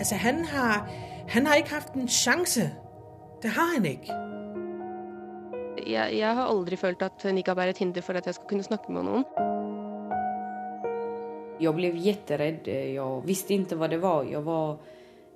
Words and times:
Altså, 0.00 0.16
han 0.16 0.44
har, 0.44 0.88
han 1.28 1.46
har 1.46 1.60
ikke 1.60 1.74
hatt 1.76 1.96
en 1.96 2.08
sjanse. 2.08 2.70
Det 3.42 3.50
har 3.52 3.74
han 3.74 3.84
ikke. 3.84 4.16
Jeg, 5.86 6.16
jeg 6.16 6.36
har 6.36 6.48
aldri 6.48 6.76
følt 6.80 7.02
at 7.04 7.24
nikab 7.36 7.60
er 7.60 7.72
et 7.74 7.78
hinder 7.78 8.04
for 8.04 8.16
at 8.16 8.26
jeg 8.26 8.34
skal 8.38 8.48
kunne 8.48 8.64
snakke 8.64 8.92
med 8.92 9.04
noen. 9.04 9.26
Jeg 11.60 11.76
ble 11.76 11.92
kjemperedd. 11.92 12.70
Jeg 12.96 13.22
visste 13.28 13.54
ikke 13.58 13.76
hva 13.76 13.90
det 13.92 14.00
var. 14.00 14.24
Jeg 14.24 14.40
var 14.46 14.78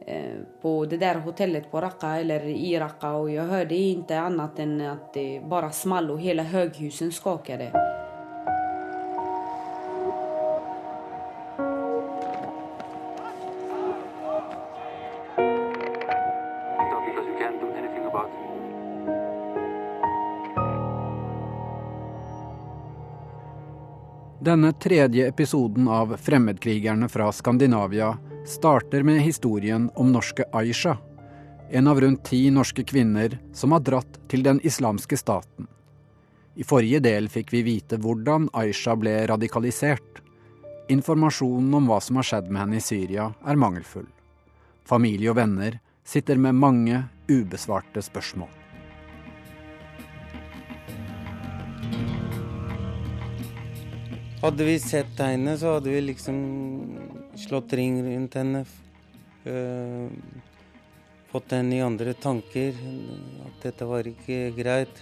eh, 0.01 0.41
på 0.63 0.77
det 0.89 1.03
der 1.05 1.21
hotellet 1.27 1.69
på 1.69 1.85
Raqqa, 1.85 2.17
eller 2.25 2.49
i 2.49 2.73
Raqqa, 2.81 3.19
og 3.21 3.29
jeg 3.35 3.45
hørte 3.53 3.77
ikke 3.77 4.23
annet 4.23 4.65
enn 4.65 4.79
at 4.89 5.11
det 5.13 5.29
bare 5.51 5.73
smalt, 5.77 6.17
og 6.17 6.25
hele 6.25 6.49
høghuset 6.49 7.13
skaket. 7.13 7.69
Denne 24.55 24.73
tredje 24.73 25.29
episoden 25.29 25.89
av 25.89 26.17
Fremmedkrigerne 26.17 27.09
fra 27.09 27.33
Skandinavia 27.33 28.19
starter 28.47 29.03
med 29.03 29.19
historien 29.21 29.91
om 29.95 30.13
norske 30.13 30.45
Aisha, 30.53 30.99
en 31.71 31.89
av 31.91 32.01
rundt 32.01 32.23
ti 32.25 32.51
norske 32.51 32.85
kvinner 32.87 33.35
som 33.53 33.75
har 33.75 33.83
dratt 33.83 34.21
til 34.31 34.47
den 34.47 34.61
islamske 34.63 35.19
staten. 35.19 35.67
I 36.55 36.63
forrige 36.63 37.03
del 37.03 37.27
fikk 37.27 37.51
vi 37.51 37.67
vite 37.67 37.99
hvordan 37.99 38.47
Aisha 38.55 38.95
ble 38.95 39.27
radikalisert. 39.27 40.23
Informasjonen 40.87 41.75
om 41.75 41.91
hva 41.91 41.99
som 41.99 42.23
har 42.23 42.31
skjedd 42.31 42.47
med 42.47 42.63
henne 42.63 42.79
i 42.79 42.89
Syria, 42.93 43.33
er 43.43 43.59
mangelfull. 43.59 44.07
Familie 44.87 45.35
og 45.35 45.41
venner 45.43 45.83
sitter 46.07 46.39
med 46.39 46.55
mange 46.55 47.09
ubesvarte 47.27 48.07
spørsmål. 48.07 48.64
Hadde 54.45 54.65
vi 54.65 54.75
sett 54.77 55.15
tegnet, 55.17 55.57
så 55.61 55.79
hadde 55.79 55.89
vi 55.89 56.01
liksom 56.05 56.39
slått 57.47 57.73
ring 57.73 57.95
rundt 58.05 58.35
henne. 58.37 58.67
øh, 59.45 60.11
fått 61.33 61.55
henne 61.57 61.79
i 61.79 61.81
andre 61.81 62.13
tanker. 62.13 62.77
At 63.47 63.63
dette 63.63 63.89
var 63.89 64.05
ikke 64.05 64.53
greit. 64.53 65.01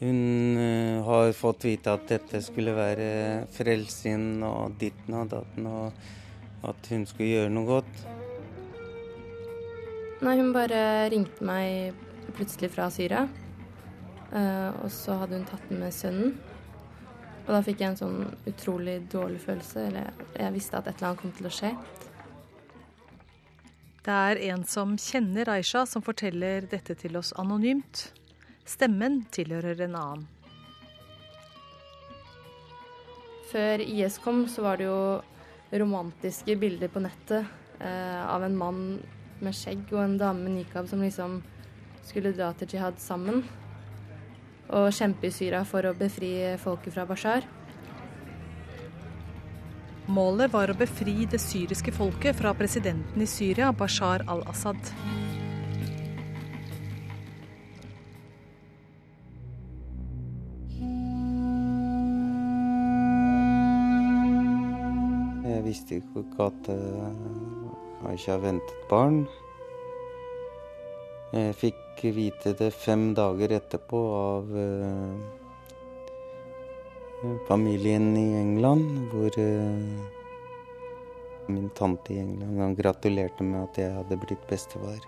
Hun 0.00 0.56
øh, 0.56 1.04
har 1.04 1.32
fått 1.36 1.68
vite 1.68 1.92
at 1.92 2.08
dette 2.08 2.40
skulle 2.40 2.72
være 2.72 3.44
frelsen 3.52 4.40
og 4.48 4.80
ditten 4.80 5.18
og 5.20 5.28
datten, 5.36 5.68
og 5.68 6.64
at 6.64 6.88
hun 6.88 7.04
skulle 7.04 7.34
gjøre 7.34 7.52
noe 7.52 7.68
godt. 7.68 8.02
Nei, 10.24 10.38
hun 10.40 10.54
bare 10.56 11.10
ringte 11.12 11.44
meg 11.44 11.92
plutselig 12.32 12.72
fra 12.72 12.88
Syria. 12.88 13.26
Eh, 14.32 14.70
og 14.80 14.88
så 14.88 15.20
hadde 15.20 15.36
hun 15.36 15.48
tatt 15.52 15.68
med 15.68 15.92
sønnen. 15.92 16.38
Og 17.44 17.52
da 17.52 17.60
fikk 17.64 17.82
jeg 17.82 17.92
en 17.92 17.98
sånn 18.00 18.20
utrolig 18.48 18.98
dårlig 19.12 19.40
følelse. 19.44 19.86
Eller 19.90 20.12
jeg 20.40 20.54
visste 20.54 20.78
at 20.78 20.88
et 20.88 20.96
eller 20.96 21.10
annet 21.10 21.22
kom 21.22 21.34
til 21.36 21.48
å 21.48 21.52
skje. 21.52 21.72
Det 24.04 24.12
er 24.12 24.40
en 24.50 24.64
som 24.68 24.98
kjenner 25.00 25.48
Aisha 25.48 25.84
som 25.88 26.04
forteller 26.04 26.66
dette 26.68 26.96
til 27.00 27.16
oss 27.16 27.32
anonymt. 27.40 28.10
Stemmen 28.68 29.22
tilhører 29.32 29.80
en 29.86 29.96
annen. 30.00 30.26
Før 33.52 33.80
IS 33.84 34.18
kom, 34.18 34.44
så 34.50 34.64
var 34.64 34.80
det 34.80 34.88
jo 34.88 34.98
romantiske 35.78 36.56
bilder 36.58 36.90
på 36.90 37.00
nettet 37.04 37.46
eh, 37.80 38.22
av 38.26 38.44
en 38.44 38.56
mann 38.58 38.80
med 39.44 39.56
skjegg 39.56 39.92
og 39.92 40.00
en 40.02 40.16
dame 40.18 40.42
med 40.46 40.56
nikab 40.58 40.88
som 40.90 41.02
liksom 41.04 41.38
skulle 42.04 42.34
dra 42.36 42.50
til 42.58 42.74
jihad 42.74 42.98
sammen. 43.00 43.44
Og 44.74 44.88
kjempe 44.90 45.28
i 45.28 45.34
Syria 45.34 45.60
for 45.68 45.86
å 45.86 45.94
befri 45.94 46.32
folket 46.58 46.96
fra 46.96 47.04
Bashar. 47.06 47.44
Målet 50.10 50.50
var 50.52 50.68
å 50.68 50.74
befri 50.76 51.24
det 51.30 51.38
syriske 51.40 51.92
folket 51.94 52.36
fra 52.36 52.50
presidenten 52.58 53.22
i 53.22 53.28
Syria, 53.30 53.70
Bashar 53.72 54.26
al-Assad. 54.28 54.90
Jeg 65.48 65.64
visste 65.64 66.02
ikke 66.02 66.50
at 66.50 66.68
uh, 66.74 68.10
Aisha 68.10 68.36
ventet 68.42 68.84
barn. 68.90 69.22
Jeg 71.32 71.56
fikk 71.62 71.83
vite 72.02 72.52
det 72.58 72.70
fem 72.74 73.14
dager 73.14 73.52
etterpå 73.56 74.00
av 74.16 74.50
uh, 74.56 75.14
familien 77.48 78.16
i 78.16 78.34
England, 78.40 79.08
hvor 79.12 79.38
uh, 79.38 80.04
min 81.46 81.70
tante 81.70 82.14
i 82.14 82.18
England 82.18 82.76
gratulerte 82.76 83.44
med 83.44 83.62
at 83.62 83.78
jeg 83.78 83.94
hadde 83.94 84.20
blitt 84.26 84.46
bestefar. 84.50 85.00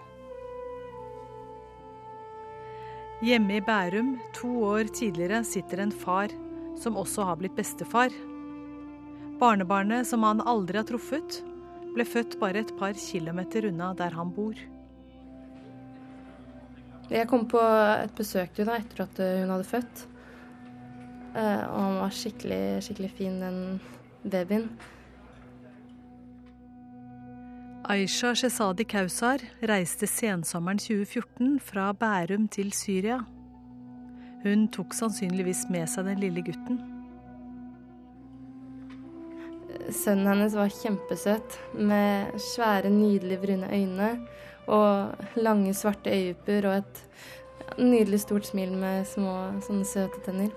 Hjemme 3.24 3.56
i 3.56 3.64
Bærum, 3.64 4.18
to 4.36 4.48
år 4.68 4.92
tidligere, 4.92 5.44
sitter 5.44 5.80
en 5.80 5.92
far 5.92 6.28
som 6.76 6.96
også 7.00 7.24
har 7.24 7.36
blitt 7.40 7.56
bestefar. 7.56 8.12
Barnebarnet, 9.40 10.06
som 10.06 10.22
han 10.24 10.40
aldri 10.44 10.76
har 10.80 10.88
truffet, 10.88 11.40
ble 11.96 12.04
født 12.04 12.36
bare 12.40 12.60
et 12.60 12.72
par 12.76 12.92
kilometer 13.00 13.70
unna 13.70 13.94
der 13.96 14.12
han 14.12 14.32
bor. 14.36 14.56
Jeg 17.10 17.28
kom 17.30 17.46
på 17.46 17.60
et 17.60 18.14
besøk 18.18 18.54
til 18.54 18.66
henne 18.66 18.82
etter 18.82 19.04
at 19.04 19.20
hun 19.22 19.52
hadde 19.54 19.68
født. 19.68 20.04
Eh, 21.36 21.64
og 21.68 21.80
han 21.82 21.96
var 22.00 22.14
skikkelig, 22.16 22.60
skikkelig 22.82 23.10
fin, 23.18 23.40
den 23.42 23.80
babyen. 24.24 24.70
Aisha 27.86 28.32
Shesadi 28.34 28.82
Kausar 28.88 29.44
reiste 29.70 30.08
sensommeren 30.10 30.80
2014 30.82 31.60
fra 31.62 31.92
Bærum 31.94 32.48
til 32.50 32.72
Syria. 32.74 33.20
Hun 34.42 34.66
tok 34.74 34.94
sannsynligvis 34.94 35.68
med 35.70 35.86
seg 35.90 36.08
den 36.08 36.22
lille 36.24 36.42
gutten. 36.42 36.80
Sønnen 39.94 40.26
hennes 40.32 40.56
var 40.58 40.72
kjempesøt, 40.72 41.60
med 41.78 42.34
svære, 42.42 42.90
nydelige 42.90 43.38
brune 43.44 43.70
øyne 43.70 44.10
og 44.66 45.38
lange, 45.38 45.74
svarte 45.74 46.10
øyepupper 46.10 46.68
og 46.70 46.78
et 46.80 47.78
nydelig 47.78 48.20
stort 48.24 48.46
smil 48.48 48.74
med 48.78 49.06
små, 49.08 49.34
sånne 49.66 49.86
søte 49.86 50.22
tenner. 50.24 50.50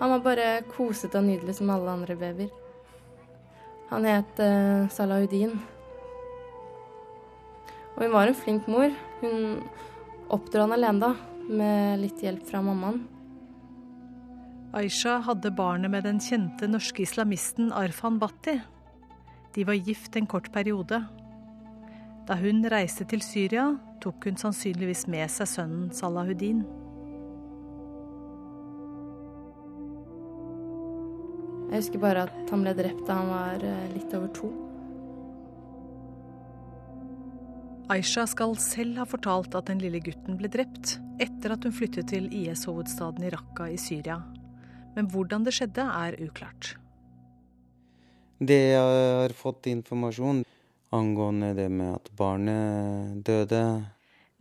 Han 0.00 0.14
var 0.14 0.24
bare 0.24 0.48
kosete 0.70 1.18
og 1.18 1.26
nydelig 1.28 1.56
som 1.58 1.70
alle 1.70 1.92
andre 1.92 2.16
babyer. 2.18 2.52
Han 3.90 4.06
het 4.08 4.40
uh, 4.40 4.90
Salahuddin. 4.90 5.54
Og 7.94 8.02
hun 8.02 8.14
var 8.14 8.30
en 8.30 8.38
flink 8.38 8.68
mor. 8.70 8.94
Hun 9.20 9.58
oppdro 10.32 10.64
han 10.64 10.74
alene, 10.74 11.10
da, 11.10 11.12
med 11.50 12.00
litt 12.02 12.22
hjelp 12.24 12.46
fra 12.48 12.62
mammaen. 12.64 13.02
Aisha 14.74 15.20
hadde 15.22 15.52
barnet 15.54 15.92
med 15.92 16.02
den 16.02 16.18
kjente 16.18 16.66
norske 16.66 17.04
islamisten 17.04 17.70
Arfan 17.70 18.16
Bhatti. 18.18 18.56
De 19.54 19.62
var 19.68 19.78
gift 19.78 20.16
en 20.18 20.26
kort 20.26 20.50
periode. 20.50 20.98
Da 22.24 22.38
hun 22.40 22.64
reiste 22.72 23.04
til 23.04 23.20
Syria, 23.20 23.66
tok 24.00 24.24
hun 24.24 24.38
sannsynligvis 24.40 25.04
med 25.12 25.28
seg 25.32 25.48
sønnen 25.50 25.90
Salahuddin. 25.92 26.62
Jeg 31.68 31.82
husker 31.82 32.00
bare 32.00 32.28
at 32.28 32.52
han 32.52 32.62
ble 32.64 32.72
drept 32.78 33.02
da 33.08 33.18
han 33.18 33.32
var 33.32 33.66
litt 33.92 34.14
over 34.16 34.30
to. 34.36 34.52
Aisha 37.92 38.24
skal 38.30 38.54
selv 38.62 39.02
ha 39.02 39.04
fortalt 39.08 39.56
at 39.58 39.68
den 39.68 39.82
lille 39.82 40.00
gutten 40.00 40.38
ble 40.40 40.48
drept 40.48 40.94
etter 41.20 41.52
at 41.52 41.66
hun 41.66 41.74
flyttet 41.76 42.08
til 42.14 42.30
IS-hovedstaden 42.32 43.26
i 43.26 43.32
Raqqa 43.34 43.68
i 43.74 43.76
Syria. 43.76 44.22
Men 44.96 45.10
hvordan 45.12 45.44
det 45.44 45.52
skjedde, 45.58 45.84
er 45.84 46.16
uklart. 46.24 46.76
Det 48.40 48.62
jeg 48.72 48.80
har 49.20 49.34
fått 49.36 49.68
informasjon 49.68 50.43
angående 50.94 51.52
det 51.58 51.68
med 51.74 51.96
at 51.98 52.08
barnet 52.18 53.20
døde 53.26 53.64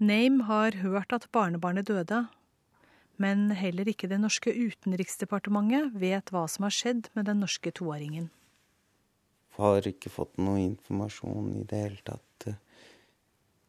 Name 0.03 0.43
har 0.49 0.75
hørt 0.81 1.13
at 1.13 1.29
barnebarnet 1.31 1.87
døde. 1.87 2.25
Men 3.21 3.51
heller 3.55 3.87
ikke 3.87 4.09
det 4.09 4.17
norske 4.19 4.51
utenriksdepartementet 4.51 5.93
vet 6.01 6.31
hva 6.33 6.47
som 6.49 6.65
har 6.65 6.73
skjedd 6.73 7.11
med 7.13 7.29
den 7.29 7.43
norske 7.43 7.71
toåringen. 7.71 8.31
Har 9.59 9.85
ikke 9.85 10.09
fått 10.09 10.39
noe 10.41 10.59
informasjon 10.63 11.53
i 11.59 11.65
det 11.69 11.81
hele 11.85 12.01
tatt. 12.03 12.47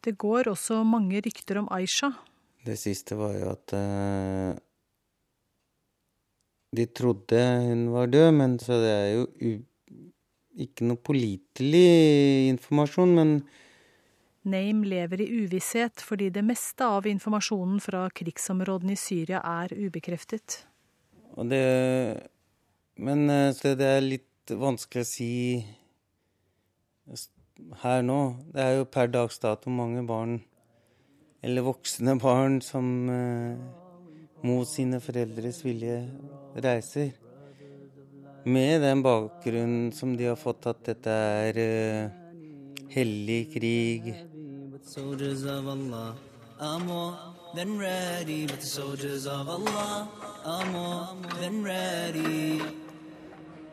Det 0.05 0.15
går 0.21 0.49
også 0.51 0.81
mange 0.85 1.21
rykter 1.23 1.61
om 1.61 1.69
Aisha. 1.73 2.11
Det 2.65 2.75
siste 2.81 3.17
var 3.17 3.35
jo 3.37 3.51
at 3.53 3.75
uh, 3.77 4.57
De 6.75 6.85
trodde 6.89 7.39
hun 7.69 7.87
var 7.93 8.09
død, 8.09 8.31
men 8.33 8.57
så 8.59 8.81
det 8.81 8.91
er 8.91 9.09
jo 9.13 9.29
u 9.39 9.51
ikke 10.55 10.87
noe 10.87 11.01
pålitelig 11.01 12.49
informasjon, 12.53 13.15
men 13.17 13.37
Name 14.45 14.85
lever 14.85 15.23
i 15.23 15.29
uvisshet 15.41 16.03
fordi 16.05 16.27
det 16.29 16.43
meste 16.45 16.85
av 16.85 17.07
informasjonen 17.09 17.79
fra 17.81 18.03
krigsområdene 18.13 18.93
i 18.93 18.99
Syria 18.99 19.39
er 19.41 19.73
ubekreftet. 19.73 20.59
Det 21.49 21.65
Men 22.95 23.29
eh, 23.29 23.51
det 23.75 23.87
er 23.89 24.05
litt 24.05 24.53
vanskelig 24.53 25.01
å 25.01 25.09
si 25.09 25.31
her 27.81 28.05
nå. 28.05 28.19
Det 28.53 28.61
er 28.61 28.77
jo 28.77 28.85
per 28.85 29.09
dags 29.11 29.41
dato 29.41 29.73
mange 29.73 30.05
barn, 30.07 30.37
eller 31.43 31.65
voksne 31.65 32.15
barn, 32.21 32.61
som 32.61 33.09
eh, 33.09 33.57
mot 34.45 34.69
sine 34.69 35.01
foreldres 35.03 35.63
vilje 35.65 36.03
reiser. 36.55 37.24
Med 38.45 38.81
den 38.81 39.01
bakgrunnen 39.01 39.91
som 39.91 40.11
de 40.17 40.27
har 40.29 40.35
fått, 40.37 40.67
at 40.69 40.83
dette 40.85 41.09
er 41.09 41.57
uh, 41.57 42.11
hellig 42.93 43.39
krig. 43.55 44.11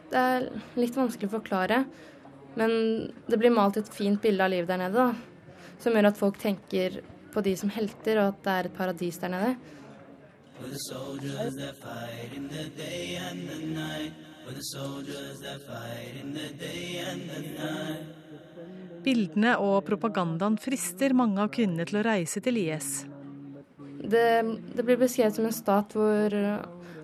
Det 0.08 0.24
er 0.24 0.48
litt 0.80 0.96
vanskelig 0.96 1.28
å 1.28 1.36
forklare, 1.36 1.84
men 2.56 2.72
det 3.28 3.36
blir 3.44 3.52
malt 3.52 3.76
et 3.76 3.92
fint 3.92 4.24
bilde 4.24 4.40
av 4.40 4.54
livet 4.56 4.72
der 4.72 4.86
nede, 4.86 4.96
da. 4.96 5.69
Som 5.84 6.00
gjør 6.00 6.14
at 6.14 6.20
folk 6.24 6.40
tenker 6.40 7.02
på 7.32 7.44
de 7.44 7.58
som 7.60 7.69
helter, 7.76 8.24
og 8.24 8.32
at 8.32 8.44
det 8.44 8.56
er 8.56 8.72
et 8.72 8.76
paradis 8.80 9.20
der 9.20 9.36
nede. 9.36 9.52
Bildene 19.02 19.56
og 19.62 19.80
propagandaen 19.86 20.58
frister 20.62 21.14
mange 21.16 21.42
av 21.42 21.50
kvinnene 21.54 21.86
til 21.88 22.00
å 22.00 22.06
reise 22.06 22.42
til 22.44 22.60
IS. 22.62 22.92
Det, 24.02 24.28
det 24.74 24.82
blir 24.82 24.98
beskrevet 24.98 25.38
som 25.38 25.46
en 25.46 25.54
stat 25.54 25.94
hvor 25.94 26.34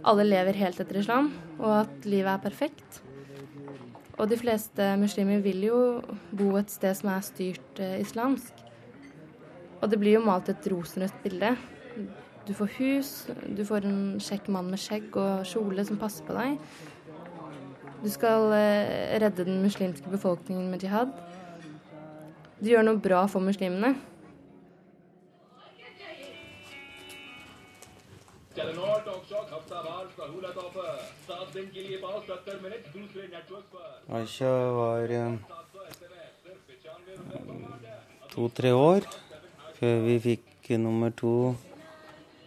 alle 0.08 0.26
lever 0.26 0.58
helt 0.58 0.80
etter 0.82 1.00
islam, 1.00 1.30
og 1.58 1.82
at 1.82 2.06
livet 2.08 2.32
er 2.34 2.42
perfekt. 2.42 3.02
Og 4.18 4.26
de 4.30 4.38
fleste 4.38 4.84
muslimer 4.98 5.42
vil 5.44 5.62
jo 5.68 5.80
bo 6.34 6.54
et 6.58 6.72
sted 6.72 6.96
som 6.98 7.12
er 7.12 7.26
styrt 7.26 7.82
eh, 7.82 8.00
islamsk. 8.02 8.64
Og 9.78 9.90
det 9.90 9.98
blir 10.00 10.16
jo 10.16 10.24
malt 10.26 10.50
et 10.50 10.66
rosenrødt 10.72 11.20
bilde. 11.22 11.52
Du 12.48 12.54
får 12.56 12.72
hus, 12.78 13.10
du 13.54 13.62
får 13.68 13.86
en 13.86 14.00
kjekk 14.22 14.48
mann 14.50 14.72
med 14.72 14.80
skjegg 14.82 15.14
og 15.20 15.46
kjole 15.46 15.84
som 15.86 16.00
passer 16.00 16.26
på 16.26 16.34
deg. 16.34 16.56
Du 18.02 18.10
skal 18.10 18.52
eh, 18.54 19.18
redde 19.18 19.44
den 19.44 19.62
muslimske 19.62 20.10
befolkningen 20.10 20.70
med 20.70 20.82
jihad. 20.82 21.10
Du 22.60 22.70
gjør 22.70 22.86
noe 22.86 23.00
bra 23.02 23.24
for 23.30 23.42
muslimene. 23.42 23.96
Aisha 34.08 34.52
var 34.74 35.14
eh, 35.14 35.34
to-tre 38.34 38.72
år 38.74 39.06
før 39.78 39.98
vi 40.06 40.18
fikk 40.22 40.70
nummer 40.78 41.10
to. 41.10 41.54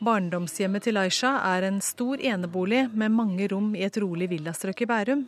Barndomshjemmet 0.02 0.88
til 0.88 0.98
Aisha 0.98 1.36
er 1.52 1.68
en 1.68 1.80
stor 1.86 2.20
enebolig 2.20 2.88
med 2.94 3.14
mange 3.14 3.48
rom 3.52 3.76
i 3.76 3.86
et 3.86 4.00
rolig 4.02 4.32
villastrøk 4.32 4.82
i 4.82 4.90
Bærum. 4.90 5.28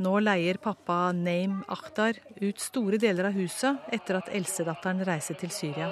Nå 0.00 0.14
leier 0.22 0.56
pappa 0.56 1.10
Naim 1.12 1.58
Akhtar 1.68 2.16
ut 2.40 2.60
store 2.62 2.96
deler 2.96 3.26
av 3.28 3.34
huset 3.36 3.90
etter 3.92 4.16
at 4.16 4.30
eldstedatteren 4.32 5.02
reiser 5.04 5.36
til 5.36 5.52
Syria. 5.52 5.90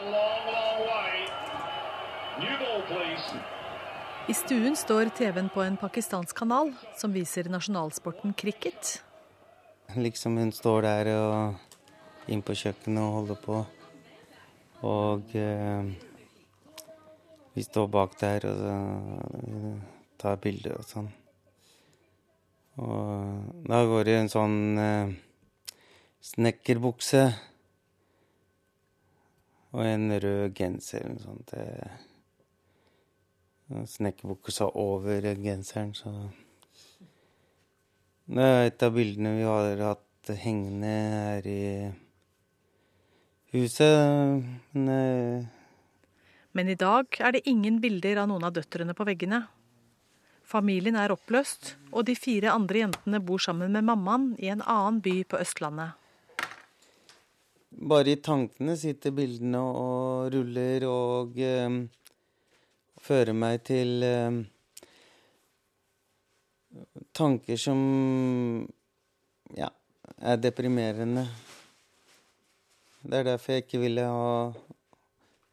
I 4.29 4.37
stuen 4.37 4.77
står 4.81 5.13
TV-en 5.19 5.53
på 5.53 5.61
en 5.61 5.77
pakistansk 5.77 6.37
kanal 6.41 6.73
som 6.97 7.13
viser 7.13 7.53
nasjonalsporten 7.53 8.33
cricket. 8.33 8.97
Liksom 9.97 10.41
hun 10.41 10.57
står 10.57 10.89
der 10.89 11.13
og 11.19 12.33
inn 12.33 12.41
på 12.41 12.57
kjøkkenet 12.57 13.05
og 13.05 13.15
holder 13.21 13.41
på. 13.45 13.61
Og 14.89 15.37
eh, 15.37 15.95
vi 17.53 17.65
står 17.67 17.89
bak 17.93 18.21
der 18.21 18.45
og 18.49 18.69
uh, 18.69 19.73
tar 20.17 20.37
bilder 20.41 20.79
og 20.81 20.87
sånn. 20.87 21.09
Og 22.79 23.67
da 23.67 23.83
går 23.91 24.05
det 24.07 24.17
en 24.19 24.31
sånn 24.31 24.59
eh, 24.79 25.15
snekkerbukse 26.23 27.25
og 29.75 29.83
en 29.85 30.13
rød 30.23 30.55
genser 30.57 31.03
eller 31.03 31.17
noe 31.17 31.25
sånt. 31.25 31.55
Eh, 31.59 31.91
snekkerbuksa 33.69 34.71
over 34.81 35.27
genseren, 35.43 35.95
så 35.95 36.31
Det 38.29 38.45
er 38.45 38.67
et 38.67 38.83
av 38.85 38.93
bildene 38.93 39.31
vi 39.39 39.45
har 39.49 39.79
hatt 39.81 40.31
hengende 40.37 40.89
her 40.89 41.47
i 41.49 41.93
huset. 43.53 44.45
Men, 44.73 44.89
eh, 44.89 45.47
Men 46.53 46.69
i 46.69 46.75
dag 46.75 47.07
er 47.21 47.33
det 47.33 47.49
ingen 47.49 47.81
bilder 47.81 48.19
av 48.19 48.29
noen 48.29 48.45
av 48.45 48.53
døtrene 48.53 48.95
på 48.95 49.07
veggene. 49.07 49.47
Familien 50.49 50.97
er 50.97 51.13
oppløst, 51.13 51.75
og 51.93 52.07
de 52.09 52.15
fire 52.17 52.55
andre 52.55 52.87
jentene 52.87 53.21
bor 53.21 53.41
sammen 53.43 53.75
med 53.75 53.85
mammaen 53.85 54.31
i 54.41 54.49
en 54.49 54.63
annen 54.65 55.03
by 55.05 55.21
på 55.29 55.41
Østlandet. 55.43 55.93
Bare 57.69 58.15
i 58.15 58.21
tankene 58.25 58.73
sitter 58.81 59.13
bildene 59.13 59.61
og 59.61 60.33
ruller 60.33 60.87
og 60.89 61.37
eh, 61.37 61.77
fører 63.05 63.37
meg 63.37 63.61
til 63.69 64.03
eh, 64.09 64.41
tanker 67.13 67.61
som 67.61 67.85
ja, 69.53 69.69
er 70.17 70.41
deprimerende. 70.41 71.29
Det 73.05 73.21
er 73.21 73.33
derfor 73.35 73.53
jeg 73.53 73.69
ikke 73.69 73.85
ville 73.85 74.09
ha 74.09 74.35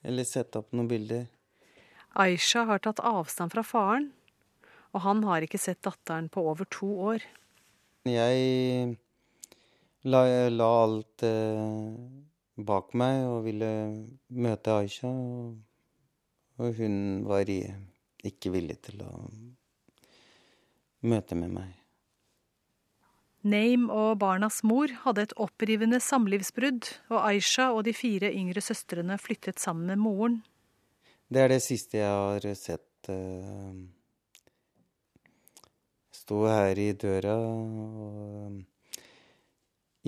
eller 0.05 0.23
sette 0.23 0.63
opp 0.63 0.71
noen 0.71 0.87
bilder. 0.87 1.25
Aisha 2.15 2.63
har 2.69 2.79
tatt 2.79 3.03
avstand 3.03 3.51
fra 3.51 3.63
faren 3.65 4.13
og 4.95 5.03
han 5.03 5.23
har 5.27 5.43
ikke 5.43 5.59
sett 5.59 5.83
datteren 5.83 6.29
på 6.31 6.45
over 6.47 6.67
to 6.71 6.87
år. 7.11 7.25
Jeg 8.07 8.95
la, 10.07 10.21
la 10.53 10.69
alt 10.85 11.25
eh, 11.27 11.95
bak 12.55 12.93
meg 12.97 13.25
og 13.27 13.41
ville 13.49 13.71
møte 14.31 14.77
Aisha. 14.79 15.11
Og, 15.11 15.57
og 16.61 16.77
hun 16.79 17.25
var 17.27 17.49
i, 17.51 17.59
ikke 18.23 18.53
villig 18.55 18.77
til 18.87 19.03
å 19.03 19.11
møte 21.05 21.37
med 21.37 21.51
meg. 21.57 21.73
Name 23.45 23.93
og 23.93 24.15
barnas 24.23 24.63
mor 24.65 24.89
hadde 25.03 25.27
et 25.27 25.35
opprivende 25.37 25.99
samlivsbrudd, 26.01 26.87
og 27.11 27.19
Aisha 27.27 27.67
og 27.75 27.83
de 27.85 27.93
fire 27.93 28.31
yngre 28.33 28.63
søstrene 28.63 29.19
flyttet 29.21 29.61
sammen 29.61 29.91
med 29.91 30.01
moren. 30.01 30.39
Det 31.29 31.43
er 31.43 31.53
det 31.53 31.61
siste 31.61 31.99
jeg 31.99 32.09
har 32.09 32.47
sett. 32.57 32.89
Uh, 33.05 33.85
sto 36.25 36.47
her 36.49 36.79
i 36.81 36.89
døra 36.97 37.35
og 37.37 38.57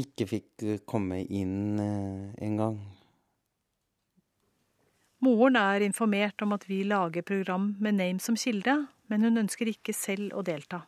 ikke 0.01 0.25
fikk 0.29 0.63
komme 0.89 1.21
inn 1.21 1.77
eh, 1.81 2.33
engang. 2.45 2.79
Moren 5.25 5.57
er 5.57 5.85
informert 5.85 6.41
om 6.45 6.53
at 6.53 6.65
vi 6.69 6.83
lager 6.85 7.25
program 7.25 7.75
med 7.81 7.97
Name 7.97 8.21
som 8.21 8.37
kilde, 8.37 8.87
men 9.09 9.25
hun 9.25 9.41
ønsker 9.41 9.69
ikke 9.69 9.93
selv 9.93 10.33
å 10.37 10.43
delta. 10.45 10.83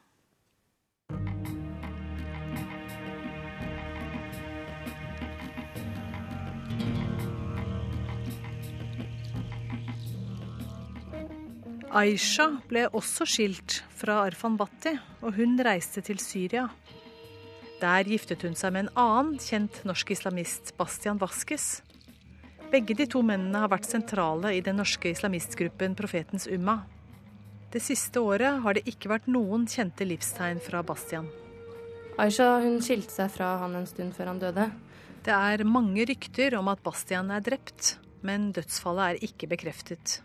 Aisha 11.90 12.46
ble 12.70 12.84
også 12.94 13.26
skilt 13.26 13.80
fra 13.98 14.20
Arfan 14.28 14.60
Bhatti, 14.60 14.92
og 15.26 15.34
hun 15.40 15.56
reiste 15.66 16.04
til 16.06 16.20
Syria. 16.22 16.68
Der 17.82 18.06
giftet 18.06 18.44
hun 18.46 18.54
seg 18.60 18.76
med 18.76 18.86
en 18.86 19.00
annen 19.00 19.40
kjent 19.42 19.80
norsk 19.90 20.12
islamist, 20.14 20.76
Bastian 20.78 21.18
Vaskes. 21.18 21.80
Begge 22.70 22.94
de 22.94 23.08
to 23.10 23.24
mennene 23.26 23.64
har 23.64 23.74
vært 23.74 23.90
sentrale 23.90 24.54
i 24.54 24.62
den 24.62 24.78
norske 24.78 25.10
islamistgruppen 25.10 25.98
Profetens 25.98 26.46
Umma. 26.46 26.84
Det 27.74 27.82
siste 27.82 28.22
året 28.22 28.62
har 28.62 28.78
det 28.78 28.86
ikke 28.86 29.10
vært 29.10 29.26
noen 29.26 29.66
kjente 29.70 30.06
livstegn 30.06 30.62
fra 30.62 30.86
Bastian. 30.86 31.26
Aisha 32.22 32.60
hun 32.62 32.84
skilte 32.86 33.18
seg 33.18 33.34
fra 33.34 33.56
han 33.64 33.80
en 33.80 33.90
stund 33.90 34.14
før 34.14 34.36
han 34.36 34.46
døde. 34.46 34.70
Det 35.26 35.34
er 35.34 35.66
mange 35.66 36.06
rykter 36.06 36.54
om 36.62 36.70
at 36.70 36.86
Bastian 36.86 37.34
er 37.34 37.42
drept, 37.42 37.96
men 38.22 38.52
dødsfallet 38.54 39.08
er 39.16 39.30
ikke 39.32 39.50
bekreftet. 39.50 40.20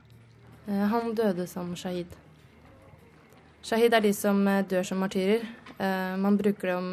Eh, 0.66 0.74
han 0.74 1.14
døde 1.14 1.46
som 1.46 1.74
shahid. 1.76 2.08
Shahid 3.64 3.94
er 3.94 4.04
de 4.04 4.12
som 4.16 4.40
eh, 4.48 4.64
dør 4.64 4.86
som 4.86 5.02
martyrer. 5.02 5.44
Eh, 5.76 6.14
man 6.20 6.38
bruker 6.40 6.70
det 6.70 6.76
om 6.76 6.90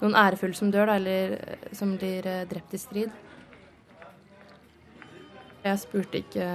noen 0.00 0.16
ærefulle 0.18 0.56
som 0.58 0.72
dør, 0.74 0.96
eller 0.96 1.36
som 1.72 1.94
blir 1.98 2.26
drept 2.50 2.74
i 2.74 2.80
strid. 2.80 3.12
Jeg 5.64 5.80
spurte 5.80 6.20
ikke 6.20 6.46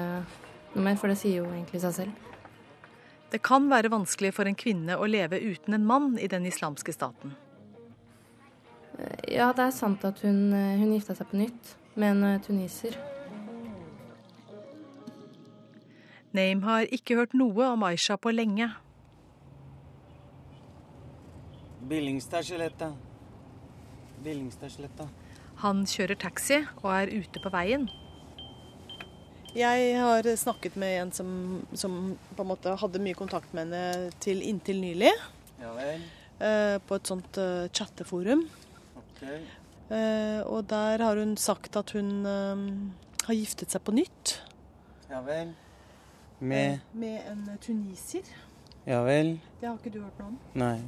noe 0.75 0.83
mer, 0.85 0.97
for 0.99 1.09
det 1.09 1.17
sier 1.21 1.39
jo 1.39 1.47
egentlig 1.49 1.81
seg 1.81 1.95
selv. 1.95 2.25
Det 3.29 3.39
kan 3.45 3.69
være 3.69 3.91
vanskelig 3.93 4.33
for 4.35 4.49
en 4.49 4.57
kvinne 4.57 4.97
å 4.97 5.07
leve 5.09 5.39
uten 5.39 5.77
en 5.77 5.85
mann 5.87 6.11
i 6.21 6.27
den 6.29 6.45
islamske 6.49 6.93
staten. 6.93 7.33
Ja, 9.29 9.53
det 9.55 9.69
er 9.69 9.73
sant 9.73 10.03
at 10.05 10.19
hun, 10.25 10.49
hun 10.51 10.91
gifta 10.91 11.15
seg 11.15 11.29
på 11.31 11.39
nytt 11.39 11.73
med 11.95 12.17
en 12.17 12.43
tuniser. 12.43 12.97
Naim 16.35 16.61
har 16.63 16.85
ikke 16.93 17.15
hørt 17.17 17.33
noe 17.33 17.71
om 17.73 17.83
Aisha 17.87 18.17
på 18.21 18.31
lenge. 18.33 18.67
Billingstadsletta. 21.89 22.91
Billingstadsletta. 24.23 25.07
Han 25.63 25.83
kjører 25.89 26.19
taxi 26.19 26.59
og 26.83 26.89
er 26.93 27.11
ute 27.19 27.41
på 27.43 27.51
veien. 27.53 27.87
Jeg 29.57 29.95
har 29.97 30.27
snakket 30.37 30.75
med 30.77 30.93
en 31.01 31.11
som, 31.15 31.29
som 31.73 31.95
på 32.37 32.43
en 32.45 32.49
måte 32.51 32.75
hadde 32.77 33.01
mye 33.01 33.17
kontakt 33.17 33.55
med 33.57 33.65
henne 33.71 34.11
til 34.21 34.43
inntil 34.45 34.77
nylig. 34.83 35.09
Ja 35.59 35.71
vel. 35.75 36.03
eh, 36.39 36.75
På 36.85 36.99
et 36.99 37.09
sånt 37.09 37.39
eh, 37.41 37.65
chatteforum. 37.73 38.45
Ok. 39.01 39.23
Eh, 39.89 40.41
Og 40.45 40.67
der 40.69 41.01
har 41.01 41.17
hun 41.17 41.33
sagt 41.37 41.75
at 41.75 41.95
hun 41.97 42.21
har 43.25 43.33
giftet 43.35 43.73
seg 43.73 43.81
på 43.83 43.95
nytt. 43.97 44.35
Ja 45.09 45.23
vel. 45.25 45.55
Med 46.39 46.79
Med 46.93 47.19
en 47.31 47.57
tunisier. 47.61 48.23
Ja 48.87 49.01
vel. 49.03 49.39
Det 49.61 49.67
har 49.67 49.75
ikke 49.77 49.91
du 49.93 50.01
hørt 50.01 50.19
noe 50.19 50.27
om? 50.31 50.37
Nei. 50.55 50.79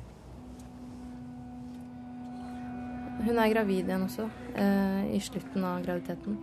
Hun 3.22 3.38
er 3.38 3.52
gravid 3.54 3.86
igjen 3.86 4.06
også, 4.08 4.30
eh, 4.56 5.04
i 5.16 5.20
slutten 5.22 5.64
av 5.68 5.84
graviditeten. 5.86 6.38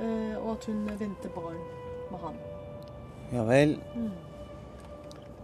Eh, 0.00 0.36
Og 0.42 0.50
at 0.52 0.64
hun 0.66 0.86
venter 0.98 1.30
barn 1.34 1.56
med 2.10 2.20
han. 2.20 2.34
Ja 3.32 3.44
vel. 3.48 3.78
Mm. 3.94 4.10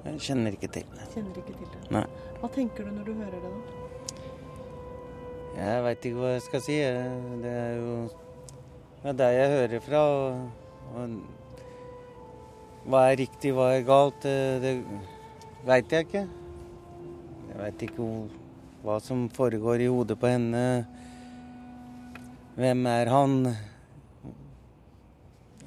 Jeg 0.05 0.21
kjenner 0.21 0.53
ikke 0.57 0.69
til 0.73 0.85
det. 0.93 1.07
Kjenner 1.15 1.37
ikke 1.37 1.55
til 1.57 1.67
det. 1.73 1.91
Nei. 1.91 2.05
Hva 2.41 2.49
tenker 2.53 2.85
du 2.85 2.91
når 2.91 3.05
du 3.05 3.13
hører 3.15 3.31
det, 3.31 3.43
da? 3.43 3.49
Jeg 5.57 5.83
veit 5.85 6.05
ikke 6.05 6.17
hva 6.21 6.33
jeg 6.33 6.43
skal 6.43 6.61
si. 6.61 6.77
Det 7.43 7.51
er 7.53 7.75
jo 7.77 8.09
det 9.03 9.09
er 9.09 9.13
der 9.13 9.31
jeg 9.31 9.51
hører 9.57 9.81
fra. 9.81 9.99
Og, 9.99 10.51
og 10.95 11.21
hva 12.89 13.03
er 13.11 13.19
riktig, 13.21 13.53
hva 13.57 13.73
er 13.75 13.85
galt, 13.85 14.23
det, 14.25 14.61
det 14.63 14.73
veit 15.69 15.93
jeg 15.93 16.07
ikke. 16.07 16.25
Jeg 17.51 17.59
veit 17.59 17.85
ikke 17.85 18.07
hva 18.85 18.97
som 19.05 19.27
foregår 19.37 19.85
i 19.85 19.91
hodet 19.93 20.17
på 20.21 20.31
henne. 20.31 20.65
Hvem 22.57 22.87
er 22.89 23.11
han? 23.13 23.37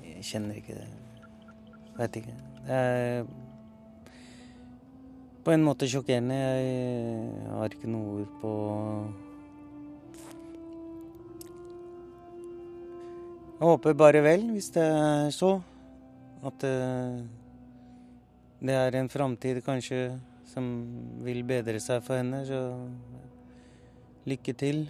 Jeg 0.01 0.25
kjenner 0.31 0.57
ikke 0.57 0.77
det. 0.79 0.87
Veit 1.99 2.17
ikke. 2.21 2.37
Det 2.63 2.79
er 2.79 3.25
på 5.43 5.51
en 5.51 5.65
måte 5.67 5.89
sjokkerende. 5.91 6.37
Jeg 6.39 7.51
har 7.51 7.75
ikke 7.75 7.91
noe 7.91 8.23
ord 8.23 8.33
på 8.41 8.55
Jeg 13.63 13.69
håper 13.69 13.93
bare 13.95 14.19
vel, 14.25 14.49
hvis 14.51 14.73
det 14.75 14.83
er 14.83 15.29
så. 15.31 15.53
At 16.43 16.65
eh, 16.67 17.23
det 18.63 18.75
er 18.75 18.97
en 18.99 19.09
framtid 19.11 19.61
kanskje 19.65 20.19
som 20.53 20.65
vil 21.23 21.41
bedre 21.47 21.79
seg 21.83 22.03
for 22.03 22.19
henne. 22.19 22.43
Så 22.47 22.59
lykke 24.27 24.55
til. 24.59 24.85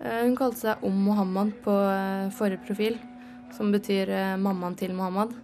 Eh, 0.00 0.22
Hun 0.24 0.36
kalte 0.36 0.62
seg 0.62 0.84
Om 0.84 1.02
Mohammed 1.08 1.56
på 1.64 1.72
eh, 1.72 2.28
forrige 2.36 2.64
profil, 2.68 3.00
som 3.56 3.72
betyr 3.72 4.12
mammaen 4.40 4.76
til 4.76 4.92
Mohammed. 4.96 5.34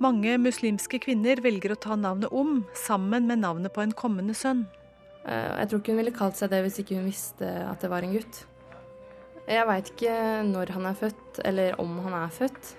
Mange 0.00 0.38
muslimske 0.40 0.96
kvinner 1.02 1.40
velger 1.44 1.74
å 1.74 1.80
ta 1.80 1.96
navnet 1.96 2.32
Om 2.32 2.62
sammen 2.86 3.26
med 3.28 3.42
navnet 3.42 3.72
på 3.74 3.82
en 3.84 3.92
kommende 3.92 4.36
sønn. 4.36 4.66
Eh, 5.26 5.58
Jeg 5.60 5.68
tror 5.68 5.80
ikke 5.80 5.92
hun 5.92 6.00
ville 6.00 6.16
kalt 6.16 6.36
seg 6.36 6.52
det 6.52 6.62
hvis 6.64 6.80
ikke 6.80 6.96
hun 6.96 7.08
visste 7.08 7.48
at 7.68 7.80
det 7.80 7.90
var 7.92 8.04
en 8.04 8.14
gutt. 8.16 8.44
Jeg 9.50 9.66
veit 9.66 9.88
ikke 9.90 10.14
når 10.46 10.70
han 10.76 10.84
er 10.86 10.94
født, 10.94 11.40
eller 11.44 11.74
om 11.82 11.96
han 12.04 12.14
er 12.14 12.30
født. 12.30 12.76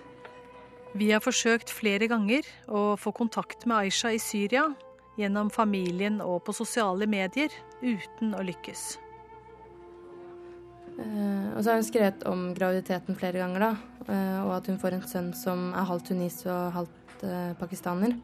Vi 0.95 1.09
har 1.11 1.23
forsøkt 1.23 1.71
flere 1.71 2.07
ganger 2.11 2.47
å 2.71 2.95
få 2.99 3.11
kontakt 3.15 3.65
med 3.67 3.87
Aisha 3.87 4.11
i 4.15 4.19
Syria 4.19 4.69
gjennom 5.19 5.51
familien 5.51 6.21
og 6.23 6.41
på 6.47 6.55
sosiale 6.55 7.07
medier, 7.11 7.51
uten 7.83 8.35
å 8.35 8.43
lykkes. 8.47 8.85
Uh, 10.95 11.55
Og 11.55 11.63
så 11.63 11.71
har 11.71 11.79
hun 11.79 11.87
skrevet 11.87 12.23
om 12.27 12.49
graviditeten 12.55 13.19
flere 13.19 13.43
ganger, 13.43 13.67
da. 13.67 13.71
Uh, 14.07 14.39
Og 14.47 14.55
at 14.61 14.67
hun 14.71 14.79
får 14.79 14.95
en 14.95 15.07
sønn 15.07 15.31
som 15.35 15.71
er 15.75 15.87
halvt 15.87 16.11
tunis 16.11 16.41
og 16.45 16.71
halvt 16.75 17.23
uh, 17.27 17.51
pakistaner. 17.59 18.15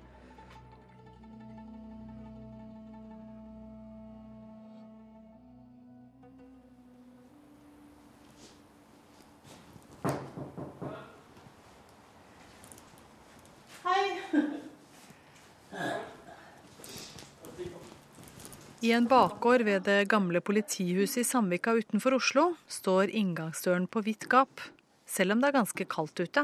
I 18.82 18.92
en 18.94 19.08
bakgård 19.10 19.64
ved 19.66 19.82
det 19.88 20.04
gamle 20.12 20.40
politihuset 20.46 21.24
i 21.24 21.26
Sandvika 21.26 21.74
utenfor 21.74 22.14
Oslo 22.20 22.44
står 22.70 23.10
inngangsdøren 23.10 23.88
på 23.90 24.04
vidt 24.06 24.28
gap, 24.30 24.62
selv 25.10 25.34
om 25.34 25.42
det 25.42 25.50
er 25.50 25.56
ganske 25.58 25.88
kaldt 25.90 26.20
ute. 26.22 26.44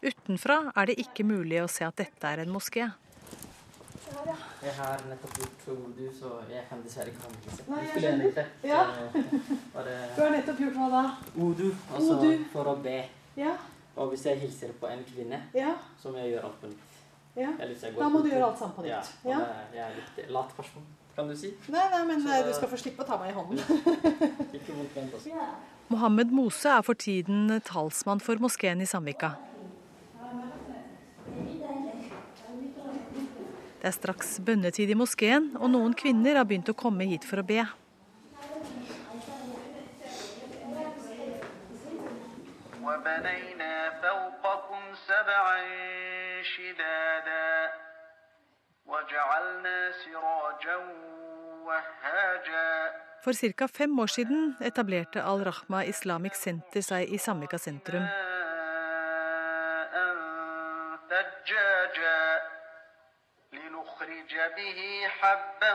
Utenfra 0.00 0.56
er 0.80 0.88
det 0.88 0.96
ikke 1.02 1.26
mulig 1.28 1.58
å 1.60 1.68
se 1.68 1.84
at 1.84 1.98
dette 2.00 2.24
er 2.30 2.40
en 2.46 2.52
moské. 2.54 2.86
Jeg 4.60 4.72
har 4.76 5.02
nettopp 5.08 5.36
gjort 5.40 5.66
wudu, 5.68 6.06
så 6.16 6.30
jeg 6.50 6.64
kan 6.70 6.80
dessverre 6.84 7.12
ikke 7.12 7.26
håndvise. 7.26 7.66
Nei, 7.70 7.82
jeg 7.84 8.02
skjønner. 8.04 8.48
Ja. 8.66 8.80
Bare 9.74 9.98
Du 10.16 10.22
har 10.24 10.32
nettopp 10.34 10.62
gjort 10.64 10.78
hva 10.80 10.88
da? 10.94 11.02
wudu, 11.36 11.66
altså 11.96 12.16
for 12.52 12.72
å 12.72 12.74
be. 12.84 12.96
Ja, 13.38 13.54
Og 14.00 14.12
hvis 14.14 14.22
jeg 14.24 14.38
hilser 14.40 14.72
på 14.80 14.88
en 14.88 15.02
kvinne, 15.04 15.42
ja, 15.54 15.74
så 16.00 16.12
må 16.14 16.20
jeg 16.22 16.32
gjøre 16.34 16.48
alt 16.48 16.60
på 16.62 16.68
nytt. 16.72 16.98
ja. 17.36 17.50
Da 17.98 18.08
må 18.08 18.22
du 18.24 18.28
gjøre 18.30 18.46
alt 18.48 18.58
sammen 18.60 18.76
på 18.76 18.84
nytt. 18.86 18.92
Ja, 18.94 19.02
og 19.24 19.30
Ja. 19.30 19.38
det- 19.44 19.76
jeg 19.76 19.84
er 19.84 19.94
litt 20.00 20.30
lat 20.30 20.56
person, 20.56 20.86
kan 21.19 21.27
du 21.27 21.35
si. 21.35 21.53
Nei, 21.69 21.89
nei, 21.89 22.03
men 22.05 22.21
Så- 22.21 22.43
du 22.47 22.53
skal 22.53 22.67
få 22.69 22.77
slippe 22.77 23.03
å 23.03 23.07
ta 23.07 23.17
meg 23.17 23.29
i 23.31 23.33
hånden. 23.33 23.57
Ikke 24.53 24.71
vondt 24.75 24.95
ment 24.95 25.13
også. 25.13 25.31
Mohammed 25.89 26.31
Mose 26.31 26.65
er 26.69 26.81
for 26.81 26.93
tiden 26.93 27.61
talsmann 27.61 28.19
for 28.21 28.35
moskeen 28.35 28.81
i 28.81 28.85
Sandvika. 28.85 29.35
Det 33.79 33.91
er 33.91 33.91
straks 33.91 34.39
bønnetid 34.39 34.89
i 34.89 34.95
moskeen, 34.97 35.51
og 35.61 35.69
noen 35.69 35.93
kvinner 35.93 36.35
har 36.39 36.45
begynt 36.45 36.71
å 36.71 36.75
komme 36.75 37.05
hit 37.05 37.23
for 37.23 37.37
å 37.37 37.45
be. 37.45 37.65
وبنينا 42.85 43.89
فوقكم 44.01 44.83
سبعا 45.07 45.61
شدادا 46.43 47.48
وجعلنا 49.09 49.91
سراجا 49.91 50.77
وهاجا 51.65 52.91
For 53.25 53.33
ca. 53.33 53.65
fem 53.67 53.99
år 53.99 54.07
siden 54.07 54.55
etablerte 54.61 55.19
Al-Rahma 55.23 55.79
Islamic 55.93 56.33
Center 56.35 56.81
seg 56.81 57.09
i 57.09 57.17
Sandvika 57.17 57.57
sentrum. 57.57 58.03
ماء 58.05 59.93
ثجاجا 61.09 62.21
لنخرج 63.53 64.31
به 64.57 64.79
حبا 65.19 65.73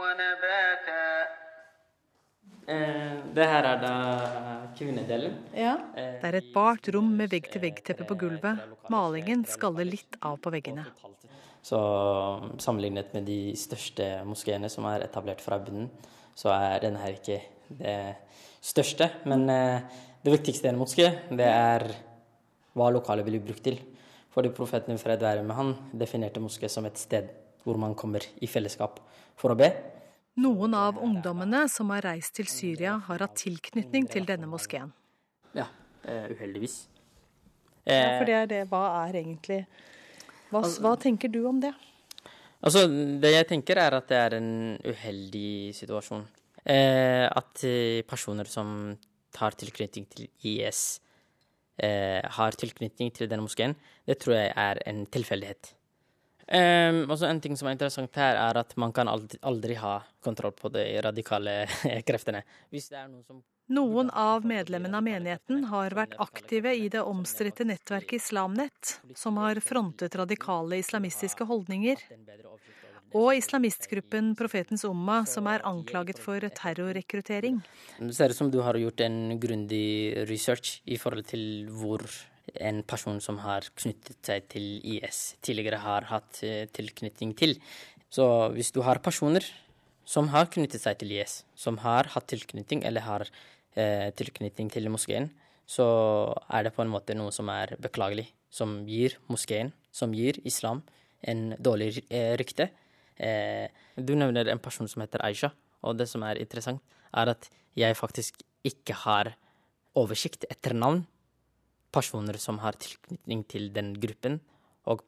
ونباتا 0.00 1.26
Eh, 2.66 3.16
det 3.36 3.44
her 3.52 3.64
er 3.72 3.78
da 3.82 3.94
kvinnedelen. 4.78 5.34
Ja. 5.64 5.74
Eh, 6.00 6.12
Det 6.22 6.28
er 6.30 6.36
et 6.38 6.48
bart 6.54 6.88
rom 6.94 7.10
med 7.18 7.28
vegg-til-vegg-teppe 7.34 8.04
på 8.08 8.14
gulvet. 8.22 8.56
Malingen 8.88 9.44
skaller 9.44 9.84
litt 9.84 10.16
av 10.22 10.38
på 10.40 10.48
veggene. 10.54 10.84
Så 11.65 11.79
sammenlignet 12.61 13.13
med 13.13 13.27
de 13.27 13.53
største 13.59 14.07
moskeene 14.27 14.69
som 14.71 14.87
er 14.89 15.03
etablert 15.05 15.41
fra 15.43 15.59
bunnen, 15.61 15.89
så 16.37 16.53
er 16.55 16.85
denne 16.85 17.01
her 17.03 17.17
ikke 17.17 17.41
det 17.81 17.97
største. 18.63 19.09
Men 19.29 19.45
eh, 19.51 19.81
det 20.23 20.33
viktigste 20.37 20.69
i 20.69 20.71
en 20.71 20.79
moské, 20.79 21.09
det 21.29 21.47
er 21.47 21.85
hva 22.77 22.89
lokalet 22.95 23.27
blir 23.27 23.43
brukt 23.43 23.65
til. 23.67 23.79
Fordi 24.33 24.51
profeten 24.55 24.99
fred 25.01 25.23
være 25.25 25.43
med 25.43 25.57
han 25.57 25.73
definerte 25.91 26.41
moské 26.43 26.69
som 26.71 26.87
et 26.87 26.99
sted 27.01 27.31
hvor 27.65 27.79
man 27.81 27.95
kommer 27.97 28.23
i 28.39 28.47
fellesskap 28.47 29.01
for 29.39 29.51
å 29.51 29.57
be. 29.59 29.67
Noen 30.39 30.75
av 30.77 31.01
ungdommene 31.03 31.65
som 31.67 31.89
har 31.91 32.05
reist 32.07 32.37
til 32.37 32.47
Syria, 32.47 32.95
har 33.09 33.25
hatt 33.25 33.35
tilknytning 33.41 34.07
til 34.07 34.23
denne 34.29 34.47
moskeen. 34.47 34.93
Ja, 35.57 35.67
eh, 36.05 36.31
uheldigvis. 36.31 36.85
Ja, 36.87 36.95
Eh, 37.89 38.17
for 38.19 38.25
det 38.25 38.35
er 38.35 38.45
det. 38.47 38.61
Hva 38.69 39.07
er 39.07 39.17
egentlig 39.23 39.65
Hva, 40.49 40.63
hva 40.81 40.95
tenker 40.99 41.31
du 41.31 41.43
om 41.49 41.59
det? 41.61 41.71
Altså, 42.59 42.85
det 43.21 43.31
jeg 43.31 43.47
tenker 43.53 43.79
er 43.79 43.95
at 43.95 44.09
det 44.09 44.17
er 44.19 44.35
en 44.39 44.51
uheldig 44.83 45.71
situasjon. 45.77 46.25
Eh, 46.65 47.25
at 47.25 47.63
eh, 47.67 48.01
personer 48.07 48.49
som 48.51 48.97
tar 49.35 49.55
tilknytning 49.59 50.07
til 50.11 50.27
IS, 50.49 50.99
eh, 51.79 52.19
har 52.19 52.57
tilknytning 52.59 53.13
til 53.15 53.29
denne 53.31 53.45
moskeen, 53.45 53.77
det 54.09 54.19
tror 54.19 54.35
jeg 54.35 54.51
er 54.57 54.81
en 54.89 55.05
tilfeldighet. 55.07 55.75
Um, 56.49 57.03
også 57.13 57.27
en 57.29 57.37
ting 57.37 57.53
som 57.53 57.67
er 57.69 57.75
interessant 57.75 58.15
her, 58.17 58.33
er 58.41 58.57
at 58.57 58.71
man 58.81 58.89
kan 58.89 59.07
aldri, 59.07 59.37
aldri 59.45 59.75
ha 59.77 59.99
kontroll 60.25 60.55
på 60.57 60.71
de 60.73 60.81
radikale 61.05 61.67
kreftene. 62.07 62.41
Hvis 62.73 62.89
det 62.89 62.97
er 62.97 63.05
noen 63.05 63.21
som 63.21 63.43
Noen 63.69 64.07
av 64.17 64.47
medlemmene 64.49 64.97
av 64.97 65.03
menigheten 65.05 65.67
har 65.69 65.93
vært 65.93 66.15
aktive 66.17 66.71
i 66.73 66.87
det 66.89 67.03
omstridte 67.05 67.67
nettverket 67.69 68.17
Islamnett, 68.17 68.95
som 69.13 69.35
har 69.37 69.59
frontet 69.61 70.15
radikale 70.17 70.79
islamistiske 70.81 71.45
holdninger, 71.45 72.01
og 73.13 73.29
islamistgruppen 73.37 74.31
Profetens 74.39 74.87
Umma, 74.89 75.19
som 75.29 75.45
er 75.53 75.61
anklaget 75.69 76.17
for 76.17 76.41
terrorrekruttering. 76.41 77.59
Det 77.99 78.17
ser 78.17 78.33
ut 78.33 78.39
som 78.39 78.49
du 78.49 78.57
har 78.65 78.79
gjort 78.81 79.05
en 79.05 79.37
grundig 79.37 80.25
research 80.31 80.79
i 80.89 80.97
forhold 80.97 81.29
til 81.29 81.69
hvor 81.69 82.01
en 82.57 82.81
person 82.81 83.21
som 83.21 83.37
har 83.45 83.69
knyttet 83.77 84.17
seg 84.25 84.49
til 84.49 84.67
IS, 84.81 85.35
tidligere 85.45 85.83
har 85.85 86.09
hatt 86.09 86.41
eh, 86.41 86.65
tilknytning 86.73 87.37
til. 87.37 87.53
Så 88.09 88.49
hvis 88.57 88.73
du 88.73 88.81
har 88.81 88.97
personer 89.05 89.45
som 90.09 90.33
har 90.33 90.49
knyttet 90.49 90.81
seg 90.81 90.97
til 90.97 91.13
IS, 91.19 91.43
som 91.53 91.77
har 91.85 92.09
hatt 92.15 92.31
tilknytning 92.33 92.81
eller 92.81 93.05
har 93.05 93.29
eh, 93.79 94.09
tilknytning 94.19 94.71
til 94.73 94.89
moskeen, 94.91 95.29
så 95.69 95.85
er 96.49 96.65
det 96.65 96.73
på 96.75 96.83
en 96.83 96.91
måte 96.91 97.15
noe 97.17 97.31
som 97.35 97.49
er 97.53 97.75
beklagelig, 97.81 98.27
som 98.51 98.81
gir 98.89 99.15
moskeen, 99.29 99.71
som 99.91 100.13
gir 100.17 100.39
islam, 100.49 100.81
en 101.21 101.53
dårlig 101.59 102.05
eh, 102.09 102.33
rykte. 102.39 102.69
Eh, 103.19 103.67
du 103.95 104.15
nevner 104.17 104.49
en 104.49 104.61
person 104.63 104.89
som 104.89 105.03
heter 105.03 105.23
Aisha, 105.25 105.51
og 105.83 105.99
det 105.99 106.09
som 106.11 106.23
er 106.27 106.41
interessant, 106.41 106.81
er 107.15 107.31
at 107.35 107.49
jeg 107.77 107.97
faktisk 107.97 108.41
ikke 108.67 108.95
har 109.05 109.33
oversikt 109.97 110.45
etter 110.51 110.75
navn 110.75 111.05
personer 111.93 112.37
som 112.41 112.59
har 112.63 112.77
tilknytning 112.77 113.43
til 113.49 113.69
den 113.73 113.93
gruppen, 114.01 114.39
og 114.85 115.03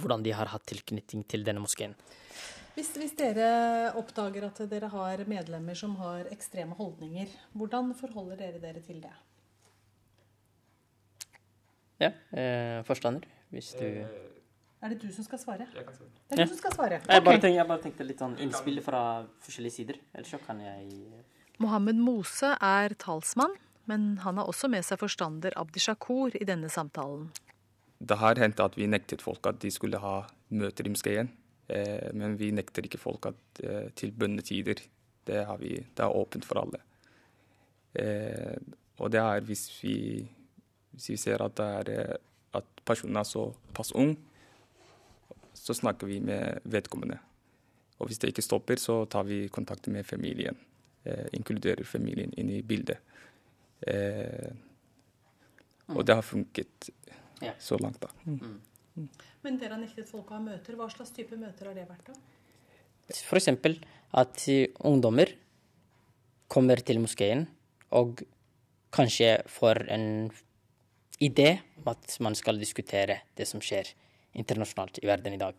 hvordan 0.00 0.24
de 0.24 0.32
har 0.32 0.48
hatt 0.52 0.64
tilknytning 0.68 1.26
til 1.28 1.44
denne 1.44 1.62
moskeen. 1.64 1.94
Hvis, 2.72 2.88
hvis, 2.96 3.12
dere 3.18 3.92
oppdager 4.00 4.46
at 4.46 4.60
dere 4.70 4.88
har 4.88 5.22
medlemmer 5.28 5.76
som 5.76 5.92
har 6.00 6.28
ekstreme 6.32 6.76
holdninger, 6.78 7.28
hvordan 7.52 7.92
forholder 7.98 8.38
dere 8.40 8.62
dere 8.62 8.80
til 8.80 9.02
det? 9.02 9.12
Ja, 12.00 12.10
eh, 12.32 12.80
forstander, 12.88 13.28
hvis 13.52 13.74
du 13.78 13.84
Er 14.82 14.88
det 14.88 14.98
du 14.98 15.12
som 15.12 15.24
skal 15.24 15.38
svare? 15.38 15.66
Jeg 15.74 15.84
kan 15.86 15.94
svare. 15.94 16.08
Det 16.28 16.38
er 16.38 16.40
Ja. 16.40 16.44
du 16.44 16.48
som 16.48 16.58
skal 16.58 16.72
svare. 16.72 17.00
Jeg, 17.06 17.24
bare 17.24 17.34
tenkte, 17.34 17.54
jeg 17.54 17.68
bare 17.68 17.82
tenkte 17.82 18.06
litt 18.06 18.18
sånn 18.18 18.38
innspill 18.38 18.82
fra 18.82 19.26
forskjellige 19.40 19.72
sider, 19.72 20.00
ellers 20.14 20.30
så 20.30 20.40
kan 20.44 20.58
jeg 20.60 21.12
Mohammed 21.58 21.96
Mose 21.96 22.56
er 22.60 22.88
talsmann, 22.98 23.54
men 23.86 24.16
han 24.18 24.36
har 24.36 24.46
også 24.46 24.68
med 24.68 24.82
seg 24.82 24.98
forstander 24.98 25.52
Abdi 25.56 25.78
Shakur 25.78 26.34
i 26.34 26.44
denne 26.44 26.68
samtalen. 26.68 27.30
Det 28.00 28.18
har 28.18 28.34
hendt 28.34 28.58
at 28.58 28.74
vi 28.74 28.86
nektet 28.86 29.22
folk 29.22 29.46
at 29.46 29.60
de 29.60 29.70
skulle 29.70 29.98
ha 29.98 30.26
møter 30.50 30.86
i 30.86 30.88
moskeen. 30.88 31.28
Eh, 31.68 32.10
men 32.14 32.36
vi 32.38 32.50
nekter 32.54 32.82
ikke 32.86 32.98
folk 33.00 33.26
at, 33.30 33.62
eh, 33.62 33.90
til 33.94 34.12
bønnetider. 34.12 34.82
Det, 35.26 35.44
har 35.46 35.56
vi, 35.58 35.76
det 35.78 36.02
er 36.02 36.16
åpent 36.18 36.44
for 36.44 36.62
alle. 36.62 36.80
Eh, 37.94 38.56
og 38.98 39.10
det 39.12 39.20
er 39.20 39.40
hvis 39.46 39.66
vi, 39.82 39.96
hvis 40.92 41.08
vi 41.12 41.16
ser 41.16 41.42
at, 41.44 41.56
det 41.56 41.98
er, 41.98 42.16
at 42.54 42.64
personen 42.84 43.16
er 43.16 43.28
såpass 43.28 43.92
ung, 43.94 44.16
så 45.54 45.74
snakker 45.74 46.06
vi 46.10 46.18
med 46.20 46.60
vedkommende. 46.64 47.18
Og 47.98 48.08
hvis 48.08 48.18
det 48.18 48.32
ikke 48.32 48.42
stopper, 48.42 48.80
så 48.82 49.04
tar 49.04 49.22
vi 49.28 49.44
kontakt 49.52 49.86
med 49.88 50.04
familien. 50.04 50.56
Eh, 51.04 51.28
inkluderer 51.32 51.84
familien 51.86 52.32
inn 52.38 52.50
i 52.50 52.62
bildet. 52.62 52.98
Eh, 53.86 54.50
og 55.92 56.06
det 56.06 56.14
har 56.14 56.22
funket 56.22 56.90
Ja. 57.42 57.52
så 57.58 57.76
langt, 57.78 58.00
da. 58.00 58.08
Men 59.42 59.58
dere 59.58 59.74
har 59.74 59.82
nektet 59.82 60.06
folk 60.10 60.30
å 60.30 60.38
ha 60.38 60.42
møter. 60.42 60.76
Hva 60.78 60.86
slags 60.92 61.10
type 61.14 61.36
møter 61.38 61.68
har 61.68 61.74
det 61.74 61.88
vært, 61.88 62.12
da? 62.12 62.14
Eksempel 63.10 63.80
at 64.14 64.44
ungdommer 64.86 65.32
kommer 66.52 66.80
til 66.84 67.00
moskeen 67.02 67.46
og 67.92 68.22
kanskje 68.94 69.34
får 69.50 69.82
en 69.92 70.06
idé 71.22 71.48
om 71.80 71.90
at 71.92 72.16
man 72.24 72.36
skal 72.38 72.60
diskutere 72.60 73.22
det 73.38 73.48
som 73.48 73.62
skjer 73.64 73.90
internasjonalt 74.38 75.00
i 75.02 75.08
verden 75.10 75.36
i 75.36 75.40
dag. 75.40 75.56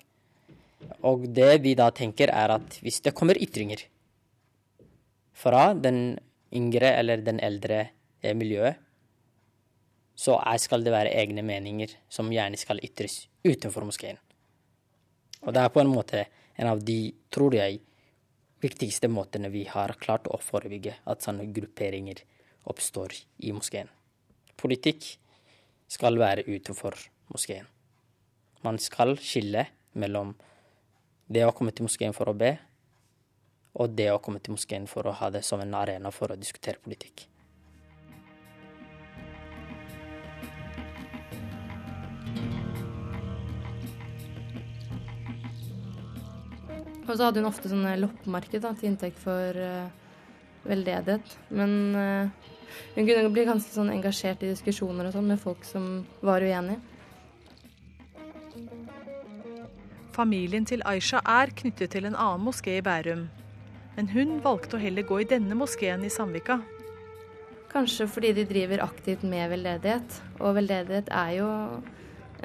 Og 1.07 1.27
det 1.31 1.61
vi 1.63 1.75
da 1.79 1.89
tenker, 1.95 2.31
er 2.31 2.55
at 2.57 2.79
hvis 2.83 3.01
det 3.05 3.15
kommer 3.15 3.39
ytringer 3.39 3.85
fra 5.33 5.71
den 5.73 6.17
yngre 6.53 6.93
eller 6.99 7.23
den 7.25 7.39
eldre 7.43 7.87
miljøet, 8.23 8.79
så 10.15 10.37
skal 10.61 10.83
det 10.83 10.93
være 10.93 11.13
egne 11.17 11.41
meninger 11.45 11.95
som 12.09 12.31
gjerne 12.31 12.57
skal 12.57 12.81
ytres 12.85 13.27
utenfor 13.43 13.85
moskeen. 13.87 14.17
Og 15.43 15.53
det 15.53 15.63
er 15.63 15.73
på 15.73 15.81
en 15.81 15.91
måte 15.91 16.25
en 16.55 16.69
av 16.69 16.83
de, 16.85 17.13
tror 17.33 17.55
jeg, 17.57 17.81
viktigste 18.63 19.09
måtene 19.11 19.49
vi 19.51 19.65
har 19.67 19.95
klart 19.99 20.29
å 20.31 20.39
forebygge 20.39 20.95
at 21.09 21.25
sånne 21.25 21.49
grupperinger 21.51 22.21
oppstår 22.69 23.15
i 23.43 23.51
moskeen. 23.51 23.89
Politikk 24.55 25.03
skal 25.91 26.19
være 26.21 26.45
utenfor 26.47 26.95
moskeen. 27.33 27.65
Man 28.63 28.79
skal 28.79 29.17
skille 29.19 29.65
mellom 29.99 30.31
det 31.27 31.43
å 31.43 31.51
komme 31.55 31.73
til 31.75 31.89
moskeen 31.89 32.15
for 32.15 32.31
å 32.31 32.37
be, 32.37 32.53
og 33.73 33.97
det 33.97 34.11
å 34.13 34.21
komme 34.23 34.39
til 34.39 34.55
moskeen 34.55 34.87
for 34.87 35.09
å 35.09 35.15
ha 35.17 35.31
det 35.33 35.43
som 35.43 35.59
en 35.59 35.75
arena 35.75 36.11
for 36.13 36.31
å 36.31 36.39
diskutere 36.39 36.79
politikk. 36.83 37.25
Og 47.03 47.17
så 47.17 47.27
hadde 47.27 47.41
hun 47.41 47.49
ofte 47.49 47.71
sånne 47.71 47.97
loppemarked 47.99 48.63
til 48.63 48.87
inntekt 48.87 49.19
for 49.19 49.59
eh, 49.59 49.91
veldedighet. 50.63 51.35
Men 51.51 51.75
eh, 51.99 52.49
hun 52.95 53.07
kunne 53.07 53.31
bli 53.33 53.45
ganske 53.49 53.75
sånn 53.75 53.91
engasjert 53.93 54.43
i 54.45 54.51
diskusjoner 54.53 55.09
og 55.09 55.15
sånn 55.17 55.29
med 55.29 55.41
folk 55.41 55.67
som 55.67 56.05
var 56.23 56.45
uenige. 56.45 56.79
Familien 60.13 60.65
til 60.69 60.83
Aisha 60.85 61.23
er 61.25 61.51
knyttet 61.57 61.95
til 61.95 62.05
en 62.05 62.15
annen 62.15 62.45
moské 62.45 62.77
i 62.77 62.85
Bærum. 62.85 63.25
Men 63.95 64.09
hun 64.13 64.37
valgte 64.45 64.77
å 64.77 64.81
heller 64.81 65.05
gå 65.09 65.19
i 65.23 65.29
denne 65.29 65.57
moskeen 65.57 66.05
i 66.05 66.11
Sandvika. 66.13 66.59
Kanskje 67.73 68.05
fordi 68.09 68.31
de 68.37 68.45
driver 68.45 68.83
aktivt 68.85 69.25
med 69.25 69.49
veldedighet. 69.49 70.19
Og 70.39 70.55
veldedighet 70.59 71.09
er 71.09 71.31
jo 71.39 71.49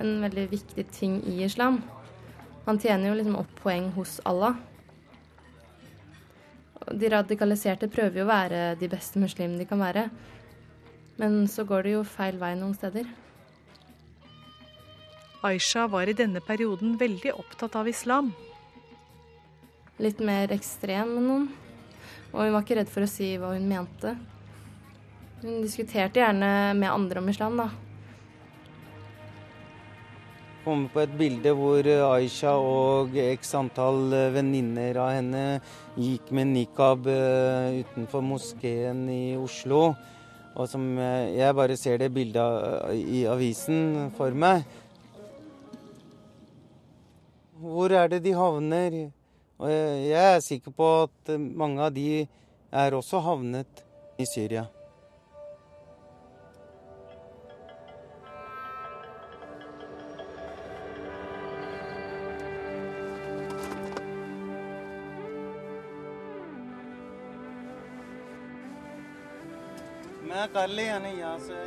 en 0.01 0.14
veldig 0.25 0.47
viktig 0.51 0.87
ting 0.97 1.21
i 1.29 1.42
islam. 1.44 1.83
Man 2.69 2.77
tjener 2.77 3.09
jo 3.09 3.15
liksom 3.17 3.37
opp 3.41 3.53
poeng 3.63 3.87
hos 3.95 4.19
Allah. 4.29 4.59
De 6.93 7.09
radikaliserte 7.09 7.89
prøver 7.89 8.21
jo 8.21 8.27
å 8.27 8.29
være 8.29 8.59
de 8.77 8.91
beste 8.93 9.17
muslimene 9.23 9.63
de 9.63 9.67
kan 9.71 9.81
være. 9.81 10.03
Men 11.17 11.47
så 11.49 11.65
går 11.65 11.87
det 11.87 11.95
jo 11.95 12.03
feil 12.05 12.37
vei 12.37 12.53
noen 12.61 12.77
steder. 12.77 13.09
Aisha 15.49 15.87
var 15.89 16.13
i 16.13 16.17
denne 16.19 16.45
perioden 16.45 16.99
veldig 17.01 17.33
opptatt 17.41 17.81
av 17.81 17.89
islam. 17.89 18.35
Litt 19.97 20.21
mer 20.21 20.53
ekstrem 20.53 21.17
enn 21.17 21.29
noen. 21.33 21.51
Og 22.35 22.43
hun 22.43 22.53
var 22.53 22.69
ikke 22.69 22.83
redd 22.83 22.93
for 22.93 23.09
å 23.09 23.09
si 23.09 23.33
hva 23.41 23.57
hun 23.57 23.65
mente. 23.71 24.13
Hun 25.41 25.63
diskuterte 25.65 26.21
gjerne 26.21 26.75
med 26.77 26.93
andre 26.93 27.25
om 27.25 27.33
islam, 27.33 27.63
da. 27.65 27.88
Kommer 30.64 30.90
på 30.92 31.01
et 31.01 31.12
bilde 31.16 31.53
hvor 31.55 31.87
Aisha 31.87 32.53
og 32.59 33.14
x 33.14 33.55
antall 33.57 34.11
venninner 34.35 34.99
av 35.01 35.12
henne 35.14 35.42
gikk 35.99 36.33
med 36.35 36.51
nikab 36.51 37.07
eh, 37.11 37.81
utenfor 37.83 38.25
moskeen 38.27 39.05
i 39.12 39.37
Oslo. 39.38 39.92
Og 40.59 40.66
som 40.71 40.85
eh, 40.99 41.37
jeg 41.38 41.57
bare 41.57 41.77
ser 41.79 42.01
det 42.03 42.11
bildet 42.14 42.90
i 42.99 43.23
avisen 43.31 44.11
for 44.18 44.35
meg. 44.35 44.66
Hvor 47.59 47.94
er 47.94 48.11
det 48.11 48.25
de 48.27 48.35
havner? 48.38 48.99
Og 49.59 49.71
jeg 49.71 50.35
er 50.35 50.42
sikker 50.44 50.75
på 50.75 50.90
at 51.05 51.35
eh, 51.35 51.38
mange 51.38 51.83
av 51.87 51.94
de 51.94 52.27
er 52.71 52.99
også 52.99 53.23
havnet 53.25 53.87
i 54.18 54.27
Syria. 54.27 54.66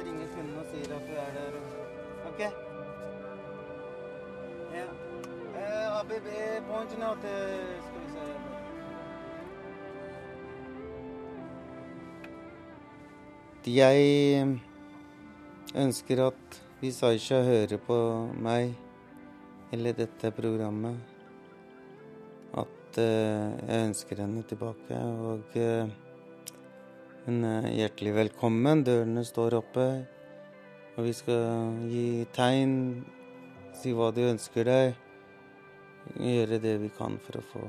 Ringer 0.06 0.28
kunden 0.34 0.58
og 0.58 0.65
sier 0.72 0.96
at 0.96 1.04
du 1.08 1.13
er 1.13 1.32
der. 1.38 1.52
OK? 2.32 2.39
Ja. 4.74 4.86
baby, 6.10 6.65
pointing 6.67 7.04
out 7.04 7.17
the... 7.22 7.38
Skal 7.86 8.02
vi 8.02 8.10
se. 8.15 8.26
Jeg 13.72 14.58
ønsker 15.76 16.28
at 16.28 16.62
hvis 16.80 17.04
Aisha 17.04 17.44
hører 17.46 17.78
på 17.78 17.98
meg 18.41 18.74
eller 19.72 19.94
dette 19.94 20.32
programmet, 20.34 20.98
at 22.58 22.98
eh, 22.98 23.52
jeg 23.70 23.86
ønsker 23.91 24.24
henne 24.24 24.41
tilbake. 24.50 24.98
Og 24.98 25.56
eh, 27.21 27.25
hun 27.25 27.43
er 27.43 27.69
hjertelig 27.71 28.13
velkommen. 28.15 28.84
Dørene 28.84 29.23
står 29.25 29.53
oppe. 29.53 30.05
Og 30.97 31.05
vi 31.05 31.13
skal 31.13 31.77
gi 31.88 32.25
tegn, 32.34 33.05
si 33.73 33.93
hva 33.93 34.12
du 34.12 34.21
ønsker 34.27 34.65
deg. 34.65 34.95
Gjøre 36.17 36.60
det 36.60 36.79
vi 36.81 36.89
kan 36.89 37.17
for 37.21 37.38
å 37.38 37.41
få 37.45 37.67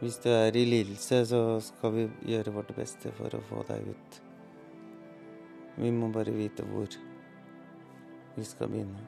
Hvis 0.00 0.18
du 0.22 0.28
er 0.30 0.54
i 0.54 0.64
lidelse, 0.64 1.24
så 1.26 1.60
skal 1.60 1.92
vi 1.92 2.08
gjøre 2.30 2.52
vårt 2.54 2.74
beste 2.76 3.10
for 3.16 3.34
å 3.34 3.42
få 3.42 3.64
deg 3.66 3.88
ut. 3.90 4.20
Vi 5.78 5.90
må 5.90 6.10
bare 6.14 6.30
vite 6.30 6.62
hvor 6.62 6.86
vi 8.36 8.44
skal 8.44 8.70
begynne. 8.70 9.06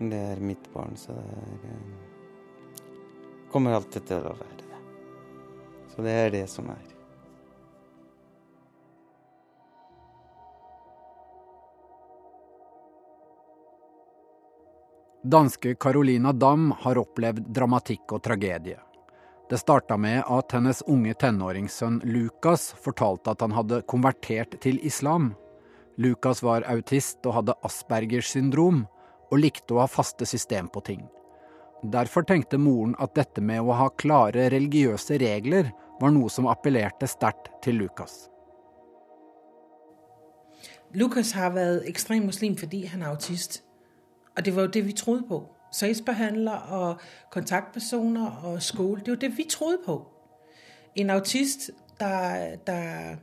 Det 0.00 0.16
er 0.16 0.40
mitt 0.40 0.72
barn, 0.72 0.96
så 0.96 1.12
det 1.12 1.22
er, 1.22 1.70
eh, 1.70 2.19
kommer 3.52 3.76
alltid 3.76 4.06
til 4.08 4.24
å 4.30 4.36
være 4.38 4.56
det. 4.62 4.80
Så 5.94 6.06
det 6.06 6.14
er 6.14 6.32
det 6.34 6.46
som 6.50 6.70
er. 6.70 6.86
Danske 15.22 15.74
Carolina 15.74 16.32
Dam 16.32 16.70
har 16.80 16.98
opplevd 16.98 17.50
dramatikk 17.52 18.14
og 18.16 18.22
tragedie. 18.24 18.78
Det 19.50 19.58
starta 19.58 19.98
med 20.00 20.22
at 20.30 20.54
hennes 20.54 20.80
unge 20.88 21.12
tenåringssønn 21.20 22.00
Lukas 22.08 22.70
fortalte 22.80 23.34
at 23.34 23.44
han 23.44 23.52
hadde 23.52 23.82
konvertert 23.90 24.56
til 24.64 24.78
islam. 24.86 25.34
Lukas 26.00 26.40
var 26.46 26.64
autist 26.70 27.26
og 27.26 27.36
hadde 27.36 27.58
Aspergers 27.66 28.30
syndrom, 28.32 28.86
og 29.30 29.42
likte 29.42 29.76
å 29.76 29.82
ha 29.82 29.90
faste 29.90 30.26
system 30.26 30.70
på 30.72 30.80
ting. 30.86 31.02
Derfor 31.82 32.22
tenkte 32.22 32.58
moren 32.58 32.94
at 33.00 33.14
dette 33.16 33.40
med 33.40 33.64
å 33.64 33.72
ha 33.72 33.88
klare 33.96 34.50
religiøse 34.52 35.16
regler 35.20 35.70
var 36.00 36.12
noe 36.12 36.28
som 36.32 36.48
appellerte 36.48 37.08
sterkt 37.08 37.48
til 37.64 37.80
Lukas. 37.80 38.26
Lukas 40.94 41.32
har 41.32 41.54
vært 41.54 41.86
ekstrem 41.88 42.26
muslim 42.26 42.56
fordi 42.58 42.84
han 42.90 43.02
er 43.02 43.14
autist. 43.14 43.62
Og 44.36 44.44
det 44.44 44.56
var 44.56 44.62
jo 44.62 44.74
det, 44.76 44.86
vi 44.86 44.92
trodde 44.92 45.22
på. 45.28 45.40
Sagsbehandler 45.72 46.72
og 46.74 47.00
kontaktpersoner 47.30 48.44
og 48.44 48.62
skole, 48.62 49.00
det 49.00 49.10
var 49.10 49.20
det, 49.22 49.36
vi 49.38 49.46
trodde 49.50 49.78
på. 49.86 49.96
En 50.96 51.10
autist, 51.10 51.70
der, 52.00 52.56
der, 52.66 53.16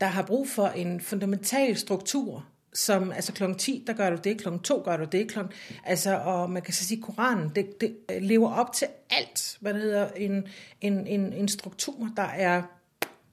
der 0.00 0.06
har 0.06 0.22
brug 0.22 0.48
for 0.48 0.66
en 0.66 1.00
fundamental 1.00 1.76
struktur, 1.76 2.46
som 2.72 3.12
altså 3.12 3.32
klokken 3.32 3.58
10, 3.58 3.84
der 3.86 3.92
gør 3.92 4.10
du 4.10 4.16
det, 4.24 4.40
klokken 4.40 4.62
2 4.62 4.82
gør 4.84 4.96
du 4.96 5.04
det, 5.04 5.28
klokken, 5.30 5.52
altså, 5.84 6.16
og 6.16 6.50
man 6.50 6.62
kan 6.62 6.74
så 6.74 6.84
sige, 6.84 7.02
Koranen, 7.02 7.52
det, 7.54 7.80
det 7.80 7.96
lever 8.20 8.52
op 8.52 8.72
til 8.72 8.88
alt, 9.10 9.58
hvad 9.60 9.74
det 9.74 9.82
hedder, 9.82 10.10
en, 10.12 10.46
en, 10.80 11.06
en, 11.06 11.32
en 11.32 11.48
struktur, 11.48 12.08
der 12.16 12.22
er, 12.22 12.62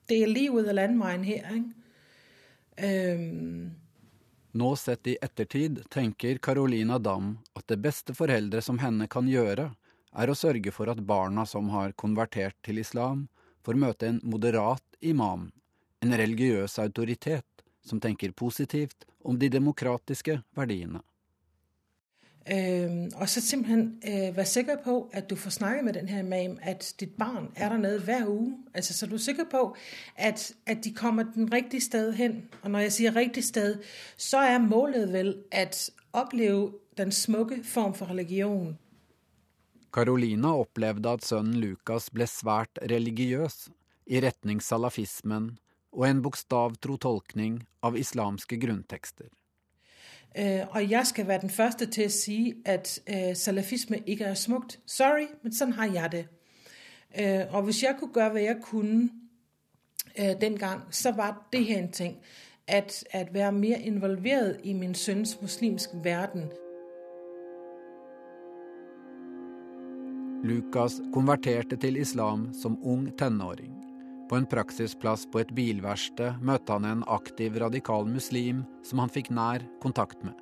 det 0.09 0.23
er 0.23 0.27
livet 0.27 0.67
og 0.67 0.75
landvejen 0.75 1.23
her, 1.23 1.55
ikke? 1.55 1.65
Øhm, 2.83 3.71
Nå 4.53 4.75
sett 4.75 5.07
i 5.07 5.15
ettertid 5.21 5.79
tenker 5.89 6.37
Carolina 6.37 6.99
Dam 7.01 7.37
at 7.57 7.65
det 7.67 7.79
beste 7.81 8.13
foreldre 8.13 8.61
som 8.61 8.77
henne 8.77 9.07
kan 9.09 9.25
gjøre, 9.25 9.71
er 10.13 10.29
å 10.29 10.35
sørge 10.37 10.69
for 10.73 10.91
at 10.91 11.01
barna 11.05 11.45
som 11.49 11.71
har 11.73 11.95
konvertert 11.97 12.53
til 12.65 12.77
islam, 12.77 13.27
får 13.65 13.79
møte 13.81 14.09
en 14.11 14.19
moderat 14.23 14.83
imam, 15.01 15.47
en 16.05 16.17
religiøs 16.21 16.77
autoritet 16.83 17.65
som 17.81 17.99
tenker 17.99 18.35
positivt 18.37 19.07
om 19.25 19.39
de 19.39 19.49
demokratiske 19.49 20.41
verdiene. 20.55 20.99
Øhm, 22.51 23.11
og 23.15 23.29
så 23.29 23.41
simpelthen 23.41 24.01
øh, 24.07 24.37
være 24.37 24.45
sikker 24.45 24.75
på, 24.83 25.09
at 25.13 25.29
du 25.29 25.35
får 25.35 25.49
snakket 25.49 25.83
med 25.83 25.93
den 25.93 26.09
her 26.09 26.19
imam, 26.19 26.57
at 26.61 26.95
dit 26.99 27.13
barn 27.19 27.51
er 27.55 27.69
dernede 27.69 27.99
hver 27.99 28.27
uge. 28.27 28.57
Altså, 28.73 28.93
så 28.93 29.07
du 29.07 29.15
er 29.15 29.19
sikker 29.19 29.43
på, 29.51 29.75
at, 30.15 30.53
at 30.65 30.83
de 30.83 30.93
kommer 30.93 31.23
den 31.23 31.53
rigtige 31.53 31.81
sted 31.81 32.13
hen. 32.13 32.49
Og 32.61 32.71
når 32.71 32.79
jeg 32.79 32.91
sier 32.91 33.15
rigtig 33.15 33.43
sted, 33.43 33.77
så 34.17 34.37
er 34.37 34.57
målet 34.57 35.13
vel 35.13 35.35
at 35.51 35.91
opleve 36.13 36.73
den 36.97 37.11
smukke 37.11 37.63
form 37.63 37.93
for 37.93 38.05
religion. 38.05 38.77
Carolina 39.93 40.47
opplevde 40.47 41.09
at 41.09 41.25
sønnen 41.25 41.53
Lukas 41.61 42.09
ble 42.09 42.27
svært 42.27 42.79
religiøs, 42.91 43.69
i 44.07 44.19
retning 44.19 44.59
salafismen 44.61 45.53
og 45.93 46.09
en 46.09 46.21
bokstavtro 46.21 46.97
tolkning 46.97 47.63
av 47.83 47.97
islamske 47.97 48.57
grunntekster. 48.59 49.29
Uh, 50.39 50.75
og 50.75 50.91
jeg 50.91 51.07
skal 51.07 51.27
være 51.27 51.41
den 51.41 51.49
første 51.49 51.85
til 51.85 52.09
å 52.09 52.13
si 52.13 52.37
at 52.65 52.89
uh, 53.09 53.33
salafisme 53.37 53.99
ikke 54.05 54.25
er 54.25 54.39
smukt. 54.39 54.79
Sorry, 54.85 55.27
men 55.43 55.53
sånn 55.53 55.75
har 55.77 55.91
jeg 55.93 56.11
det. 56.11 56.23
Uh, 57.13 57.53
og 57.53 57.67
hvis 57.67 57.83
jeg 57.83 57.99
kunne 57.99 58.17
gjøre 58.17 58.33
hva 58.33 58.47
jeg 58.47 58.61
kunne 58.63 59.09
den 60.41 60.57
gang, 60.61 60.83
så 60.93 61.09
var 61.11 61.47
det 61.53 61.63
her 61.65 61.79
en 61.79 61.91
ting. 61.91 62.17
At, 62.67 63.03
at 63.11 63.33
være 63.33 63.51
mer 63.51 63.81
involveret 63.81 64.59
i 64.63 64.73
min 64.73 64.93
sønns 64.95 65.41
muslimske 65.41 65.97
verden. 66.03 66.51
Lukas 70.43 71.01
konverterte 71.13 71.75
til 71.75 71.97
islam 71.97 72.53
som 72.61 72.77
ung 72.83 73.09
tenåring. 73.17 73.82
På 74.29 74.35
en 74.35 74.47
praksisplass 74.49 75.25
på 75.31 75.41
et 75.43 75.51
bilverksted 75.55 76.39
møtte 76.41 76.73
han 76.73 76.87
en 76.87 77.03
aktiv, 77.11 77.57
radikal 77.59 78.07
muslim 78.07 78.63
som 78.87 79.03
han 79.03 79.11
fikk 79.11 79.29
nær 79.35 79.65
kontakt 79.83 80.23
med. 80.23 80.37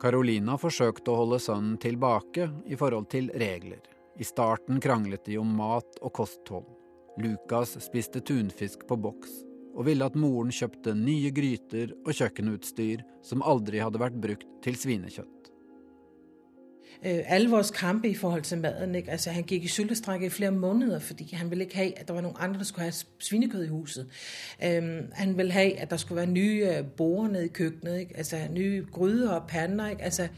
Carolina 0.00 0.58
forsøkte 0.60 1.10
å 1.10 1.20
holde 1.22 1.40
sønnen 1.42 1.78
tilbake 1.82 2.50
i 2.68 2.76
forhold 2.78 3.08
til 3.12 3.30
regler. 3.34 3.80
I 4.16 4.24
starten 4.24 4.80
kranglet 4.80 5.24
de 5.26 5.38
om 5.40 5.50
mat 5.58 5.98
og 6.02 6.12
kosthold. 6.16 6.68
Lukas 7.20 7.74
spiste 7.84 8.20
tunfisk 8.20 8.84
på 8.88 8.98
boks, 9.00 9.32
og 9.76 9.86
ville 9.88 10.04
at 10.04 10.16
moren 10.16 10.52
kjøpte 10.52 10.94
nye 10.96 11.32
gryter 11.36 11.92
og 12.04 12.12
kjøkkenutstyr 12.16 13.04
som 13.24 13.44
aldri 13.44 13.80
hadde 13.80 14.00
vært 14.00 14.20
brukt 14.20 14.48
til 14.64 14.76
svinekjøtt. 14.76 15.35
Øh, 17.04 17.20
alle 17.26 17.50
vores 17.50 17.70
kampe 17.70 18.08
i 18.08 18.14
forhold 18.14 18.42
til 18.42 18.58
maden. 18.58 18.94
Ikke? 18.94 19.10
Altså, 19.10 19.30
han 19.30 19.42
gikk 19.42 19.64
i 19.64 19.68
sultestrække 19.68 20.26
i 20.26 20.30
flere 20.30 20.50
måneder, 20.50 20.98
fordi 20.98 21.34
han 21.34 21.50
ville 21.50 21.64
ikke 21.64 21.76
have, 21.76 21.98
at 21.98 22.08
der 22.08 22.14
var 22.14 22.20
noen 22.20 22.36
andre, 22.38 22.58
der 22.58 22.64
skulle 22.64 22.84
ha 22.84 22.90
svinekød 23.18 23.64
i 23.64 23.68
huset. 23.68 24.06
Øhm, 24.64 25.10
han 25.12 25.36
ville 25.36 25.52
have, 25.52 25.78
at 25.78 25.90
der 25.90 25.96
skulle 25.96 26.16
være 26.16 26.30
nye 26.30 26.68
øh, 26.76 26.84
borer 26.84 27.28
nede 27.28 27.44
i 27.44 27.48
køkkenet? 27.48 28.06
Altså, 28.14 28.36
nye 28.50 28.86
gryder 28.92 29.30
og 29.32 29.48
panner. 29.48 29.88
Ikke? 29.88 30.02
Altså, 30.02 30.28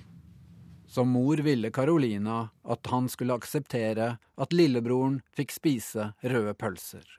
Som 0.88 1.06
mor 1.08 1.42
ville 1.42 1.70
Carolina 1.70 2.40
at 2.70 2.86
han 2.86 3.08
skulle 3.08 3.32
akseptere 3.32 4.16
at 4.40 4.52
lillebroren 4.52 5.20
fikk 5.36 5.50
spise 5.50 6.10
røde 6.24 6.54
pølser. 6.54 7.17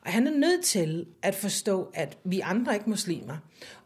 Og 0.00 0.12
han 0.12 0.26
er 0.26 0.38
nødt 0.38 0.64
til 0.64 1.06
at 1.22 1.34
forstå, 1.34 1.90
at 1.94 2.18
vi 2.24 2.40
andre 2.40 2.72
er 2.72 2.74
ikke 2.74 2.90
muslimer. 2.90 3.36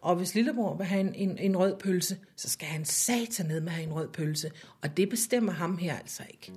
Og 0.00 0.16
hvis 0.16 0.34
lillebror 0.34 0.76
vil 0.76 0.86
have 0.86 1.00
en, 1.00 1.14
en, 1.14 1.38
en 1.38 1.56
rød 1.56 1.76
pølse, 1.76 2.16
så 2.36 2.48
skal 2.50 2.68
han 2.68 2.84
satan 2.84 3.46
ned 3.46 3.60
med 3.60 3.68
at 3.68 3.74
have 3.74 3.86
en 3.86 3.94
rød 3.94 4.08
pølse. 4.08 4.50
Og 4.82 4.96
det 4.96 5.08
bestemmer 5.08 5.52
ham 5.52 5.78
her 5.78 5.96
altså 5.96 6.22
ikke. 6.30 6.52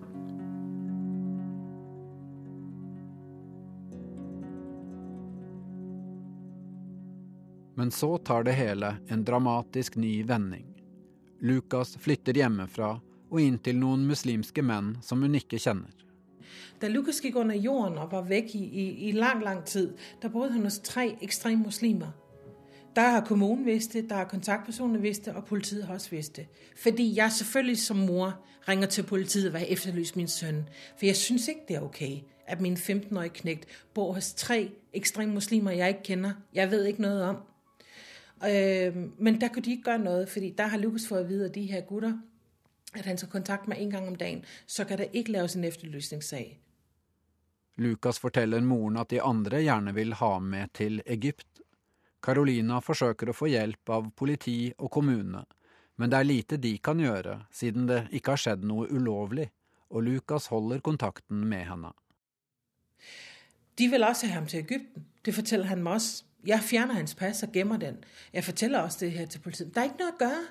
Men 7.75 7.91
så 7.91 8.17
tar 8.17 8.43
det 8.43 8.54
hele 8.54 8.97
en 9.10 9.23
dramatisk 9.23 9.95
ny 9.95 10.21
vending. 10.27 10.67
Lukas 11.41 11.95
flytter 11.97 12.38
hjemmefra 12.38 12.99
og 13.32 13.39
inn 13.41 13.58
til 13.63 13.80
noen 13.82 14.04
muslimske 14.06 14.62
menn 14.62 14.97
som 15.01 15.23
hun 15.25 15.39
ikke 15.39 15.58
kjenner. 15.58 16.11
Da 16.82 16.88
Lukas 16.88 17.22
gik 17.22 17.36
under 17.36 17.56
jorden 17.56 17.98
og 17.98 18.12
var 18.12 18.22
væk 18.22 18.56
i, 18.56 18.64
i, 18.64 19.10
i 19.10 19.12
lang, 19.12 19.44
lang 19.44 19.66
tid, 19.66 19.94
der 20.22 20.30
boede 20.30 20.52
han 20.52 20.64
hos 20.64 20.80
tre 20.80 21.18
ekstreme 21.22 21.64
muslimer. 21.64 22.08
Der 22.96 23.02
har 23.02 23.26
kommunen 23.26 23.66
vidst 23.66 23.94
det, 23.94 24.10
der 24.10 24.16
har 24.16 24.24
kontaktpersonerne 24.24 25.02
vidst 25.02 25.26
det, 25.26 25.34
og 25.34 25.46
politiet 25.46 25.84
har 25.84 25.94
også 25.94 26.10
vidst 26.10 26.36
det. 26.36 26.48
Fordi 26.76 27.16
jeg 27.16 27.32
selvfølgelig 27.32 27.80
som 27.80 27.98
mor 27.98 28.40
ringer 28.68 28.88
til 28.88 29.04
politiet 29.04 29.54
vil 29.54 29.66
efterlyst 29.70 30.16
min 30.16 30.28
søn. 30.28 30.70
For 30.98 31.06
jeg 31.06 31.16
synes 31.16 31.48
ikke, 31.48 31.62
det 31.68 31.76
er 31.76 31.82
okay, 31.82 32.18
at 32.48 32.62
min 32.62 32.74
15-årige 32.74 33.30
knægt 33.30 33.66
bor 33.94 34.14
hos 34.14 34.34
tre 34.34 34.72
ekstreme 34.94 35.34
muslimer, 35.34 35.72
jeg 35.72 35.88
ikke 35.88 36.04
kender. 36.04 36.32
Jeg 36.54 36.72
ved 36.72 36.86
ikke 36.86 37.02
noget 37.02 37.24
om. 37.24 37.38
Øh, 38.50 38.96
men 39.20 39.42
der 39.42 39.48
kunne 39.48 39.64
de 39.64 39.72
ikke 39.72 39.84
gøre 39.84 40.00
noget, 40.00 40.30
fordi 40.30 40.54
der 40.58 40.68
har 40.68 40.78
Lukas 40.78 41.08
fået 41.08 41.20
at 41.20 41.30
af 41.42 41.52
de 41.52 41.62
her 41.62 41.82
gutter, 41.82 42.14
at 42.93 43.06
han 43.06 43.17
skal 43.17 43.32
kontakte 43.32 43.71
meg 43.71 43.82
en 43.82 43.93
gang 43.93 44.08
om 44.08 44.17
dagen, 44.17 44.43
så 44.65 44.86
kan 44.86 44.99
det 44.99 45.12
ikke 45.13 45.32
laves 45.38 45.56
en 45.56 45.63
efterlysningssag. 45.63 46.60
Lukas 47.82 48.19
forteller 48.19 48.62
moren 48.62 48.99
at 48.99 49.10
de 49.10 49.21
andre 49.23 49.62
gjerne 49.63 49.93
vil 49.95 50.13
ha 50.19 50.34
med 50.39 50.73
til 50.77 51.01
Egypt. 51.06 51.62
Carolina 52.21 52.82
forsøker 52.84 53.32
å 53.32 53.36
få 53.36 53.49
hjelp 53.49 53.89
av 53.89 54.12
politi 54.15 54.73
og 54.77 54.91
kommune, 54.91 55.45
men 55.97 56.12
det 56.12 56.19
er 56.19 56.27
lite 56.27 56.60
de 56.62 56.75
kan 56.84 56.99
gjøre, 56.99 57.39
siden 57.51 57.88
det 57.89 58.04
ikke 58.12 58.36
har 58.36 58.43
skjedd 58.43 58.67
noe 58.67 58.89
ulovlig, 58.91 59.49
og 59.89 60.06
Lukas 60.06 60.51
holder 60.51 60.84
kontakten 60.84 61.47
med 61.49 61.65
henne. 61.71 61.93
De 63.77 63.88
vil 63.89 64.04
også 64.04 64.27
ha 64.27 64.34
ham 64.34 64.47
til 64.47 64.60
Egypten. 64.60 65.08
Det 65.25 65.34
forteller 65.36 65.65
han 65.65 65.84
med 65.84 65.91
også. 65.91 66.23
Jeg 66.45 66.63
fjerner 66.65 66.97
hans 66.97 67.15
pass 67.15 67.43
og 67.43 67.51
gemmer 67.54 67.77
den. 67.77 68.04
Jeg 68.34 68.43
forteller 68.43 68.80
også 68.80 69.06
det 69.06 69.12
her 69.12 69.25
til 69.25 69.39
politiet. 69.39 69.75
Det 69.75 69.77
er 69.77 69.89
ikke 69.89 70.04
noe 70.04 70.13
å 70.13 70.17
gøre. 70.19 70.41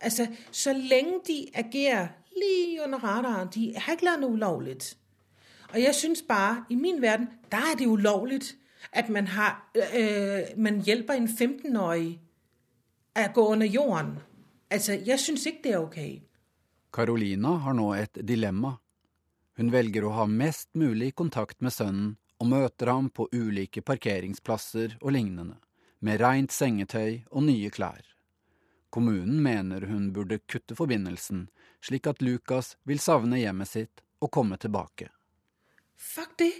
Altså, 0.00 0.26
så 0.50 0.72
længe 0.72 1.20
de 1.26 1.46
agerer 1.54 2.08
lige 2.36 2.82
under 2.84 2.98
radaren, 2.98 3.48
de 3.54 3.74
har 3.76 3.92
ikke 3.92 4.04
lavet 4.04 4.20
noget 4.20 4.34
ulovligt. 4.34 4.96
Og 5.72 5.82
jeg 5.82 5.94
synes 5.94 6.22
bare, 6.28 6.64
i 6.68 6.74
min 6.74 7.02
verden, 7.02 7.28
der 7.52 7.56
er 7.56 7.76
det 7.78 7.86
ulovligt, 7.86 8.56
at 8.92 9.08
man, 9.08 9.26
har, 9.26 9.70
øh, 9.98 10.42
man 10.56 10.82
hjælper 10.82 11.14
en 11.14 11.28
15-årig 11.28 12.20
at 13.14 13.34
gå 13.34 13.46
under 13.46 13.66
jorden. 13.66 14.18
Altså, 14.70 14.98
jeg 15.06 15.20
synes 15.20 15.46
ikke, 15.46 15.60
det 15.64 15.72
er 15.72 15.78
okay. 15.78 16.18
Carolina 16.92 17.48
har 17.48 17.72
nå 17.72 17.94
et 17.94 18.18
dilemma. 18.28 18.72
Hun 19.56 19.72
velger 19.72 20.06
å 20.06 20.14
ha 20.16 20.26
mest 20.26 20.70
mulig 20.74 21.12
kontakt 21.14 21.60
med 21.62 21.74
sønnen 21.74 22.16
og 22.40 22.48
møter 22.48 22.88
ham 22.88 23.10
på 23.12 23.28
ulike 23.36 23.82
parkeringsplasser 23.84 24.96
og 25.00 25.12
lignende, 25.12 25.58
med 26.00 26.20
rent 26.22 26.52
sengetøy 26.52 27.20
og 27.30 27.44
nye 27.44 27.70
klær. 27.70 28.00
Kommunen 28.90 29.42
mener 29.42 29.86
hun 29.86 30.12
burde 30.12 30.40
kutte 30.50 30.74
forbindelsen, 30.74 31.48
slik 31.82 32.06
at 32.10 32.22
Lukas 32.22 32.76
vil 32.84 32.98
savne 32.98 33.38
hjemmet 33.38 33.70
sitt 33.70 34.02
og 34.20 34.32
komme 34.34 34.58
tilbake. 34.58 35.08
Fuck 35.96 36.38
det. 36.38 36.52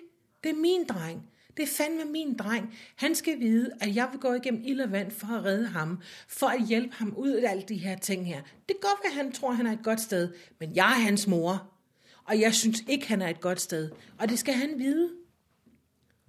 Det 0.43 0.51
er 0.55 0.61
min 0.61 0.87
dreng. 0.89 1.25
Det 1.57 1.63
er 1.63 1.73
fandme 1.77 2.05
min 2.05 2.37
dreng. 2.37 2.75
Han 2.97 3.15
skal 3.15 3.41
vite 3.41 3.71
at 3.81 3.97
jeg 3.97 4.09
vil 4.13 4.21
gå 4.21 4.33
gjennom 4.33 4.63
ild 4.65 4.81
og 4.81 4.93
vann 4.93 5.11
for 5.11 5.35
å 5.37 5.41
redde 5.45 5.73
ham, 5.75 5.97
for 6.29 6.55
å 6.55 6.67
hjelpe 6.71 6.97
ham 7.01 7.11
ut 7.17 7.43
av 7.43 7.51
alle 7.51 7.67
de 7.69 7.77
her 7.83 7.99
ting 7.99 8.25
her. 8.25 8.47
Det 8.69 8.79
kan 8.79 8.87
godt 8.91 9.03
være, 9.05 9.13
at 9.13 9.19
han 9.19 9.33
tror, 9.33 9.53
han 9.59 9.67
er 9.67 9.77
et 9.77 9.85
godt 9.85 10.01
sted, 10.01 10.31
men 10.61 10.77
jeg 10.77 10.87
er 10.87 11.05
hans 11.05 11.27
mor. 11.27 11.67
Og 12.31 12.41
jeg 12.41 12.55
synes 12.55 12.85
ikke, 12.87 13.09
han 13.09 13.23
er 13.23 13.35
et 13.35 13.41
godt 13.41 13.61
sted. 13.61 13.91
Og 14.19 14.29
det 14.29 14.39
skal 14.39 14.55
han 14.55 14.79
vite. 14.79 15.11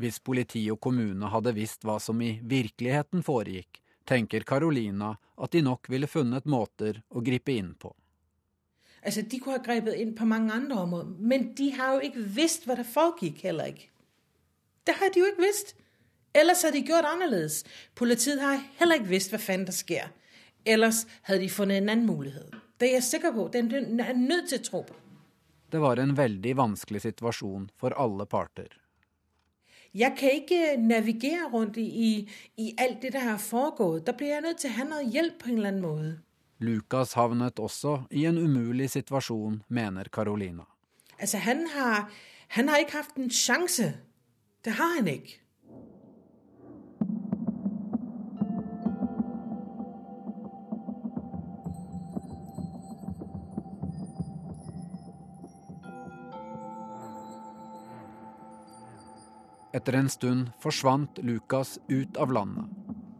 Hvis 0.02 0.20
politi 0.20 0.66
og 0.72 0.82
kommune 0.82 1.30
hadde 1.30 1.54
visst 1.54 1.86
hva 1.86 2.00
som 2.02 2.22
i 2.22 2.40
virkeligheten 2.42 3.24
foregikk, 3.24 3.78
tenker 4.12 4.45
Carolina 4.47 5.15
at 5.41 5.56
de 5.56 5.63
nok 5.65 5.89
ville 5.91 6.10
funnet 6.12 6.47
måter 6.50 7.02
å 7.10 7.24
gripe 7.24 7.56
inn 7.56 7.74
på. 7.80 7.93
Altså, 9.02 9.24
de 9.26 9.39
kunne 9.41 9.58
ha 9.58 9.63
grepet 9.65 9.97
inn 9.97 10.13
på 10.13 10.28
mange 10.30 10.54
andre 10.54 10.78
områder, 10.84 11.13
men 11.17 11.47
de 11.58 11.71
har 11.74 11.95
jo 11.95 12.10
ikke 12.10 12.26
visst 12.36 12.67
hva 12.69 12.78
det 12.78 12.86
foregikk, 12.86 13.41
heller 13.47 13.71
ikke. 13.71 13.88
Det 14.86 14.97
har 15.00 15.13
de 15.13 15.24
jo 15.24 15.30
ikke 15.32 15.45
visst. 15.47 15.74
Ellers 16.38 16.62
hadde 16.63 16.78
de 16.78 16.88
gjort 16.88 17.08
annerledes. 17.10 17.63
Politiet 17.97 18.41
har 18.41 18.62
heller 18.80 19.02
ikke 19.02 19.13
visst 19.15 19.34
hva 19.34 19.39
faen 19.41 19.65
der 19.67 19.76
sker. 19.76 20.12
Ellers 20.65 21.04
hadde 21.28 21.41
de 21.43 21.50
funnet 21.50 21.82
en 21.82 21.89
annen 21.89 22.06
mulighet. 22.08 22.54
Det 22.78 22.89
er 22.89 23.00
jeg 23.00 23.08
sikker 23.10 23.34
på. 23.36 23.47
Den 23.54 24.00
er 24.02 24.13
nødt 24.17 24.52
til 24.52 24.62
å 24.62 24.65
tro 24.67 24.84
på. 24.86 24.97
Det 25.71 25.82
var 25.82 26.02
en 26.02 26.13
veldig 26.17 26.54
vanskelig 26.60 27.04
situasjon 27.06 27.69
for 27.80 27.95
alle 27.97 28.26
parter. 28.30 28.69
Jeg 29.93 30.15
kan 30.17 30.32
ikke 30.32 30.77
navigere 30.80 31.49
rundt 31.51 31.77
i, 31.77 31.84
i, 31.84 32.30
i 32.58 32.73
alt 32.77 33.01
det, 33.01 33.13
der 33.13 33.19
har 33.19 33.38
foregået. 33.38 34.08
Da 34.08 34.12
blir 34.12 34.27
jeg 34.27 34.41
nødt 34.41 34.62
til 34.63 34.71
å 34.71 34.77
ha 34.77 34.86
noe 34.88 35.04
hjelp 35.04 35.41
på 35.41 35.49
en 35.49 35.58
eller 35.60 35.73
annen 35.73 35.84
måte. 35.84 36.12
Lukas 36.62 37.15
havnet 37.17 37.60
også 37.60 38.04
i 38.12 38.23
en 38.30 38.38
umulig 38.38 38.89
situasjon, 38.93 39.63
mener 39.67 40.08
Carolina. 40.13 40.63
Altså, 41.19 41.38
han 41.38 41.65
har, 41.75 42.12
han 42.56 42.69
har 42.69 42.77
ikke 42.77 43.01
haft 43.01 43.19
en 43.19 43.30
sjanse. 43.30 43.93
Det 44.65 44.77
har 44.77 44.95
han 44.95 45.08
ikke. 45.08 45.39
Etter 59.73 59.93
en 59.93 60.10
stund 60.10 60.49
forsvant 60.60 61.17
Lukas 61.23 61.79
ut 61.88 62.17
av 62.17 62.31
landet. 62.31 62.65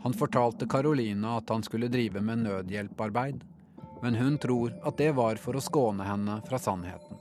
Han 0.04 0.14
fortalte 0.14 0.68
Carolina 0.68 1.38
at 1.38 1.50
han 1.50 1.64
skulle 1.64 1.88
drive 1.88 2.22
med 2.22 2.38
nødhjelparbeid, 2.44 3.44
men 4.02 4.16
hun 4.16 4.38
tror 4.38 4.74
at 4.84 4.98
det 4.98 5.12
var 5.16 5.40
for 5.40 5.56
å 5.56 5.64
skåne 5.64 6.04
henne 6.04 6.42
fra 6.48 6.60
sannheten. 6.60 7.20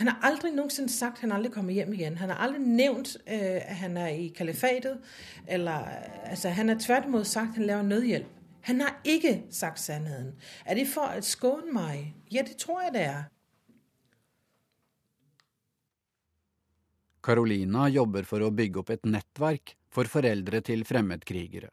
Han 0.00 0.08
har 0.08 0.24
aldri 0.26 0.50
noensinne 0.50 0.90
sagt, 0.90 1.20
at 1.20 1.28
han 1.28 1.34
aldri 1.36 1.52
kommer 1.54 1.76
hjem 1.76 1.92
igjen. 1.94 2.16
Han 2.18 2.32
har 2.32 2.40
aldri 2.42 2.62
nevnt 2.64 3.12
uh, 3.28 3.60
at 3.60 3.76
han 3.84 4.00
er 4.00 4.16
i 4.18 4.32
kalifatet. 4.34 4.98
Eller, 5.46 5.84
altså, 6.26 6.48
han 6.48 6.72
har 6.72 6.80
tværtimod 6.82 7.24
sagt, 7.24 7.52
at 7.52 7.60
han 7.60 7.68
laver 7.68 7.82
nødhjelp. 7.82 8.40
Han 8.66 8.80
har 8.80 8.96
ikke 9.04 9.42
sagt 9.50 9.78
sannheten. 9.80 10.32
Er 10.66 10.78
det 10.80 10.88
for 10.90 11.06
å 11.06 11.22
skåne 11.22 11.70
meg? 11.74 12.16
Ja, 12.32 12.42
det 12.42 12.56
tror 12.58 12.82
jeg, 12.82 12.94
det 12.96 13.04
er. 13.12 13.22
Carolina 17.22 17.88
jobber 17.88 18.26
for 18.26 18.42
å 18.42 18.50
bygge 18.50 18.82
opp 18.82 18.90
et 18.90 19.06
nettverk 19.06 19.76
for 19.92 20.10
foreldre 20.10 20.60
til 20.66 20.84
fremmedkrigere. 20.88 21.70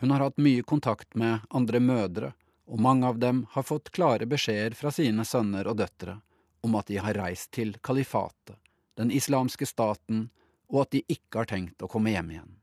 Hun 0.00 0.14
har 0.14 0.24
hatt 0.24 0.38
mye 0.40 0.62
kontakt 0.62 1.14
med 1.18 1.46
andre 1.50 1.80
mødre, 1.80 2.32
og 2.70 2.80
mange 2.80 3.08
av 3.08 3.18
dem 3.18 3.44
har 3.52 3.66
fått 3.66 3.90
klare 3.90 4.28
beskjeder 4.30 4.76
fra 4.78 4.92
sine 4.94 5.26
sønner 5.26 5.68
og 5.68 5.80
døtre 5.82 6.20
om 6.60 6.76
at 6.78 6.86
de 6.86 7.00
har 7.00 7.16
reist 7.16 7.50
til 7.56 7.74
kalifatet, 7.82 8.56
den 8.96 9.10
islamske 9.10 9.66
staten, 9.66 10.28
og 10.70 10.84
at 10.84 10.94
de 10.94 11.02
ikke 11.08 11.42
har 11.42 11.50
tenkt 11.50 11.82
å 11.82 11.88
komme 11.90 12.12
hjem 12.14 12.34
igjen. 12.34 12.56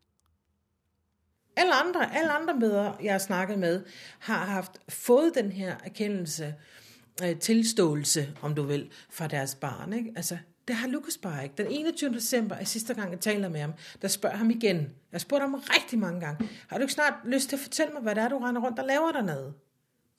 Alle 1.58 1.78
andre, 1.82 2.10
alle 2.14 2.34
andre 2.40 2.54
mødre, 2.54 2.90
jeg 3.02 3.12
har 3.16 3.24
snakket 3.24 3.60
med, 3.60 3.88
har 4.30 4.52
haft, 4.52 4.78
fått 4.88 5.40
den 5.40 5.50
her 5.58 5.80
erkendelse, 5.84 6.54
øh, 7.22 7.34
tilståelse, 7.42 8.28
om 8.42 8.54
du 8.56 8.62
vil, 8.70 8.86
fra 9.10 9.28
deres 9.28 9.56
barn. 9.56 9.94
Ikke? 9.98 10.14
Altså, 10.16 10.38
det 10.68 10.76
har 10.76 10.88
Lukas 10.88 11.18
bare 11.18 11.44
ikke. 11.44 11.56
Den 11.58 11.68
21. 11.68 12.14
december 12.14 12.56
er 12.56 12.64
sidste 12.64 12.94
gang, 12.94 13.12
jeg 13.12 13.20
taler 13.20 13.50
med 13.50 13.60
ham, 13.60 13.74
der 14.02 14.08
spørger 14.08 14.36
ham 14.36 14.50
igen. 14.50 14.78
Jeg 14.78 14.90
har 15.12 15.20
spurgt 15.20 15.42
ham 15.42 15.54
rigtig 15.54 16.00
mange 16.00 16.20
gange. 16.20 16.50
Har 16.68 16.78
du 16.78 16.82
ikke 16.82 16.94
snart 16.94 17.14
lyst 17.26 17.50
til 17.50 17.56
at 17.56 17.60
fortælle 17.60 17.94
mig, 17.94 18.02
hvad 18.02 18.16
det 18.16 18.24
er, 18.24 18.30
du 18.30 18.38
render 18.38 18.62
rundt 18.62 18.80
og 18.80 18.86
laver 18.86 19.12
dernede? 19.12 19.54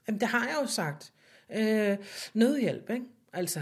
Jamen, 0.09 0.21
det 0.21 0.29
har 0.29 0.47
jeg 0.47 0.57
jo 0.63 0.67
sagt. 0.67 1.13
Øh, 1.57 1.97
nødhjælp, 2.35 2.91
ikke? 2.91 3.05
Altså. 3.33 3.61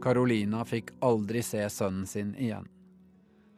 Carolina 0.00 0.62
fikk 0.62 0.94
aldri 1.02 1.42
se 1.42 1.68
sønnen 1.68 2.06
sin 2.06 2.34
igjen. 2.38 2.77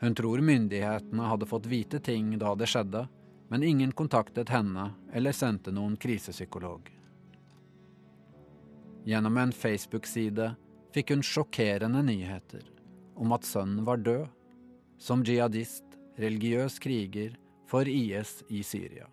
Hun 0.00 0.14
tror 0.14 0.40
myndighetene 0.40 1.28
hadde 1.28 1.46
fått 1.46 1.66
vite 1.68 2.00
ting 2.00 2.32
da 2.40 2.54
det 2.56 2.70
skjedde, 2.72 3.04
men 3.50 3.62
ingen 3.62 3.92
kontaktet 3.92 4.48
henne 4.48 4.90
eller 5.12 5.36
sendte 5.36 5.74
noen 5.76 5.98
krisepsykolog. 6.00 6.88
Gjennom 9.04 9.36
en 9.42 9.52
Facebook-side 9.52 10.54
fikk 10.94 11.12
hun 11.12 11.24
sjokkerende 11.24 12.02
nyheter 12.06 12.64
om 13.20 13.32
at 13.36 13.44
sønnen 13.44 13.84
var 13.84 14.00
død, 14.00 14.26
som 15.00 15.24
jihadist, 15.24 15.84
religiøs 16.20 16.78
kriger 16.80 17.36
for 17.68 17.88
IS 17.88 18.40
i 18.48 18.62
Syria. 18.62 19.06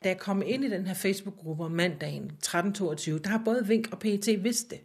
Da 0.00 0.14
jeg 0.14 0.20
kom 0.20 0.40
inn 0.40 0.64
i 0.64 0.72
denne 0.72 0.94
Facebook-gruppa 0.96 1.68
mandagen 1.68 2.30
13.22, 2.40 3.18
der 3.20 3.34
har 3.36 3.42
både 3.44 3.66
Vink 3.68 3.90
og 3.92 4.00
PET 4.00 4.30
visst 4.44 4.70
det. 4.72 4.80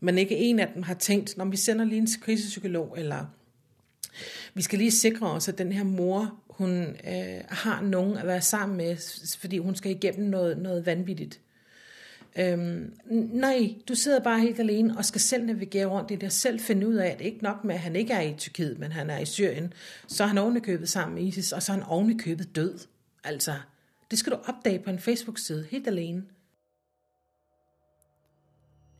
Men 0.00 0.18
ikke 0.18 0.38
en 0.38 0.60
av 0.60 0.74
dem 0.74 0.86
har 0.86 0.98
tenkt 1.02 1.34
når 1.36 1.50
vi 1.50 1.58
sender 1.58 1.90
en 1.90 2.06
krisepsykolog, 2.22 2.98
eller 2.98 3.32
vi 4.54 4.62
skal 4.62 4.78
lige 4.78 4.90
sikre 4.90 5.30
os, 5.30 5.48
at 5.48 5.58
den 5.58 5.72
her 5.72 5.84
mor, 5.84 6.34
hun 6.48 6.82
øh, 6.82 7.40
har 7.48 7.82
nogen 7.82 8.16
at 8.16 8.26
være 8.26 8.42
sammen 8.42 8.76
med, 8.76 8.96
fordi 9.40 9.58
hun 9.58 9.74
skal 9.74 9.90
igennem 9.90 10.28
noget, 10.28 10.58
noget 10.58 10.86
vanvittigt. 10.86 11.40
Øhm, 12.38 12.94
nej, 13.32 13.74
du 13.88 13.94
sidder 13.94 14.20
bare 14.20 14.40
helt 14.40 14.60
alene 14.60 14.98
og 14.98 15.04
skal 15.04 15.20
selv 15.20 15.44
navigere 15.44 15.86
rundt 15.86 16.10
i 16.10 16.16
det, 16.16 16.32
selv 16.32 16.60
finde 16.60 16.88
ud 16.88 16.94
af, 16.94 17.08
at 17.08 17.20
ikke 17.20 17.42
nok 17.42 17.64
med, 17.64 17.74
at 17.74 17.80
han 17.80 17.96
ikke 17.96 18.12
er 18.12 18.20
i 18.20 18.34
Tyrkiet, 18.38 18.78
men 18.78 18.92
han 18.92 19.10
er 19.10 19.18
i 19.18 19.24
Syrien, 19.24 19.72
så 20.06 20.22
er 20.22 20.26
han 20.26 20.38
ovenikøbet 20.38 20.88
sammen 20.88 21.14
med 21.14 21.24
ISIS, 21.24 21.52
og 21.52 21.62
så 21.62 21.72
er 21.72 21.76
han 21.76 21.86
ovenikøbet 21.86 22.56
død. 22.56 22.78
Altså, 23.24 23.54
det 24.10 24.18
skal 24.18 24.32
du 24.32 24.38
opdage 24.44 24.78
på 24.78 24.90
en 24.90 24.98
Facebook-side, 24.98 25.66
helt 25.70 25.86
alene. 25.86 26.24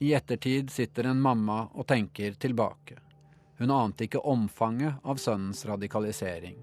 I 0.01 0.15
ettertid 0.15 0.69
sitter 0.69 1.11
en 1.11 1.21
mamma 1.21 1.53
og 1.53 1.87
tenker 1.89 2.35
tilbake. 2.41 2.97
Hun 3.65 3.71
ante 3.71 4.05
ikke 4.05 4.21
omfanget 4.29 5.01
av 5.09 5.17
sønnens 5.17 5.63
radikalisering. 5.65 6.59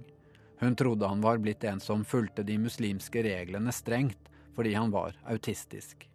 Hun 0.60 0.76
trodde 0.76 1.08
han 1.10 1.22
var 1.22 1.40
blitt 1.42 1.64
en 1.66 1.80
som 1.82 2.04
fulgte 2.06 2.44
de 2.46 2.60
muslimske 2.62 3.24
reglene 3.26 3.74
strengt 3.74 4.30
fordi 4.54 4.76
han 4.78 4.94
var 4.94 5.18
autistisk. 5.26 6.06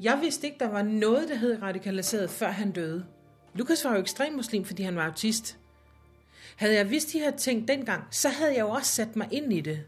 Jeg 0.00 0.22
visste 0.22 0.48
ikke, 0.48 0.62
der 0.64 0.72
var 0.78 0.88
noe 0.88 1.26
som 1.28 1.44
het 1.44 1.60
radikaliseret, 1.60 2.32
før 2.32 2.56
han 2.56 2.72
døde. 2.72 3.04
Lukas 3.52 3.84
var 3.84 4.00
jo 4.00 4.06
ekstrem 4.06 4.40
muslim, 4.40 4.64
fordi 4.64 4.88
han 4.88 4.96
var 4.96 5.12
autist. 5.12 5.58
Hadde 6.56 6.80
jeg 6.80 6.90
visst 6.90 7.12
de 7.12 7.20
her 7.20 7.36
ting 7.36 7.66
dengang, 7.68 8.08
så 8.10 8.32
hadde 8.32 8.56
jeg 8.56 8.64
jo 8.64 8.72
også 8.80 9.02
satt 9.02 9.20
meg 9.20 9.36
inn 9.36 9.52
i 9.52 9.60
det. 9.60 9.82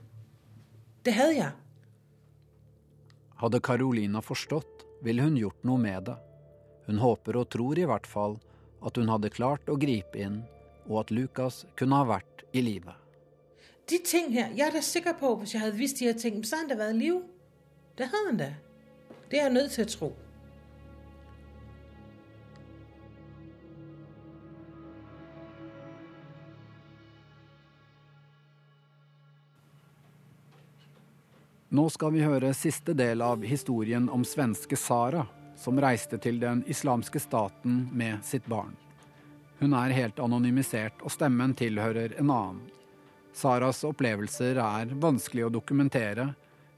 Det 1.00 1.16
hadde 1.16 1.40
jeg. 1.40 1.52
Hadde 3.40 3.64
Carolina 3.64 4.20
forstått, 4.20 4.84
ville 5.00 5.24
hun 5.24 5.40
gjort 5.40 5.64
noe 5.64 5.80
med 5.80 6.10
det. 6.12 6.20
Hun 6.88 6.98
håper 7.02 7.36
og 7.36 7.50
tror 7.52 7.78
i 7.78 7.84
hvert 7.84 8.06
fall 8.08 8.38
at 8.80 8.96
hun 8.96 9.10
hadde 9.12 9.28
klart 9.34 9.68
å 9.68 9.76
gripe 9.76 10.16
inn, 10.16 10.40
og 10.88 11.02
at 11.02 11.10
Lukas 11.12 11.66
kunne 11.76 12.00
ha 12.00 12.06
vært 12.08 12.46
i 12.56 12.62
live. 12.64 12.94
De 13.88 13.98
ting 14.04 14.32
her, 14.32 14.54
jeg 14.56 14.64
er 14.66 14.72
da 14.72 14.80
sikker 14.84 15.16
på, 15.20 15.34
hvis 15.42 15.52
jeg 15.54 15.62
hadde 15.62 15.76
visst 15.76 16.00
de 16.00 16.08
her 16.08 16.16
ting, 16.16 16.40
så 16.44 16.62
hadde 16.62 16.72
han 16.72 16.78
da 16.78 16.86
vært 16.86 16.96
i 16.96 17.02
live. 17.04 17.20
Det 17.98 18.08
hadde 18.08 18.30
han 18.30 18.40
da. 18.40 18.48
Det 19.28 19.36
er 19.36 19.46
jeg 19.48 19.54
nødt 19.58 19.76
til 19.76 19.84
å 19.84 19.92
tro. 19.92 20.10
Nå 31.68 31.84
skal 31.92 32.14
vi 32.14 32.22
høre 32.24 32.54
siste 32.56 32.94
del 32.96 33.20
av 33.20 33.42
historien 33.44 34.06
om 34.08 34.22
svenske 34.24 34.76
Sara, 34.80 35.26
som 35.58 35.80
reiste 35.80 36.18
til 36.22 36.38
den 36.40 36.62
islamske 36.70 37.20
staten 37.20 37.88
med 37.92 38.24
sitt 38.24 38.46
barn. 38.46 38.76
Hun 39.58 39.74
er 39.74 39.94
helt 39.96 40.20
anonymisert, 40.22 41.02
og 41.02 41.10
stemmen 41.10 41.54
tilhører 41.58 42.14
en 42.20 42.30
annen. 42.30 42.60
Saras 43.34 43.82
opplevelser 43.86 44.58
er 44.62 44.94
vanskelig 44.98 45.46
å 45.46 45.52
dokumentere, 45.52 46.30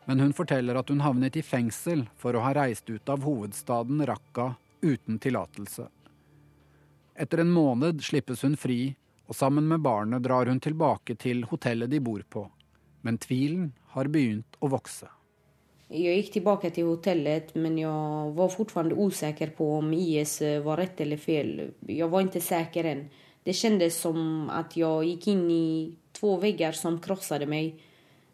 men 0.09 0.21
hun 0.21 0.33
forteller 0.37 0.81
at 0.81 0.88
hun 0.88 1.05
havnet 1.05 1.37
i 1.37 1.45
fengsel 1.45 2.07
for 2.19 2.37
å 2.37 2.45
ha 2.45 2.55
reist 2.57 2.88
ut 2.90 3.09
av 3.12 3.23
hovedstaden 3.25 4.01
Raqqa 4.09 4.55
uten 4.81 5.21
tillatelse. 5.21 5.87
Etter 7.21 7.45
en 7.45 7.53
måned 7.53 8.01
slippes 8.05 8.43
hun 8.45 8.57
fri, 8.57 8.97
og 9.29 9.37
sammen 9.37 9.69
med 9.69 9.85
barnet 9.85 10.25
drar 10.25 10.49
hun 10.49 10.61
tilbake 10.61 11.14
til 11.21 11.45
hotellet 11.53 11.93
de 11.93 12.01
bor 12.01 12.25
på. 12.29 12.49
Men 13.05 13.21
tvilen 13.21 13.71
har 13.93 14.09
begynt 14.09 14.57
å 14.59 14.73
vokse. 14.73 15.09
Jag 15.92 16.16
gick 16.16 16.33
tillbaka 16.33 16.70
till 16.70 16.85
hotellet 16.85 17.55
men 17.55 17.79
jag 17.79 18.31
var 18.31 18.48
fortfarande 18.48 18.94
osäker 18.94 19.46
på 19.50 19.74
om 19.79 19.92
IS 19.94 20.40
var 20.40 20.76
rätt 20.76 21.00
eller 21.00 21.16
fel. 21.16 21.70
Jag 21.87 22.09
var 22.09 22.20
inte 22.20 22.40
säker 22.40 22.85
än. 22.85 23.09
Det 23.42 23.53
kändes 23.53 24.00
som 24.00 24.50
att 24.50 24.76
jag 24.76 25.05
gick 25.05 25.26
in 25.26 25.50
i 25.50 25.94
två 26.12 26.37
väggar 26.37 26.72
som 26.72 27.00
krossade 27.00 27.46
mig. 27.46 27.74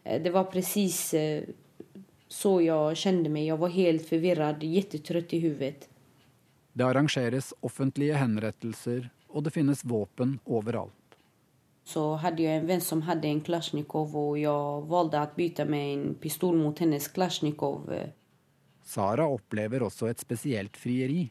Eh, 0.04 0.22
Det 0.22 0.30
var 0.30 0.44
precis 0.44 1.14
eh, 1.14 1.42
så 2.28 2.62
jag 2.62 2.96
kände 2.96 3.28
mig. 3.30 3.46
Jag 3.46 3.56
var 3.56 3.68
helt 3.68 4.08
förvirrad, 4.08 4.62
jättetrött 4.62 5.32
i 5.32 5.38
huvudet. 5.38 5.88
Det 6.72 6.84
arrangeres 6.84 7.54
offentlige 7.60 8.14
henrettelser, 8.14 9.10
og 9.28 9.42
det 9.44 9.50
finnes 9.50 9.84
våpen 9.84 10.38
overalt. 10.44 11.05
Så 11.86 12.14
hade 12.14 12.42
jag 12.42 12.56
en 12.56 12.66
vän 12.66 12.80
som 12.80 13.02
hade 13.02 13.28
en 13.28 13.40
Klasjnikov 13.40 14.16
och 14.16 14.38
jag 14.38 14.82
valde 14.82 15.20
att 15.20 15.36
byta 15.36 15.64
med 15.64 15.94
en 15.94 16.14
pistol 16.14 16.56
mot 16.56 16.78
hennes 16.78 17.08
Kalashnikov. 17.08 17.92
Eh, 17.92 18.08
Sara 18.84 19.26
opplever 19.26 19.82
også 19.82 20.08
et 20.10 20.18
spesielt 20.20 20.76
frieri. 20.76 21.30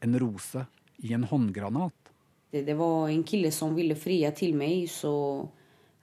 En 0.00 0.18
rose 0.18 0.66
i 0.96 1.12
en 1.12 1.24
håndgranat. 1.24 2.12
Det, 2.50 2.62
det 2.62 2.74
var 2.74 3.08
en 3.08 3.22
kille 3.24 3.50
som 3.50 3.72
ville 3.74 3.96
fria 3.96 4.30
til 4.30 4.52
meg, 4.56 4.90
så 4.92 5.12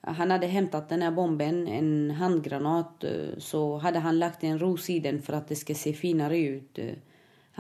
han 0.02 0.34
hadde 0.34 0.50
hentet 0.50 0.90
denne 0.90 1.12
bomben, 1.14 1.68
en 1.68 2.12
handgranat, 2.18 3.04
eh, 3.04 3.38
så 3.38 3.78
hadde 3.86 4.02
han 4.02 4.18
lagt 4.20 4.44
en 4.44 4.58
rose 4.60 4.94
i 4.94 5.00
den 5.00 5.22
for 5.22 5.38
at 5.38 5.54
det 5.54 5.60
skal 5.62 5.78
se 5.78 5.94
finere 5.94 6.40
ut. 6.58 6.82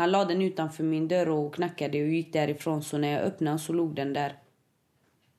Han 0.01 0.11
la 0.11 0.23
den 0.25 0.41
utenfor 0.41 0.89
min 0.89 1.05
dør 1.07 1.35
og 1.35 1.53
knakket 1.59 1.99
og 2.01 2.17
gikk 2.17 2.33
derifra, 2.33 2.79
så 2.81 2.97
når 2.97 3.13
jeg 3.13 3.29
öppnade 3.29 3.59
så 3.59 3.73
lå 3.73 3.87
den 3.93 4.13
där. 4.13 4.35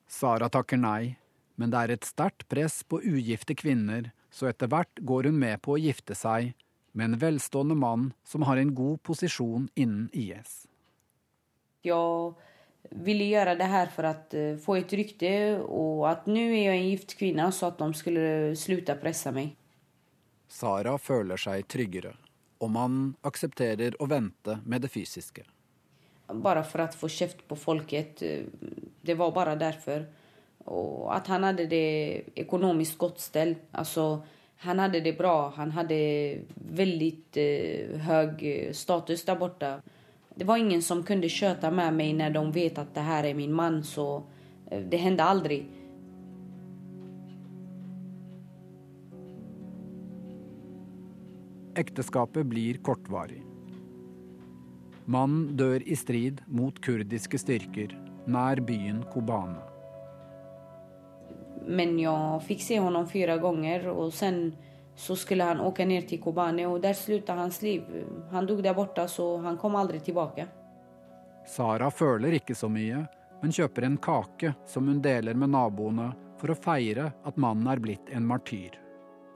Sara 0.07 0.49
takker 0.49 0.79
nei, 0.79 1.17
men 1.59 1.73
det 1.73 1.81
er 1.83 1.93
et 1.97 2.07
sterkt 2.07 2.47
press 2.51 2.79
på 2.87 3.01
ugifte 3.03 3.55
kvinner, 3.57 4.11
så 4.31 4.49
etter 4.49 4.69
hvert 4.71 5.01
går 5.01 5.29
hun 5.29 5.39
med 5.41 5.61
på 5.65 5.75
å 5.75 5.81
gifte 5.81 6.15
seg 6.15 6.53
med 6.97 7.11
en 7.11 7.19
velstående 7.21 7.75
mann 7.77 8.11
som 8.25 8.45
har 8.47 8.57
en 8.57 8.73
god 8.75 9.01
posisjon 9.03 9.67
innen 9.75 10.07
IS. 10.13 10.65
Jeg 11.85 12.33
ville 13.03 13.27
gjøre 13.27 13.57
det 13.59 13.67
her 13.69 13.91
for 13.93 14.03
att 14.03 14.33
eh, 14.33 14.55
få 14.57 14.77
et 14.79 14.93
rykte 14.93 15.31
og 15.61 16.07
at 16.09 16.27
nå 16.27 16.39
er 16.47 16.71
jeg 16.71 16.77
en 16.77 16.89
gift 16.89 17.17
kvinne, 17.19 17.51
så 17.51 17.71
at 17.71 17.79
de 17.81 17.91
skulle 17.93 18.55
slutte 18.57 18.95
å 18.95 19.01
presse 19.01 19.33
meg. 19.35 19.53
Sara 20.47 20.95
føler 20.97 21.37
seg 21.37 21.67
tryggere, 21.67 22.15
og 22.63 22.71
man 22.71 23.15
aksepterer 23.27 23.97
å 23.99 24.07
vente 24.07 24.61
med 24.63 24.85
det 24.85 24.91
fysiske. 24.93 25.43
Bara 26.33 26.63
för 26.63 26.79
att 26.79 26.95
få 26.95 27.07
käft 27.07 27.47
på 27.47 27.55
folket. 27.55 28.23
Det 29.01 29.13
var 29.13 29.31
bara 29.31 29.55
därför. 29.55 30.05
Och 30.65 31.15
att 31.15 31.27
han 31.27 31.43
hade 31.43 31.65
det 31.65 32.21
ekonomiskt 32.35 32.97
gott 32.97 33.19
ställt. 33.19 33.57
Alltså, 33.71 34.21
han 34.57 34.79
hade 34.79 34.99
det 34.99 35.13
bra. 35.13 35.53
Han 35.55 35.71
hade 35.71 36.37
väldigt 36.55 37.37
eh, 37.37 37.99
hög 37.99 38.69
status 38.75 39.25
där 39.25 39.35
borta. 39.35 39.81
Det 40.35 40.45
var 40.45 40.57
ingen 40.57 40.81
som 40.81 41.03
kunde 41.03 41.29
köta 41.29 41.71
med 41.71 41.93
mig 41.93 42.13
när 42.13 42.29
de 42.29 42.51
vet 42.51 42.77
att 42.77 42.93
det 42.93 43.01
här 43.01 43.23
är 43.23 43.33
min 43.33 43.53
man. 43.53 43.83
Så 43.83 44.23
eh, 44.71 44.81
det 44.81 44.97
hände 44.97 45.23
aldrig. 45.23 45.65
Ekteskapet 51.75 52.45
blir 52.45 52.77
kortvarig. 52.77 53.46
Mannen 55.07 55.55
dør 55.55 55.83
i 55.87 55.95
strid 55.95 56.41
mot 56.51 56.75
kurdiske 56.83 57.39
styrker 57.39 57.93
nær 58.27 58.59
byen 58.67 59.05
Kobane. 59.07 59.61
Men 61.67 61.95
jeg 61.99 62.41
fikk 62.47 62.63
se 62.63 62.79
ham 62.79 63.07
fire 63.07 63.37
ganger, 63.39 63.87
og 63.91 64.11
sen 64.15 64.49
så 64.97 65.15
skulle 65.15 65.47
han 65.47 65.61
åke 65.61 65.85
ned 65.85 66.07
til 66.09 66.19
Kobane 66.19 66.65
Og 66.67 66.79
der 66.81 66.95
slutta 66.97 67.35
hans 67.37 67.61
liv. 67.61 67.83
Han 68.31 68.47
dog 68.47 68.63
der 68.63 68.73
borte, 68.73 69.07
så 69.07 69.37
han 69.43 69.57
kom 69.57 69.75
aldri 69.75 69.99
tilbake. 69.99 70.47
Sara 71.47 71.91
føler 71.91 72.39
ikke 72.39 72.55
så 72.55 72.67
mye, 72.67 73.05
men 73.41 73.53
kjøper 73.53 73.85
en 73.87 73.97
kake 73.97 74.53
som 74.67 74.87
hun 74.89 74.99
deler 75.01 75.37
med 75.37 75.53
naboene 75.53 76.09
for 76.41 76.51
å 76.51 76.57
feire 76.59 77.11
at 77.23 77.37
mannen 77.39 77.69
er 77.71 77.79
blitt 77.79 78.11
en 78.11 78.27
martyr. 78.27 78.75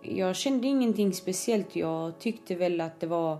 Jeg 0.04 0.36
kjente 0.36 0.68
ingenting 0.68 1.14
spesielt. 1.14 1.76
Jeg 1.78 2.20
tykte 2.20 2.60
vel 2.60 2.82
at 2.84 3.00
det 3.00 3.12
var... 3.12 3.40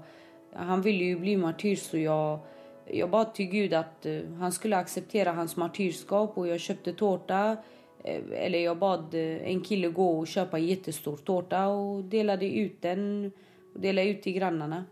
Han 0.54 0.82
ville 0.82 1.04
ju 1.04 1.20
bli 1.20 1.38
martyr 1.38 1.76
så 1.76 1.98
jag, 1.98 2.40
jag 2.86 3.10
bad 3.10 3.34
till 3.34 3.46
Gud 3.46 3.74
att 3.74 4.06
eh, 4.06 4.22
han 4.40 4.52
skulle 4.52 4.78
acceptera 4.78 5.32
hans 5.32 5.58
martyrskap 5.58 6.38
och 6.38 6.48
jag 6.48 6.60
köpte 6.60 6.94
tårta. 6.94 7.58
Eh, 8.04 8.22
Eller 8.32 8.60
jag 8.60 8.78
bad 8.78 9.14
eh, 9.14 9.52
en 9.52 9.62
kille 9.62 9.88
gå 9.88 10.20
och 10.20 10.28
köpa 10.28 10.58
en 10.58 10.66
jättestor 10.66 11.18
tårta 11.18 11.68
och 11.68 12.04
delade 12.04 12.46
ut 12.46 12.82
den 12.82 13.32
och 13.74 13.80
delade 13.82 14.10
ut 14.10 14.22
till 14.22 14.34
grannarna. 14.34 14.86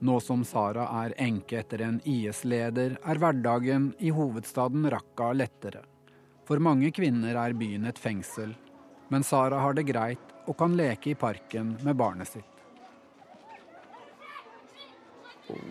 Nå 0.00 0.20
som 0.20 0.44
Sara 0.44 0.84
er 1.04 1.14
enke 1.18 1.58
etter 1.58 1.80
en 1.82 1.96
IS-leder, 2.06 2.92
er 3.02 3.18
hverdagen 3.18 3.88
i 3.98 4.12
hovedstaden 4.14 4.86
Raqqa 4.86 5.32
lettere. 5.34 5.80
For 6.46 6.62
mange 6.62 6.92
kvinner 6.94 7.34
er 7.34 7.56
byen 7.58 7.88
et 7.90 7.98
fengsel, 7.98 8.52
men 9.10 9.26
Sara 9.26 9.58
har 9.58 9.74
det 9.74 9.88
greit 9.90 10.22
og 10.46 10.54
kan 10.60 10.76
leke 10.78 11.10
i 11.10 11.18
parken 11.18 11.74
med 11.82 11.98
barnet 11.98 12.30
sitt. 12.30 12.57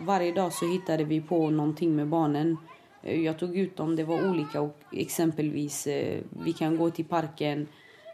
Varje 0.00 0.32
dag 0.32 0.52
så 0.52 0.66
hittade 0.66 1.04
vi 1.04 1.20
på 1.20 1.50
någonting 1.50 1.96
med 1.96 2.06
barnen. 2.06 2.58
Jeg 3.02 3.22
Jag 3.24 3.38
tog 3.38 3.56
ut 3.56 3.76
dem, 3.76 3.96
det 3.96 4.04
var 4.04 4.28
olika. 4.30 4.70
Eksempelvis 4.92 5.86
exempelvis, 5.86 5.86
eh, 5.86 6.20
vi 6.44 6.52
kan 6.52 6.76
gå 6.76 6.90
till 6.90 7.04
parken. 7.04 7.68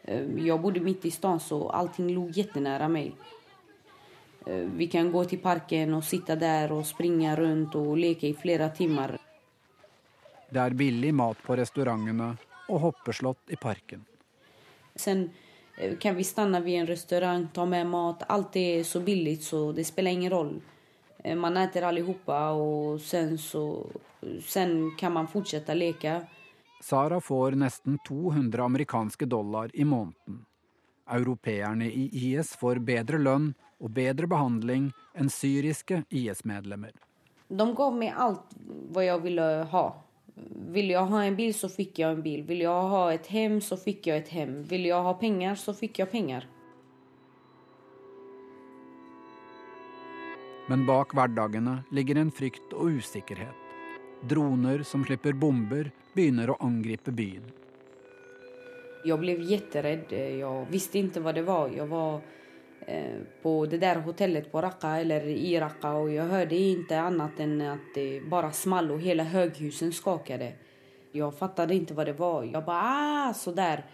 Jeg 0.06 0.46
Jag 0.46 0.60
bodde 0.60 0.80
mitt 0.80 1.04
i 1.04 1.10
stan 1.10 1.40
så 1.40 1.68
allting 1.68 2.14
låg 2.14 2.30
jättenära 2.30 2.88
mig. 2.88 3.12
Eh, 4.46 4.68
Vi 4.76 4.86
kan 4.86 5.12
gå 5.12 5.24
till 5.24 5.38
parken 5.38 5.94
och 5.94 6.04
sitta 6.04 6.36
där 6.36 6.72
och 6.72 6.86
springa 6.86 7.36
runt 7.36 7.74
och 7.74 7.96
leka 7.96 8.26
i 8.26 8.34
flera 8.34 8.68
timmar. 8.68 9.18
Det 10.50 10.60
er 10.60 10.70
billig 10.70 11.14
mat 11.14 11.38
på 11.42 11.56
restaurantene 11.56 12.36
og 12.68 12.80
hoppeslott 12.80 13.50
i 13.50 13.56
parken. 13.56 14.04
Sen 14.96 15.30
eh, 15.78 15.96
kan 15.96 16.16
vi 16.16 16.24
stanna 16.24 16.60
vid 16.60 16.74
en 16.80 16.86
restaurang, 16.86 17.48
ta 17.52 17.64
med 17.64 17.86
mat. 17.86 18.22
Allt 18.28 18.56
är 18.56 18.82
så 18.82 19.00
billigt 19.00 19.42
så 19.42 19.72
det 19.72 19.84
spelar 19.84 20.10
ingen 20.10 20.30
roll. 20.30 20.60
Eh, 21.24 21.36
Man 21.36 21.56
äter 21.56 21.82
allihopa 21.82 22.50
och 22.50 23.00
sen 23.00 23.38
så 23.38 23.86
sen 24.46 24.96
kan 24.98 25.12
man 25.12 25.28
fortsätta 25.28 25.74
leka. 25.74 26.20
Sara 26.80 27.20
får 27.20 27.50
nesten 27.50 27.98
200 28.08 28.64
amerikanske 28.64 29.24
dollar 29.24 29.70
i 29.74 29.84
måneden. 29.84 30.44
Europeerne 31.10 31.86
i 31.86 32.10
IS 32.12 32.56
får 32.56 32.78
bedre 32.78 33.18
lønn 33.18 33.54
og 33.80 33.90
bedre 33.90 34.26
behandling 34.26 34.90
enn 35.14 35.30
syriske 35.30 36.02
IS-medlemmer. 36.08 36.92
De 37.48 37.66
gav 37.76 37.96
meg 37.96 38.14
alt 38.16 38.56
hva 38.92 39.04
jeg 39.04 39.20
ville 39.24 39.48
ha. 39.72 39.84
Ville 40.74 40.96
jeg 40.96 41.10
ha 41.12 41.24
en 41.24 41.36
bil 41.36 41.52
så 41.54 41.68
fikk 41.68 42.00
jeg 42.00 42.16
en 42.16 42.22
bil. 42.24 42.42
Ville 42.48 42.64
jeg 42.64 42.92
ha 42.94 43.02
et 43.12 43.26
hem 43.32 43.60
så 43.60 43.76
fikk 43.80 44.08
jeg 44.08 44.24
et 44.24 44.32
hem. 44.36 44.56
Ville 44.68 44.88
jeg 44.88 45.08
ha 45.08 45.12
penger, 45.20 45.60
så 45.60 45.76
fikk 45.76 46.00
jeg 46.02 46.10
pengar. 46.12 46.48
Men 50.66 50.86
bak 50.88 51.12
hverdagene 51.12 51.82
ligger 51.92 52.22
en 52.22 52.30
frykt 52.32 52.72
og 52.72 52.96
usikkerhet. 53.00 53.52
Droner 54.24 54.82
som 54.88 55.02
slipper 55.04 55.36
bomber, 55.36 55.90
begynner 56.14 56.54
å 56.54 56.56
angripe 56.64 57.12
byen. 57.12 57.44
Jeg 59.04 59.20
ble 59.20 59.34
kjemperedd. 59.42 60.14
Jeg 60.14 60.62
visste 60.70 61.02
ikke 61.02 61.20
hva 61.20 61.34
det 61.36 61.42
var. 61.44 61.68
Jeg 61.68 61.84
var 61.90 62.22
eh, 62.86 63.18
på 63.42 63.52
det 63.68 63.82
der 63.82 64.00
hotellet 64.06 64.48
på 64.48 64.62
Raqqa 64.64 64.94
eller 65.02 65.26
i 65.28 65.52
Raqqa 65.60 65.90
og 66.00 66.08
jeg 66.14 66.30
hørte 66.30 66.60
ikke 66.70 67.02
annet 67.10 67.42
enn 67.44 67.58
at 67.68 67.90
det 67.98 68.08
bare 68.30 68.54
smalt, 68.56 68.94
og 68.94 69.04
hele 69.04 69.28
høghusen 69.34 69.92
skakade. 69.92 70.54
Jeg 71.14 71.36
fattet 71.36 71.76
ikke 71.76 71.98
hva 71.98 72.08
det 72.08 72.16
var. 72.18 72.40
Jeg 72.48 72.64
bare 72.64 73.28
ah, 73.28 73.32
sådär. 73.36 73.84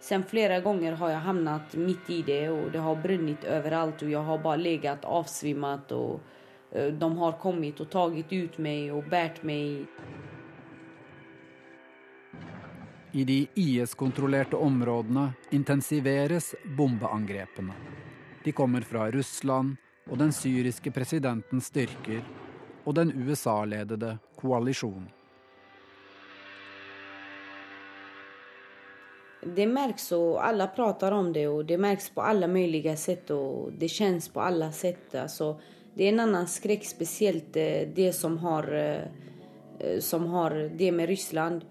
Sen 0.00 0.24
flera 0.24 0.60
gånger 0.60 0.92
har 0.92 1.10
jag 1.10 1.18
hamnat 1.18 1.74
mitt 1.74 2.10
i 2.10 2.22
det 2.22 2.48
och 2.48 2.70
det 2.70 2.78
har 2.78 2.96
brunnit 2.96 3.44
överallt 3.44 4.02
och 4.02 4.10
jag 4.10 4.22
har 4.22 4.38
bara 4.38 4.56
legat 4.56 5.04
avsvimmat 5.04 5.92
och 5.92 6.20
eh, 6.72 6.92
de 6.92 7.18
har 7.18 7.32
kommit 7.32 7.80
och 7.80 7.90
tagit 7.90 8.32
ut 8.32 8.58
mig 8.58 8.92
och 8.92 9.04
bärt 9.04 9.42
mig. 9.42 9.86
I 13.12 13.24
de 13.24 13.46
IS-kontrollerte 13.54 14.56
områdene 14.56 15.32
intensiveres 15.50 16.54
bombeangrepene. 16.64 17.72
De 18.44 18.52
kommer 18.52 18.80
fra 18.80 19.10
Russland 19.10 19.76
og 20.10 20.18
den 20.18 20.32
syriske 20.32 20.90
presidentens 20.90 21.66
styrker 21.72 22.22
og 22.84 22.94
den 22.94 23.10
USA-ledede 23.10 24.18
koalisjonen. 24.36 25.08
Det 29.42 29.66
märks 29.66 30.12
och 30.12 30.46
alla 30.46 30.66
pratar 30.66 31.12
om 31.12 31.32
det 31.32 31.48
och 31.48 31.64
det 31.64 31.78
märks 31.78 32.10
på 32.10 32.22
alla 32.22 32.46
möjliga 32.46 32.96
sätt 32.96 33.30
och 33.30 33.72
det 33.72 33.88
känns 33.88 34.28
på 34.28 34.40
alla 34.40 34.72
sätt. 34.72 35.14
Alltså, 35.14 35.60
det 35.94 36.04
är 36.04 36.08
en 36.08 36.20
annan 36.20 36.46
skräck, 36.46 36.84
speciellt 36.84 37.56
eh, 37.56 37.88
det 37.94 38.12
som 38.12 38.38
har, 38.38 38.74
eh, 38.74 39.98
som 39.98 40.26
har 40.26 40.70
det 40.76 40.92
med 40.92 41.08
Ryssland. 41.08 41.64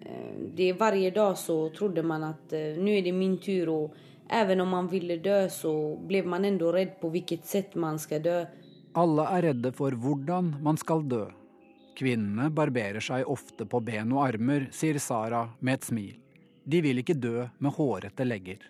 Eh, 0.00 0.40
det 0.54 0.72
varje 0.72 1.10
dag 1.10 1.38
så 1.38 1.68
trodde 1.68 2.02
man 2.02 2.24
att 2.24 2.50
nu 2.50 2.98
är 2.98 3.02
det 3.02 3.12
min 3.12 3.38
tur 3.38 3.68
och 3.68 3.94
även 4.28 4.60
om 4.60 4.68
man 4.68 4.88
ville 4.88 5.16
dö 5.16 5.48
så 5.48 5.96
blev 5.96 6.26
man 6.26 6.44
ändå 6.44 6.72
rädd 6.72 7.00
på 7.00 7.08
vilket 7.08 7.46
sätt 7.46 7.74
man 7.74 7.98
ska 7.98 8.18
dö. 8.18 8.46
Alle 8.94 9.24
er 9.38 9.42
redde 9.42 9.72
for 9.72 9.90
hvordan 9.96 10.56
man 10.60 10.76
skal 10.76 11.08
dø. 11.08 11.24
Kvinnene 11.96 12.50
barberer 12.52 13.00
seg 13.00 13.28
ofte 13.28 13.64
på 13.64 13.80
ben 13.80 14.12
og 14.12 14.26
armer, 14.26 14.68
sier 14.72 14.98
Sara 15.00 15.46
med 15.60 15.80
et 15.80 15.88
smil. 15.88 16.21
De 16.64 16.80
vil 16.80 17.02
ikke 17.02 17.18
dø 17.18 17.48
med 17.58 17.74
hårete 17.74 18.26
legger. 18.26 18.62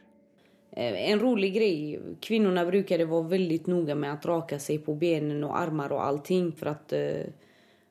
En 0.72 1.20
rolig 1.20 1.50
grej, 1.52 1.98
Kvinnene 2.24 2.64
brukade 2.64 3.04
vara 3.04 3.28
veldig 3.28 3.58
nøye 3.68 3.94
med 3.94 4.14
å 4.14 4.30
rake 4.30 4.56
seg 4.56 4.80
på 4.86 4.94
benene 4.96 5.44
og 5.44 5.56
armer 5.58 5.92
og 5.92 6.00
allting 6.00 6.46
For 6.56 6.70
at 6.72 6.94
uh, 6.96 7.28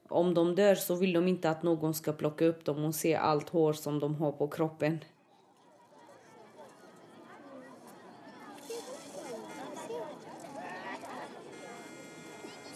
om 0.09 0.33
de 0.33 0.45
dør, 0.57 0.75
så 0.81 0.97
vil 0.97 1.13
de 1.13 1.21
ikke 1.29 1.51
at 1.53 1.61
noen 1.63 1.93
skal 1.93 2.17
plukke 2.17 2.49
opp 2.51 2.65
dem 2.65 2.81
og 2.89 2.95
se 2.97 3.13
alt 3.15 3.53
hår 3.53 3.77
som 3.77 3.99
de 4.01 4.09
har 4.17 4.33
på 4.39 4.49
kroppen. 4.51 4.99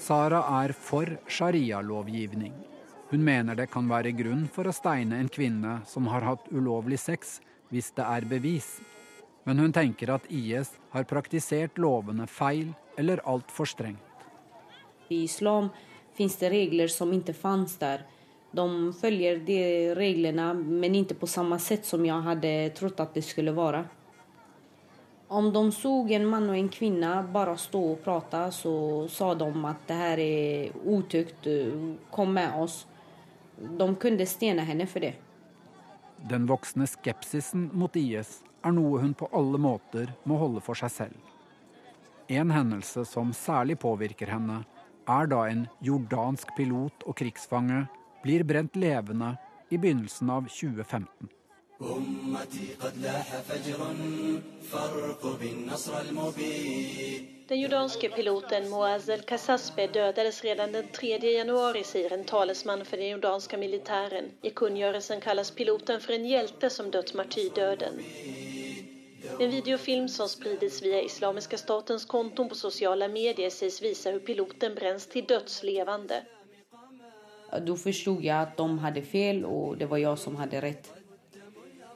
Sara 0.05 0.43
er 0.61 0.75
for 0.77 1.17
sharia-lovgivning. 1.25 2.53
Hun 3.09 3.23
mener 3.23 3.55
det 3.55 3.67
kan 3.69 3.85
være 3.89 4.15
grunn 4.17 4.47
for 4.49 4.65
å 4.65 4.73
steine 4.73 5.19
en 5.21 5.29
kvinne 5.29 5.77
som 5.85 6.07
har 6.09 6.25
hatt 6.25 6.47
ulovlig 6.49 6.97
sex, 6.99 7.39
hvis 7.69 7.91
det 7.97 8.05
er 8.05 8.25
bevis. 8.25 8.79
Men 9.45 9.61
hun 9.61 9.73
tenker 9.73 10.09
at 10.15 10.25
IS 10.33 10.71
har 10.89 11.05
praktisert 11.05 11.77
lovene 11.77 12.25
feil 12.25 12.71
eller 12.97 13.21
altfor 13.29 13.69
strengt. 13.69 14.01
I 15.13 15.23
islam 15.27 15.69
fins 16.17 16.37
det 16.41 16.49
regler 16.49 16.89
som 16.89 17.13
ikke 17.13 17.35
fanns 17.37 17.77
der. 17.77 18.07
De 18.55 18.65
følger 18.97 19.43
de 19.45 19.59
reglene, 19.93 20.47
men 20.55 20.97
ikke 20.97 21.19
på 21.19 21.29
samme 21.29 21.59
sett 21.61 21.85
som 21.85 22.01
jeg 22.07 22.25
hadde 22.25 22.55
trodd 22.77 23.03
at 23.03 23.13
det 23.13 23.25
skulle 23.27 23.53
være. 23.53 23.83
Om 25.27 25.51
de 25.53 25.63
så 25.73 25.93
en 26.15 26.27
mann 26.29 26.49
og 26.49 26.57
en 26.57 26.69
kvinne 26.69 27.11
bare 27.33 27.57
stå 27.57 27.81
og 27.91 28.01
prate, 28.05 28.47
så 28.53 28.73
sa 29.09 29.33
de 29.33 29.47
at 29.69 29.87
det 29.89 30.01
her 30.01 30.21
er 30.25 30.75
utukt, 30.85 31.47
kom 32.11 32.33
med 32.33 32.57
oss. 32.61 32.85
De 33.57 33.87
kunne 33.95 34.25
stjele 34.27 34.65
henne 34.67 34.87
for 34.89 35.05
det. 35.05 35.15
Den 36.29 36.47
voksne 36.49 36.87
skepsisen 36.89 37.69
mot 37.73 37.95
IS 37.99 38.39
er 38.65 38.73
noe 38.75 39.01
hun 39.03 39.13
på 39.17 39.29
alle 39.35 39.59
måter 39.61 40.11
må 40.25 40.39
holde 40.41 40.63
for 40.63 40.77
seg 40.79 40.93
selv. 40.93 41.17
En 42.27 42.49
hendelse 42.49 43.05
som 43.05 43.33
særlig 43.37 43.77
påvirker 43.83 44.31
henne, 44.33 44.63
er 45.05 45.27
da 45.29 45.43
en 45.45 45.67
jordansk 45.85 46.55
pilot 46.57 47.05
og 47.05 47.13
krigsfange 47.19 47.83
blir 48.23 48.41
brent 48.47 48.73
levende 48.79 49.35
i 49.69 49.77
begynnelsen 49.77 50.31
av 50.33 50.47
2015. 50.49 51.29
Den 57.47 57.59
jordanske 57.59 58.09
piloten 58.09 58.69
Moaz 58.69 59.09
El-Kassasbe 59.09 59.87
dödades 59.87 60.43
redan 60.43 60.71
den 60.71 60.87
3 60.87 61.17
januari, 61.31 61.83
sier 61.83 62.13
en 62.13 62.23
talesman 62.23 62.85
for 62.85 62.97
den 62.97 63.09
jordanske 63.09 63.57
militären. 63.57 64.31
I 64.41 64.49
kungörelsen 64.49 65.21
kallas 65.21 65.51
piloten 65.51 66.01
for 66.01 66.13
en 66.13 66.25
hjälte 66.25 66.69
som 66.69 66.91
dött 66.91 67.13
martyrdöden. 67.13 67.93
En 69.39 69.51
videofilm 69.51 70.07
som 70.07 70.29
spridits 70.29 70.81
via 70.81 71.01
Islamiska 71.01 71.57
statens 71.57 72.05
konton 72.05 72.49
på 72.49 72.55
sociala 72.55 73.07
medier 73.07 73.49
sägs 73.49 73.81
visa 73.81 74.11
hur 74.11 74.19
piloten 74.19 74.75
bränns 74.75 75.07
till 75.07 75.25
döds 75.25 75.63
levande. 75.63 76.23
Då 77.61 77.75
förstod 77.75 78.23
jag 78.23 78.41
att 78.41 78.57
de 78.57 78.79
hade 78.79 79.01
fel 79.01 79.45
och 79.45 79.77
det 79.77 79.85
var 79.85 79.97
jag 79.97 80.19
som 80.19 80.35
hade 80.35 80.61
rätt. 80.61 81.04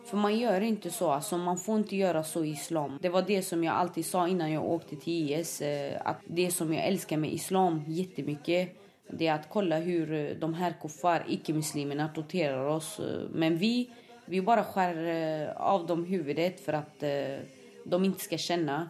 För 0.10 0.18
man 0.18 0.40
gör 0.40 0.62
inte 0.62 0.90
så, 0.92 1.12
alltså 1.12 1.38
man 1.38 1.58
får 1.58 1.78
inte 1.78 1.96
göra 1.96 2.24
så 2.24 2.44
i 2.46 2.50
islam. 2.50 2.98
Det 3.02 3.10
var 3.10 3.22
det 3.22 3.42
som 3.42 3.64
jag 3.64 3.76
alltid 3.76 4.06
sa 4.06 4.28
innan 4.28 4.52
jag 4.52 4.66
åkte 4.66 4.96
till 4.96 5.32
IS, 5.32 5.62
eh, 5.62 6.02
att 6.06 6.18
det 6.28 6.52
som 6.52 6.74
jag 6.74 6.88
älskar 6.88 7.18
med 7.18 7.34
islam 7.34 7.84
jättemycket, 7.88 8.76
det 9.10 9.28
är 9.28 9.34
att 9.34 9.50
kolla 9.50 9.78
hur 9.80 10.14
eh, 10.14 10.36
de 10.40 10.54
här 10.54 10.74
kuffar, 10.82 11.26
icke-muslimerna, 11.28 12.08
torterar 12.08 12.66
oss. 12.66 13.00
Eh, 13.00 13.30
men 13.34 13.58
vi, 13.58 13.90
vi 14.26 14.42
bara 14.42 14.64
skär 14.64 15.54
av 15.58 15.88
dem 15.88 16.06
huvudet 16.06 16.60
för 16.60 16.74
att 16.74 17.04
de 17.86 18.06
inte 18.06 18.20
ska 18.20 18.38
känna. 18.38 18.90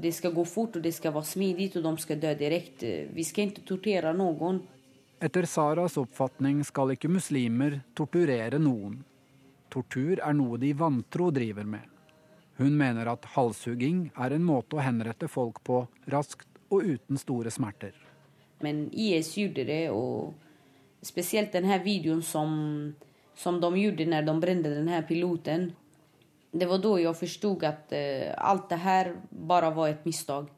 Det 0.00 0.12
ska 0.12 0.30
gå 0.30 0.44
fort 0.44 0.76
och 0.76 0.82
det 0.82 0.92
ska 0.92 1.10
vara 1.10 1.24
smidigt 1.24 1.76
och 1.76 1.82
de 1.82 1.98
ska 1.98 2.14
dö 2.14 2.34
direkt. 2.34 2.82
Vi 3.12 3.24
ska 3.24 3.42
inte 3.42 3.60
tortera 3.60 4.12
någon. 4.12 4.66
Etter 5.20 5.44
Saras 5.44 5.96
oppfatning 5.96 6.64
skal 6.64 6.90
ikke 6.92 7.08
muslimer 7.08 7.80
torturere 7.94 8.58
noen. 8.58 9.04
Tortur 9.72 10.20
er 10.20 10.36
noe 10.36 10.60
de 10.60 10.74
vantro 10.76 11.30
driver 11.32 11.64
med. 11.64 11.88
Hun 12.60 12.76
mener 12.76 13.08
at 13.08 13.24
halshugging 13.34 14.10
er 14.20 14.34
en 14.36 14.44
måte 14.44 14.76
å 14.76 14.84
henrette 14.84 15.28
folk 15.32 15.62
på 15.64 15.86
raskt 16.12 16.48
og 16.72 16.84
uten 16.84 17.20
store 17.20 17.50
smerter. 17.52 17.94
Men 18.62 18.86
IS 18.92 19.32
gjorde 19.36 19.64
det, 19.66 19.82
og 19.90 20.34
spesielt 21.02 21.54
denne 21.56 21.80
videoen 21.82 22.22
som, 22.22 22.52
som 23.34 23.58
de 23.60 23.72
gjorde 23.80 24.06
når 24.06 24.28
de 24.28 24.34
brente 24.44 24.72
denne 24.72 25.00
piloten. 25.08 25.70
Det 26.52 26.68
var 26.68 26.82
da 26.84 26.96
jeg 27.00 27.18
forsto 27.18 27.54
at 27.64 27.94
uh, 27.96 28.32
alt 28.36 28.68
det 28.70 28.80
her 28.84 29.14
bare 29.30 29.72
var 29.74 29.94
et 29.94 30.04
mistak. 30.06 30.52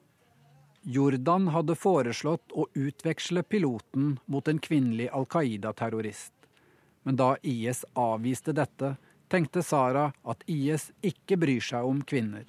Jordan 0.85 1.49
hadde 1.55 1.79
foreslått 1.81 2.53
å 2.53 2.67
utveksle 2.77 3.41
piloten 3.49 4.19
mot 4.29 4.49
en 4.51 4.59
kvinnelig 4.61 5.07
Al 5.17 5.25
Qaida-terrorist. 5.25 6.35
Men 7.05 7.17
da 7.17 7.31
IS 7.41 7.85
avviste 7.97 8.53
dette, 8.57 8.97
tenkte 9.29 9.62
Sara 9.62 10.11
at 10.25 10.45
IS 10.51 10.91
ikke 11.03 11.39
bryr 11.41 11.64
seg 11.64 11.87
om 11.87 12.03
kvinner. 12.07 12.45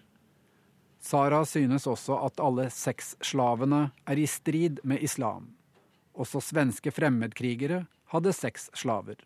Sara 1.06 1.44
synes 1.46 1.86
også 1.88 2.18
at 2.26 2.42
alle 2.42 2.70
sexslavene 2.74 3.90
er 4.10 4.20
i 4.20 4.26
strid 4.26 4.82
med 4.84 5.04
islam. 5.06 5.52
Også 6.18 6.42
svenske 6.42 6.92
fremmedkrigere 6.96 7.84
hadde 8.14 8.34
sexslaver. 8.34 9.20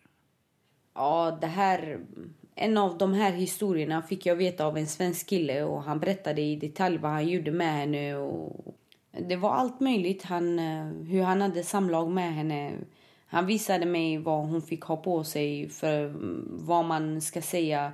Ja, 0.95 1.37
det 1.41 1.51
her, 1.55 1.85
en 2.55 2.77
av 2.77 2.97
de 2.99 3.07
her 3.15 3.37
historiene 3.37 4.01
fikk 4.09 4.27
jeg 4.27 4.39
vite 4.41 4.65
av 4.65 4.77
en 4.77 4.89
svensk 4.89 5.29
kille, 5.31 5.61
og 5.63 5.85
han 5.87 6.01
fortalte 6.03 6.43
i 6.43 6.57
detalj 6.59 6.99
hva 6.99 7.15
han 7.19 7.29
gjorde 7.29 7.55
med 7.55 7.77
henne. 7.77 8.03
det 9.29 9.37
var 9.39 9.59
alt 9.61 9.79
mulig. 9.79 10.17
Han, 10.27 10.55
hvordan 10.57 11.21
eh, 11.21 11.27
han 11.29 11.41
hadde 11.47 11.63
samlag 11.63 12.11
med 12.11 12.33
henne 12.41 12.59
han 13.29 13.45
visade 13.45 13.85
mig 13.85 14.17
vad 14.17 14.47
hon 14.47 14.61
fick 14.61 14.83
ha 14.83 14.97
på 14.97 15.23
sig 15.23 15.69
för 15.69 16.11
vad 16.65 16.85
man 16.85 17.21
ska 17.21 17.41
säga, 17.41 17.93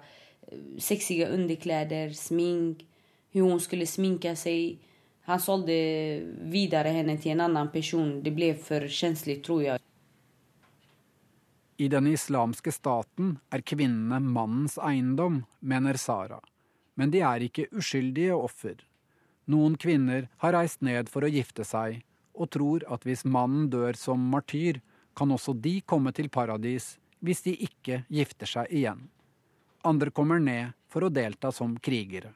sexiga 0.77 1.27
underkläder, 1.27 2.09
smink, 2.09 2.85
hur 3.31 3.41
hon 3.41 3.59
skulle 3.59 3.85
sminka 3.85 4.35
sig. 4.35 4.79
Han 5.21 5.39
sålde 5.39 5.73
vidare 6.41 6.89
henne 6.89 7.17
till 7.17 7.31
en 7.31 7.41
annan 7.41 7.71
person. 7.71 8.23
Det 8.23 8.31
blev 8.31 8.53
för 8.53 8.87
känsligt 8.87 9.43
tror 9.43 9.63
jag. 9.63 9.79
I 11.77 11.87
den 11.87 12.07
islamske 12.07 12.71
staten 12.71 13.37
er 13.51 13.59
kvinnene 13.61 14.19
mannens 14.19 14.77
eiendom, 14.77 15.43
mener 15.59 15.93
Sara. 15.99 16.39
Men 16.95 17.11
de 17.11 17.19
er 17.19 17.43
ikke 17.43 17.67
uskyldige 17.75 18.31
offer. 18.33 18.77
Noen 19.51 19.75
kvinner 19.75 20.29
har 20.37 20.55
reist 20.55 20.79
ned 20.81 21.11
for 21.11 21.27
å 21.27 21.31
gifte 21.33 21.67
seg, 21.67 22.05
og 22.31 22.53
tror 22.55 22.85
at 22.87 23.03
hvis 23.03 23.25
mannen 23.27 23.67
dør 23.69 23.99
som 23.99 24.23
martyr, 24.31 24.79
kan 25.15 25.31
også 25.31 25.53
de 25.53 25.79
komme 25.81 26.11
til 26.15 26.29
paradis 26.29 26.95
hvis 27.25 27.41
de 27.45 27.55
ikke 27.67 28.03
gifter 28.11 28.49
seg 28.49 28.71
igjen. 28.71 29.07
Andre 29.85 30.11
kommer 30.11 30.41
ned 30.41 30.73
for 30.89 31.05
å 31.05 31.13
delta 31.13 31.51
som 31.53 31.77
krigere. 31.79 32.33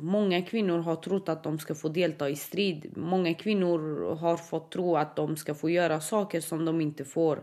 Mange 0.00 0.38
kvinner 0.48 0.80
har 0.86 0.96
trott 1.04 1.28
at 1.28 1.42
de 1.44 1.58
skal 1.60 1.76
få 1.76 1.90
delta 1.92 2.28
i 2.30 2.36
strid. 2.36 2.86
Mange 2.96 3.34
kvinner 3.38 4.14
har 4.22 4.40
fått 4.40 4.70
tro 4.72 4.94
at 4.96 5.16
de 5.18 5.36
skal 5.36 5.58
få 5.58 5.72
gjøre 5.72 6.00
saker 6.00 6.40
som 6.40 6.64
de 6.64 6.72
ikke 6.86 7.04
får. 7.08 7.42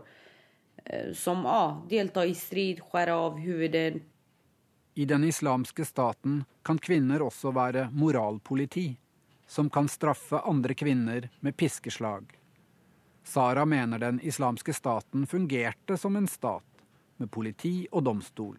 Eh, 0.84 1.12
som 1.14 1.44
ja, 1.46 1.82
delta 1.88 2.24
i 2.26 2.34
strid, 2.34 2.82
skjære 2.90 3.14
av 3.14 3.38
hodet. 3.38 4.00
I 4.94 5.06
den 5.06 5.24
islamske 5.24 5.86
staten 5.86 6.42
kan 6.66 6.80
kvinner 6.82 7.22
også 7.22 7.54
være 7.54 7.86
moralpoliti, 7.94 8.88
som 9.46 9.70
kan 9.70 9.88
straffe 9.88 10.42
andre 10.42 10.74
kvinner 10.74 11.30
med 11.40 11.56
piskeslag. 11.56 12.39
Sara 13.24 13.64
mener 13.64 13.98
den 13.98 14.20
islamske 14.20 14.72
staten 14.74 15.26
fungerte 15.26 15.96
som 15.96 16.16
en 16.16 16.28
stat, 16.28 16.64
med 17.16 17.30
politi 17.30 17.86
og 17.92 18.04
domstol. 18.04 18.56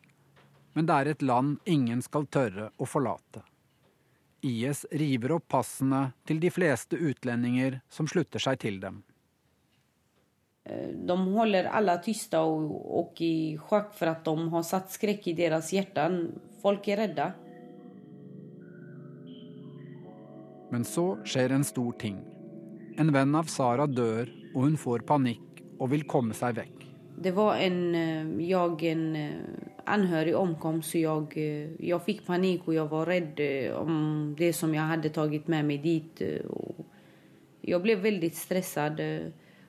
Men 0.74 0.88
det 0.88 0.95
er 0.95 1.12
et 1.12 1.24
land 1.26 1.57
ingen 1.66 2.01
skal 2.01 2.28
tørre 2.32 2.70
å 2.78 2.88
forlate. 2.88 3.41
IS 4.41 4.86
river 4.91 5.36
opp 5.38 5.47
passene 5.53 6.12
til 6.26 6.39
de 6.41 6.49
fleste 6.53 6.97
utlendinger 6.97 7.82
som 7.89 8.07
slutter 8.09 8.41
seg 8.41 8.62
til 8.62 8.80
dem. 8.82 9.01
De 10.62 11.16
holder 11.18 11.70
alle 11.74 11.95
tyste 12.05 12.39
og, 12.39 12.70
og 12.70 13.22
i 13.26 13.57
sjakk 13.57 13.95
for 13.97 14.12
at 14.14 14.26
de 14.26 14.49
har 14.53 14.66
satt 14.66 14.93
skrekk 14.93 15.32
i 15.32 15.38
deres 15.38 15.72
hjerte. 15.74 16.05
Folk 16.62 16.88
er 16.89 17.01
redde. 17.05 17.32
Men 20.72 20.86
så 20.88 21.18
skjer 21.28 21.57
en 21.57 21.66
stor 21.68 21.97
ting. 21.99 22.22
En 23.01 23.12
venn 23.12 23.34
av 23.36 23.49
Sara 23.51 23.88
dør, 23.89 24.30
og 24.54 24.64
hun 24.68 24.78
får 24.78 25.06
panikk 25.08 25.62
og 25.80 25.91
vil 25.93 26.06
komme 26.10 26.38
seg 26.38 26.56
vekk. 26.60 26.78
Det 27.22 27.32
var 27.32 27.56
en, 27.56 27.95
eh, 27.95 28.49
jag, 28.49 28.84
en 28.84 29.16
eh, 29.16 29.32
anhörig 29.86 30.36
omkom 30.36 30.82
så 30.82 30.97
jag, 30.97 31.38
eh, 31.38 31.70
jag 31.80 32.06
fick 32.06 32.26
panik 32.26 32.62
och 32.66 32.74
jag 32.74 32.88
var 32.88 33.06
rädd 33.06 33.39
om 33.76 34.36
det 34.38 34.54
som 34.54 34.76
jag 34.76 34.84
hade 34.84 35.10
tagit 35.10 35.47
med 35.47 35.66
mig 35.66 35.78
dit. 35.78 36.22
Och 36.49 36.86
jag 37.62 37.82
blev 37.82 37.99
väldigt 37.99 38.36
stressad 38.36 39.02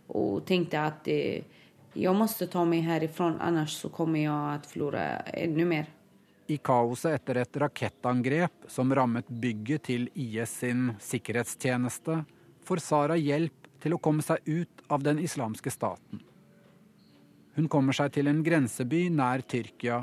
och 0.06 0.46
tänkte 0.46 0.80
att 0.80 1.08
jag 1.92 2.16
måste 2.16 2.46
ta 2.46 2.64
mig 2.64 2.80
härifrån 2.80 3.40
annars 3.40 3.70
så 3.70 3.88
kommer 3.88 4.24
jag 4.24 4.54
att 4.54 4.66
förlora 4.66 5.02
ännu 5.20 5.64
mer. 5.64 5.86
I 6.46 6.56
kaoset 6.56 7.14
etter 7.14 7.38
et 7.40 7.56
rakettangrep 7.56 8.66
som 8.68 8.90
rammet 8.94 9.28
bygget 9.28 9.86
til 9.86 10.08
IS 10.14 10.50
sin 10.60 10.90
sikkerhetstjeneste, 11.00 12.24
får 12.64 12.82
Sara 12.82 13.16
hjelp 13.16 13.61
til 13.82 13.96
å 13.96 14.00
komme 14.02 14.22
seg 14.22 14.46
ut 14.46 14.84
av 14.88 15.02
den 15.02 15.18
islamske 15.18 15.70
staten. 15.70 16.22
Hun 17.54 17.68
kommer 17.68 17.92
seg 17.92 18.14
til 18.14 18.30
en 18.30 18.40
grenseby 18.44 19.08
nær 19.12 19.42
Tyrkia, 19.44 20.02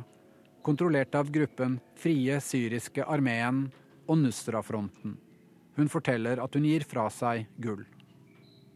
kontrollert 0.62 1.16
av 1.18 1.32
gruppen 1.34 1.80
Frie 1.98 2.38
syriske 2.44 3.06
armeen 3.08 3.64
og 4.06 4.20
Nusra-fronten. 4.22 5.16
Hun 5.80 5.90
forteller 5.90 6.42
at 6.44 6.54
hun 6.54 6.68
gir 6.68 6.86
fra 6.86 7.08
seg 7.14 7.48
gull. 7.58 7.86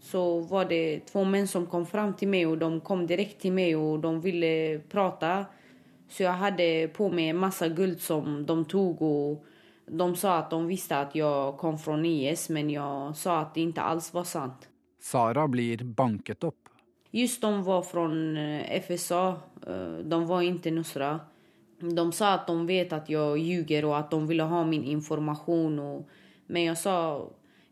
Så 0.04 0.22
var 0.50 0.66
det 0.72 1.06
to 1.12 1.24
menn 1.24 1.48
som 1.48 1.68
kom 1.70 1.86
fram 1.88 2.16
til 2.20 2.32
meg, 2.32 2.48
og 2.50 2.58
de 2.60 2.82
kom 2.84 3.06
direkte 3.08 3.46
til 3.46 3.56
meg 3.56 3.78
og 3.78 4.02
de 4.04 4.14
ville 4.24 4.54
prate. 4.92 5.36
Så 6.10 6.26
jeg 6.26 6.40
hadde 6.42 6.70
på 6.96 7.08
meg 7.14 7.38
masse 7.40 7.70
gull 7.76 7.96
som 8.02 8.42
de 8.46 8.58
tok. 8.70 9.02
og 9.02 9.46
De 9.88 10.10
sa 10.20 10.40
at 10.42 10.52
de 10.52 10.60
visste 10.68 10.98
at 10.98 11.16
jeg 11.16 11.56
kom 11.60 11.78
fra 11.78 11.96
IS, 12.02 12.50
men 12.50 12.70
jeg 12.74 13.16
sa 13.16 13.42
at 13.42 13.54
det 13.56 13.70
ikke 13.70 13.90
alls 13.94 14.14
var 14.14 14.28
sant. 14.28 14.68
Sara 15.04 15.48
blir 15.48 15.84
banket 15.84 16.44
opp. 16.44 16.70
Just 17.12 17.42
de 17.42 17.64
var 17.64 17.82
från 17.82 18.38
eh, 18.38 18.82
FSA. 18.82 19.36
Eh, 19.68 19.98
de 20.04 20.26
var 20.26 20.42
ikke 20.42 20.72
Nusra. 20.72 21.20
De 21.80 22.12
sa 22.12 22.34
at 22.38 22.48
de 22.48 22.56
vet 22.68 22.94
at 22.96 23.10
jeg 23.12 23.44
ljuger 23.44 23.86
og 23.90 23.98
at 23.98 24.12
de 24.14 24.22
ville 24.30 24.48
ha 24.48 24.64
min 24.64 24.86
informasjon. 24.88 25.76
Men 26.48 26.70
jeg 26.70 26.80
sa, 26.80 26.96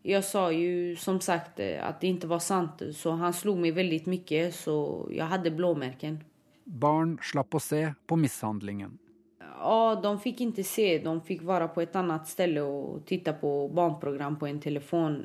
jeg 0.04 0.24
sa 0.28 0.44
jo 0.52 0.92
som 1.00 1.20
sagt 1.24 1.60
at 1.64 2.02
det 2.02 2.10
ikke 2.12 2.28
var 2.34 2.44
sant. 2.44 2.84
Så 2.92 3.16
han 3.16 3.32
slog 3.32 3.62
meg 3.64 3.78
veldig 3.80 4.02
mye, 4.12 4.44
så 4.52 4.76
jeg 5.08 5.32
hadde 5.32 5.56
blåmerken. 5.56 6.20
Barn 6.64 7.16
slapp 7.24 7.56
å 7.56 7.62
se 7.64 7.86
på 8.06 8.20
mishandlingen. 8.20 8.98
Ja, 9.40 9.94
de 9.96 10.12
fikk 10.20 10.44
ikke 10.44 10.64
se. 10.66 10.98
De 11.00 11.12
fikk 11.24 11.46
være 11.48 11.72
på 11.72 11.80
et 11.80 11.96
annet 11.96 12.28
sted 12.28 12.58
og 12.60 13.06
titte 13.08 13.32
på 13.40 13.70
barnprogram 13.72 14.36
på 14.36 14.50
en 14.50 14.60
telefon. 14.60 15.22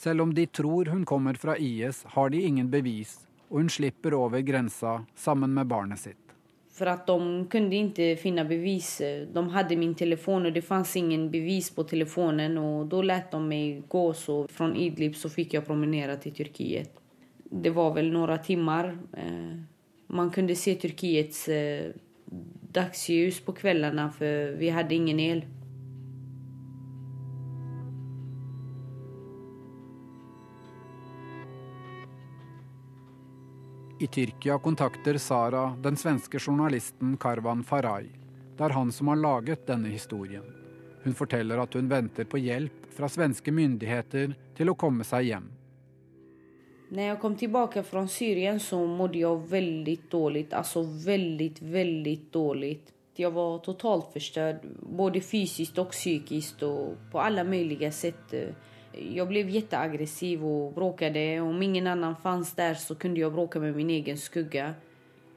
Selv 0.00 0.24
om 0.24 0.30
de 0.34 0.46
tror 0.48 0.88
hun 0.94 1.04
kommer 1.04 1.36
fra 1.36 1.58
IS, 1.60 2.06
har 2.16 2.32
de 2.32 2.40
ingen 2.48 2.70
bevis 2.72 3.18
og 3.50 3.58
hun 3.58 3.70
slipper 3.70 4.14
over 4.14 4.42
grensa 4.46 5.00
sammen 5.18 5.54
med 5.54 5.66
barnet 5.66 5.98
sitt. 5.98 6.18
For 6.70 6.88
at 6.88 7.02
de 7.08 7.46
kunne 7.50 7.76
ikke 7.76 8.14
finne 8.16 8.46
bevis. 8.48 9.00
De 9.34 9.42
hadde 9.52 9.76
min 9.76 9.96
telefon, 9.98 10.46
og 10.46 10.54
det 10.54 10.62
fantes 10.64 10.94
ingen 10.96 11.26
bevis 11.32 11.68
på 11.74 11.84
telefonen. 11.84 12.56
og 12.58 12.88
Da 12.88 13.02
lot 13.02 13.32
de 13.32 13.40
meg 13.42 13.82
gå, 13.90 14.04
så 14.14 14.44
fra 14.48 14.70
Idlib 14.70 15.18
så 15.18 15.28
fikk 15.28 15.58
jeg 15.58 15.66
promenere 15.66 16.16
til 16.22 16.32
Tyrkia. 16.38 16.84
Det 17.50 17.74
var 17.74 17.90
vel 17.96 18.12
noen 18.14 18.38
timer. 18.38 18.94
Eh, 19.18 19.58
man 20.14 20.30
kunne 20.30 20.56
se 20.56 20.76
Tyrkias 20.78 21.48
eh, 21.48 21.90
dagslys 22.72 23.42
på 23.42 23.52
kveldene, 23.58 24.06
for 24.14 24.54
vi 24.56 24.70
hadde 24.70 24.94
ingen 24.94 25.20
el. 25.20 25.42
I 34.02 34.06
Tyrkia 34.06 34.58
kontakter 34.58 35.18
Sara 35.18 35.76
den 35.82 35.96
svenske 35.96 36.38
journalisten 36.38 37.16
Karvan 37.16 37.64
Farai. 37.64 38.06
Det 38.56 38.64
er 38.64 38.72
han 38.72 38.92
som 38.92 39.10
har 39.12 39.18
laget 39.20 39.66
denne 39.68 39.90
historien. 39.92 40.46
Hun 41.02 41.14
forteller 41.14 41.60
at 41.60 41.74
hun 41.76 41.88
venter 41.88 42.24
på 42.24 42.40
hjelp 42.40 42.86
fra 42.96 43.10
svenske 43.12 43.52
myndigheter 43.52 44.32
til 44.56 44.72
å 44.72 44.74
komme 44.80 45.04
seg 45.04 45.26
hjem. 45.28 45.50
Når 46.88 47.10
jeg 47.10 47.18
kom 47.20 47.36
tilbake 47.42 47.82
fra 47.84 48.06
Syria, 48.08 48.56
så 48.58 48.80
måtte 48.88 49.20
jeg 49.20 49.44
veldig 49.52 49.98
dårlig. 50.16 50.46
Altså 50.48 50.80
veldig, 51.04 51.50
veldig 51.60 52.16
dårlig. 52.32 52.72
Jeg 53.20 53.34
var 53.36 53.60
totalt 53.68 54.14
forstørret, 54.16 54.64
både 54.80 55.20
fysisk 55.20 55.84
og 55.84 55.92
psykisk, 55.92 56.64
og 56.64 57.10
på 57.12 57.20
alle 57.20 57.44
mulige 57.44 57.92
sett. 57.92 58.32
Jag 58.92 59.28
blev 59.28 59.48
jätteaggressiv 59.48 60.44
och 60.44 60.72
bråkade. 60.72 61.40
Om 61.40 61.62
ingen 61.62 61.86
annan 61.86 62.16
fanns 62.16 62.54
där 62.54 62.74
så 62.74 62.94
kunde 62.94 63.20
jag 63.20 63.32
bråka 63.32 63.60
med 63.60 63.76
min 63.76 63.90
egen 63.90 64.18
skugga. 64.18 64.74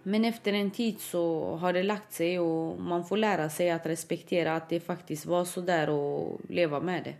Men 0.03 0.25
efter 0.25 0.53
en 0.53 0.71
tid 0.71 0.99
så 0.99 1.55
har 1.55 1.73
det 1.73 1.83
lagt 1.83 2.13
sig 2.13 2.39
och 2.39 2.81
man 2.81 3.05
får 3.05 3.17
lära 3.17 3.49
sig 3.49 3.71
att 3.71 3.85
respektera 3.85 4.55
att 4.55 4.69
det 4.69 4.79
faktiskt 4.79 5.25
var 5.25 5.45
så 5.45 5.61
där 5.61 5.89
och 5.89 6.41
leva 6.49 6.79
med 6.79 7.03
det. 7.03 7.15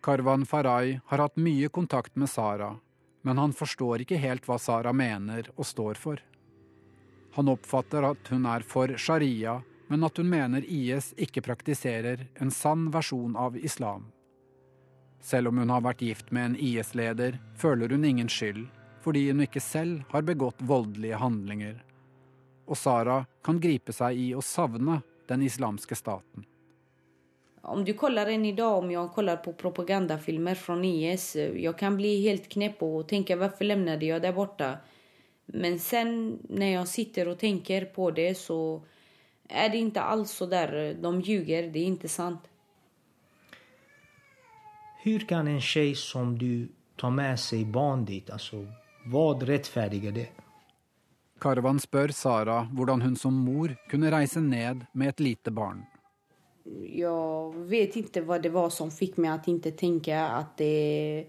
Karvan 0.00 0.46
Farai 0.46 1.00
har 1.04 1.18
hatt 1.18 1.36
mye 1.36 1.68
kontakt 1.68 2.16
med 2.16 2.30
Sara, 2.30 2.76
men 3.22 3.38
han 3.38 3.52
forstår 3.52 4.04
ikke 4.04 4.16
helt 4.16 4.46
hva 4.46 4.58
Sara 4.62 4.92
mener 4.92 5.50
og 5.56 5.66
står 5.66 5.98
for. 5.98 6.22
Han 7.34 7.50
oppfatter 7.50 8.06
at 8.06 8.30
hun 8.30 8.46
er 8.46 8.62
for 8.62 8.94
sharia, 8.96 9.58
men 9.88 10.04
at 10.06 10.16
hun 10.16 10.30
mener 10.30 10.62
IS 10.64 11.10
ikke 11.18 11.42
praktiserer 11.42 12.28
en 12.38 12.50
sann 12.54 12.88
versjon 12.94 13.36
av 13.36 13.58
islam. 13.58 14.06
Selv 15.20 15.48
om 15.48 15.58
hun 15.58 15.70
har 15.70 15.82
vært 15.84 16.02
gift 16.02 16.30
med 16.30 16.44
en 16.44 16.56
IS-leder, 16.56 17.38
føler 17.58 17.90
hun 17.94 18.04
ingen 18.04 18.28
skyld, 18.30 18.66
fordi 19.02 19.28
hun 19.30 19.42
ikke 19.44 19.62
selv 19.62 20.04
har 20.12 20.26
begått 20.26 20.62
voldelige 20.62 21.18
handlinger. 21.18 21.76
Og 22.68 22.76
Sara 22.76 23.22
kan 23.44 23.60
gripe 23.60 23.92
seg 23.96 24.18
i 24.18 24.28
å 24.36 24.44
savne 24.44 25.00
den 25.28 25.42
islamske 25.42 25.96
staten. 25.96 26.46
Om 27.68 27.84
du 27.84 27.92
koller 27.98 28.30
inn 28.32 28.46
i 28.48 28.54
dag, 28.56 28.78
om 28.78 28.90
jeg 28.90 29.10
kollar 29.12 29.42
på 29.44 29.52
propagandafilmer 29.58 30.56
fra 30.56 30.76
IS, 30.84 31.34
jeg 31.36 31.74
kan 31.76 31.98
bli 31.98 32.14
helt 32.24 32.48
knepp 32.48 32.82
og 32.86 33.08
tenke 33.10 33.36
hvorfor 33.36 33.68
lämnade 33.68 34.06
jeg 34.06 34.22
der 34.22 34.32
borte'? 34.32 34.78
Men 35.52 35.78
sen 35.78 36.38
når 36.48 36.72
jeg 36.72 36.88
sitter 36.88 37.28
og 37.28 37.38
tenker 37.40 37.88
på 37.92 38.10
det 38.10 38.36
så 38.36 38.80
er 39.48 39.68
det 39.72 39.80
ikke 39.80 40.04
alls 40.04 40.32
så 40.36 40.46
der. 40.46 40.94
De 40.94 41.12
ljuger, 41.24 41.70
det 41.72 41.80
er 41.80 41.92
ikke 41.92 42.08
sant. 42.08 42.47
Hur 45.02 45.18
kan 45.18 45.48
en 45.48 45.60
tjej 45.60 45.94
som 45.94 46.38
du 46.38 46.68
ta 46.96 47.10
med 47.10 47.38
seg 47.38 47.66
barn 47.70 48.04
dit? 48.04 48.30
Altså, 48.30 48.64
hva 49.06 49.28
rettferdiger 49.46 50.12
det? 50.12 50.26
Karvan 51.38 51.78
spør 51.78 52.10
Sara 52.10 52.64
hvordan 52.74 53.04
hun 53.06 53.14
som 53.16 53.36
mor 53.44 53.76
kunne 53.90 54.10
reise 54.10 54.42
ned 54.42 54.82
med 54.92 55.12
et 55.14 55.22
lite 55.22 55.54
barn. 55.54 55.84
Jeg 56.66 57.68
vet 57.70 57.94
ikke 57.96 58.24
hva 58.26 58.40
det 58.42 58.50
var 58.52 58.72
som 58.74 58.90
fikk 58.90 59.20
meg 59.22 59.44
til 59.44 59.60
ikke 59.60 59.72
tenke 59.78 60.18
at 60.18 60.58
det 60.58 61.28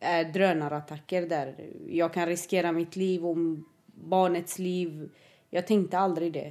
er 0.00 0.30
drønerattakker 0.32 1.26
der. 1.28 1.52
Jeg 1.90 2.14
kan 2.14 2.30
risikere 2.30 2.72
mitt 2.72 2.96
liv 2.96 3.26
og 3.26 3.42
barnets 3.90 4.58
liv. 4.62 5.02
Jeg 5.50 5.66
tenkte 5.66 5.98
aldri 5.98 6.30
det. 6.30 6.48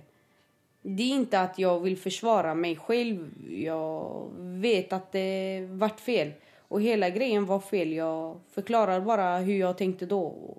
Det 0.83 1.07
er 1.07 1.23
ikke 1.23 1.39
at 1.39 1.57
jeg 1.59 1.81
vil 1.83 1.97
forsvare 1.99 2.53
meg 2.55 2.83
selv. 2.83 3.25
Jeg 3.47 4.59
vet 4.61 4.93
at 4.93 5.09
det 5.15 5.65
ble 5.71 5.91
feil. 6.03 6.35
Och 6.69 6.81
hela 6.81 7.09
grejen 7.09 7.45
var 7.45 7.59
fel. 7.59 7.93
Jag 7.93 8.39
förklarar 8.51 9.01
bara 9.01 9.37
hur 9.37 9.53
jag 9.53 9.77
tänkte 9.77 10.05
då. 10.05 10.57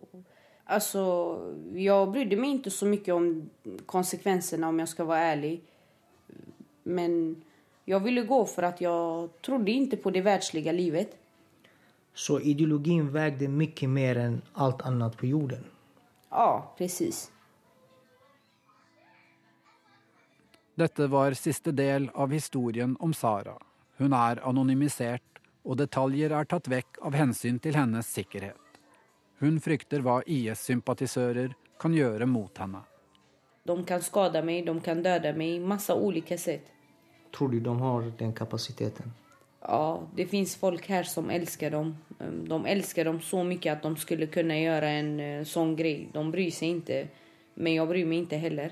Alltså, 0.64 1.36
jag 1.74 2.10
brydde 2.12 2.36
mig 2.36 2.50
inte 2.50 2.70
så 2.70 2.86
mycket 2.86 3.14
om 3.14 3.50
konsekvenserna 3.86 4.68
om 4.68 4.78
jag 4.78 4.88
ska 4.88 5.04
vara 5.04 5.18
ärlig. 5.18 5.62
Men 6.82 7.42
jag 7.84 8.00
ville 8.00 8.22
gå 8.22 8.46
för 8.46 8.62
att 8.62 8.80
jag 8.80 9.42
trodde 9.42 9.70
inte 9.70 9.96
på 9.96 10.10
det 10.10 10.20
världsliga 10.20 10.72
livet. 10.72 11.16
Så 12.14 12.40
ideologin 12.40 13.12
vägde 13.12 13.48
mycket 13.48 13.88
mer 13.88 14.16
än 14.16 14.42
allt 14.52 14.82
annat 14.82 15.16
på 15.16 15.26
jorden. 15.26 15.64
Ja, 16.30 16.74
precis. 16.78 17.32
Dette 20.74 21.06
var 21.06 21.32
siste 21.32 21.72
del 21.72 22.10
av 22.14 22.30
historien 22.32 22.96
om 23.00 23.14
Sara. 23.14 23.54
Hun 23.96 24.12
er 24.12 24.40
anonymisert, 24.48 25.29
og 25.64 25.78
detaljer 25.80 26.32
er 26.32 26.48
tatt 26.48 26.68
vekk 26.70 27.00
av 27.06 27.16
hensyn 27.18 27.58
til 27.62 27.76
hennes 27.76 28.06
sikkerhet. 28.06 28.80
Hun 29.40 29.60
frykter 29.60 30.02
hva 30.04 30.20
IS-sympatisører 30.26 31.54
kan 31.80 31.94
gjøre 31.96 32.26
mot 32.28 32.58
henne. 32.60 32.82
De 33.64 33.76
kan 33.88 34.02
skada 34.02 34.42
meg, 34.44 34.66
de 34.66 34.74
kan 34.84 35.02
døde 35.04 35.32
meg, 35.36 35.60
masse 35.64 35.94
ulike 35.94 36.36
sett. 36.40 36.68
Tror 37.32 37.52
du 37.52 37.60
de 37.60 37.74
har 37.80 38.10
den 38.18 38.32
kapasiteten? 38.36 39.12
Ja, 39.60 40.00
det 40.16 40.26
fins 40.30 40.56
folk 40.56 40.86
her 40.88 41.04
som 41.04 41.30
elsker 41.30 41.70
dem. 41.70 41.94
Um, 42.18 42.44
De 42.48 42.58
elsker 42.72 43.04
dem 43.04 43.20
så 43.20 43.42
mye 43.44 43.72
at 43.72 43.84
de 43.84 43.92
skulle 44.00 44.28
kunne 44.32 44.56
gjøre 44.56 44.92
en 45.00 45.10
sånn 45.46 45.74
greie. 45.76 46.08
De 46.12 46.24
bryr 46.32 46.52
seg 46.52 46.80
ikke, 46.80 47.08
Men 47.60 47.74
jeg 47.74 47.88
bryr 47.88 48.06
meg 48.06 48.22
ikke 48.24 48.38
heller. 48.40 48.70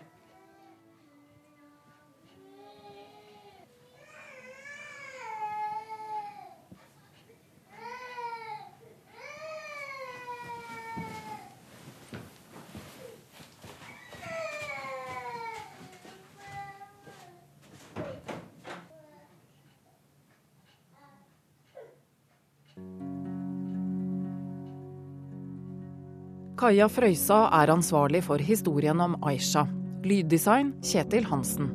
Kaja 26.58 26.88
Frøysa 26.90 27.44
er 27.54 27.70
ansvarlig 27.70 28.24
for 28.26 28.42
historien 28.42 28.98
om 28.98 29.12
Aisha. 29.22 29.62
Lyddesign 30.02 30.72
Kjetil 30.82 31.28
Hansen. 31.30 31.68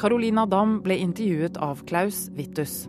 Carolina 0.00 0.46
Dam 0.48 0.78
ble 0.80 0.96
intervjuet 1.04 1.58
av 1.60 1.82
Klaus 1.84 2.30
Vittus. 2.32 2.86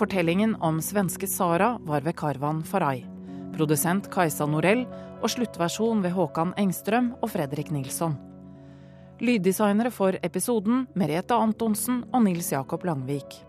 Fortellingen 0.00 0.54
om 0.64 0.78
svenske 0.80 1.28
Sara 1.28 1.74
var 1.84 2.06
ved 2.06 2.16
Karvan 2.16 2.64
Farai. 2.64 3.02
Produsent 3.52 4.08
Kajsa 4.14 4.48
Norell 4.48 4.86
og 5.20 5.28
sluttversjon 5.34 6.00
ved 6.06 6.16
Håkan 6.16 6.56
Engstrøm 6.64 7.12
og 7.20 7.34
Fredrik 7.34 7.68
Nilsson. 7.68 8.16
Lyddesignere 9.20 9.92
for 9.92 10.16
episoden 10.24 10.86
Merete 10.96 11.36
Antonsen 11.36 12.00
og 12.14 12.24
Nils 12.24 12.48
Jakob 12.56 12.88
Langvik. 12.88 13.42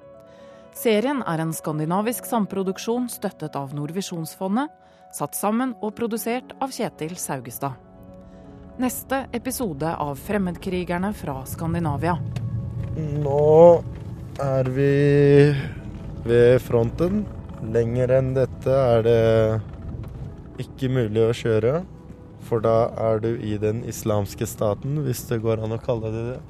Serien 0.76 1.24
er 1.24 1.40
en 1.40 1.56
skandinavisk 1.56 2.28
samproduksjon 2.28 3.08
støttet 3.08 3.56
av 3.56 3.72
Nordvisjonsfondet, 3.78 4.68
satt 5.14 5.38
sammen 5.38 5.76
og 5.82 5.94
produsert 5.98 6.56
av 6.64 6.74
Kjetil 6.74 7.16
Saugestad. 7.22 7.78
Neste 8.82 9.28
episode 9.38 9.92
av 10.02 10.18
Fremmedkrigerne 10.18 11.12
fra 11.14 11.44
Skandinavia. 11.46 12.16
Nå 12.98 13.44
er 14.42 14.70
vi 14.74 14.94
ved 16.26 16.58
fronten. 16.66 17.22
Lenger 17.74 18.16
enn 18.18 18.34
dette 18.36 18.74
er 18.74 19.06
det 19.06 19.20
ikke 20.66 20.90
mulig 20.90 21.28
å 21.28 21.36
kjøre. 21.38 21.76
For 22.44 22.64
da 22.66 22.90
er 23.00 23.22
du 23.24 23.30
i 23.38 23.56
den 23.62 23.84
islamske 23.88 24.48
staten, 24.50 24.98
hvis 25.06 25.24
det 25.30 25.44
går 25.46 25.62
an 25.64 25.78
å 25.78 25.82
kalle 25.82 26.12
det 26.12 26.26
det. 26.34 26.42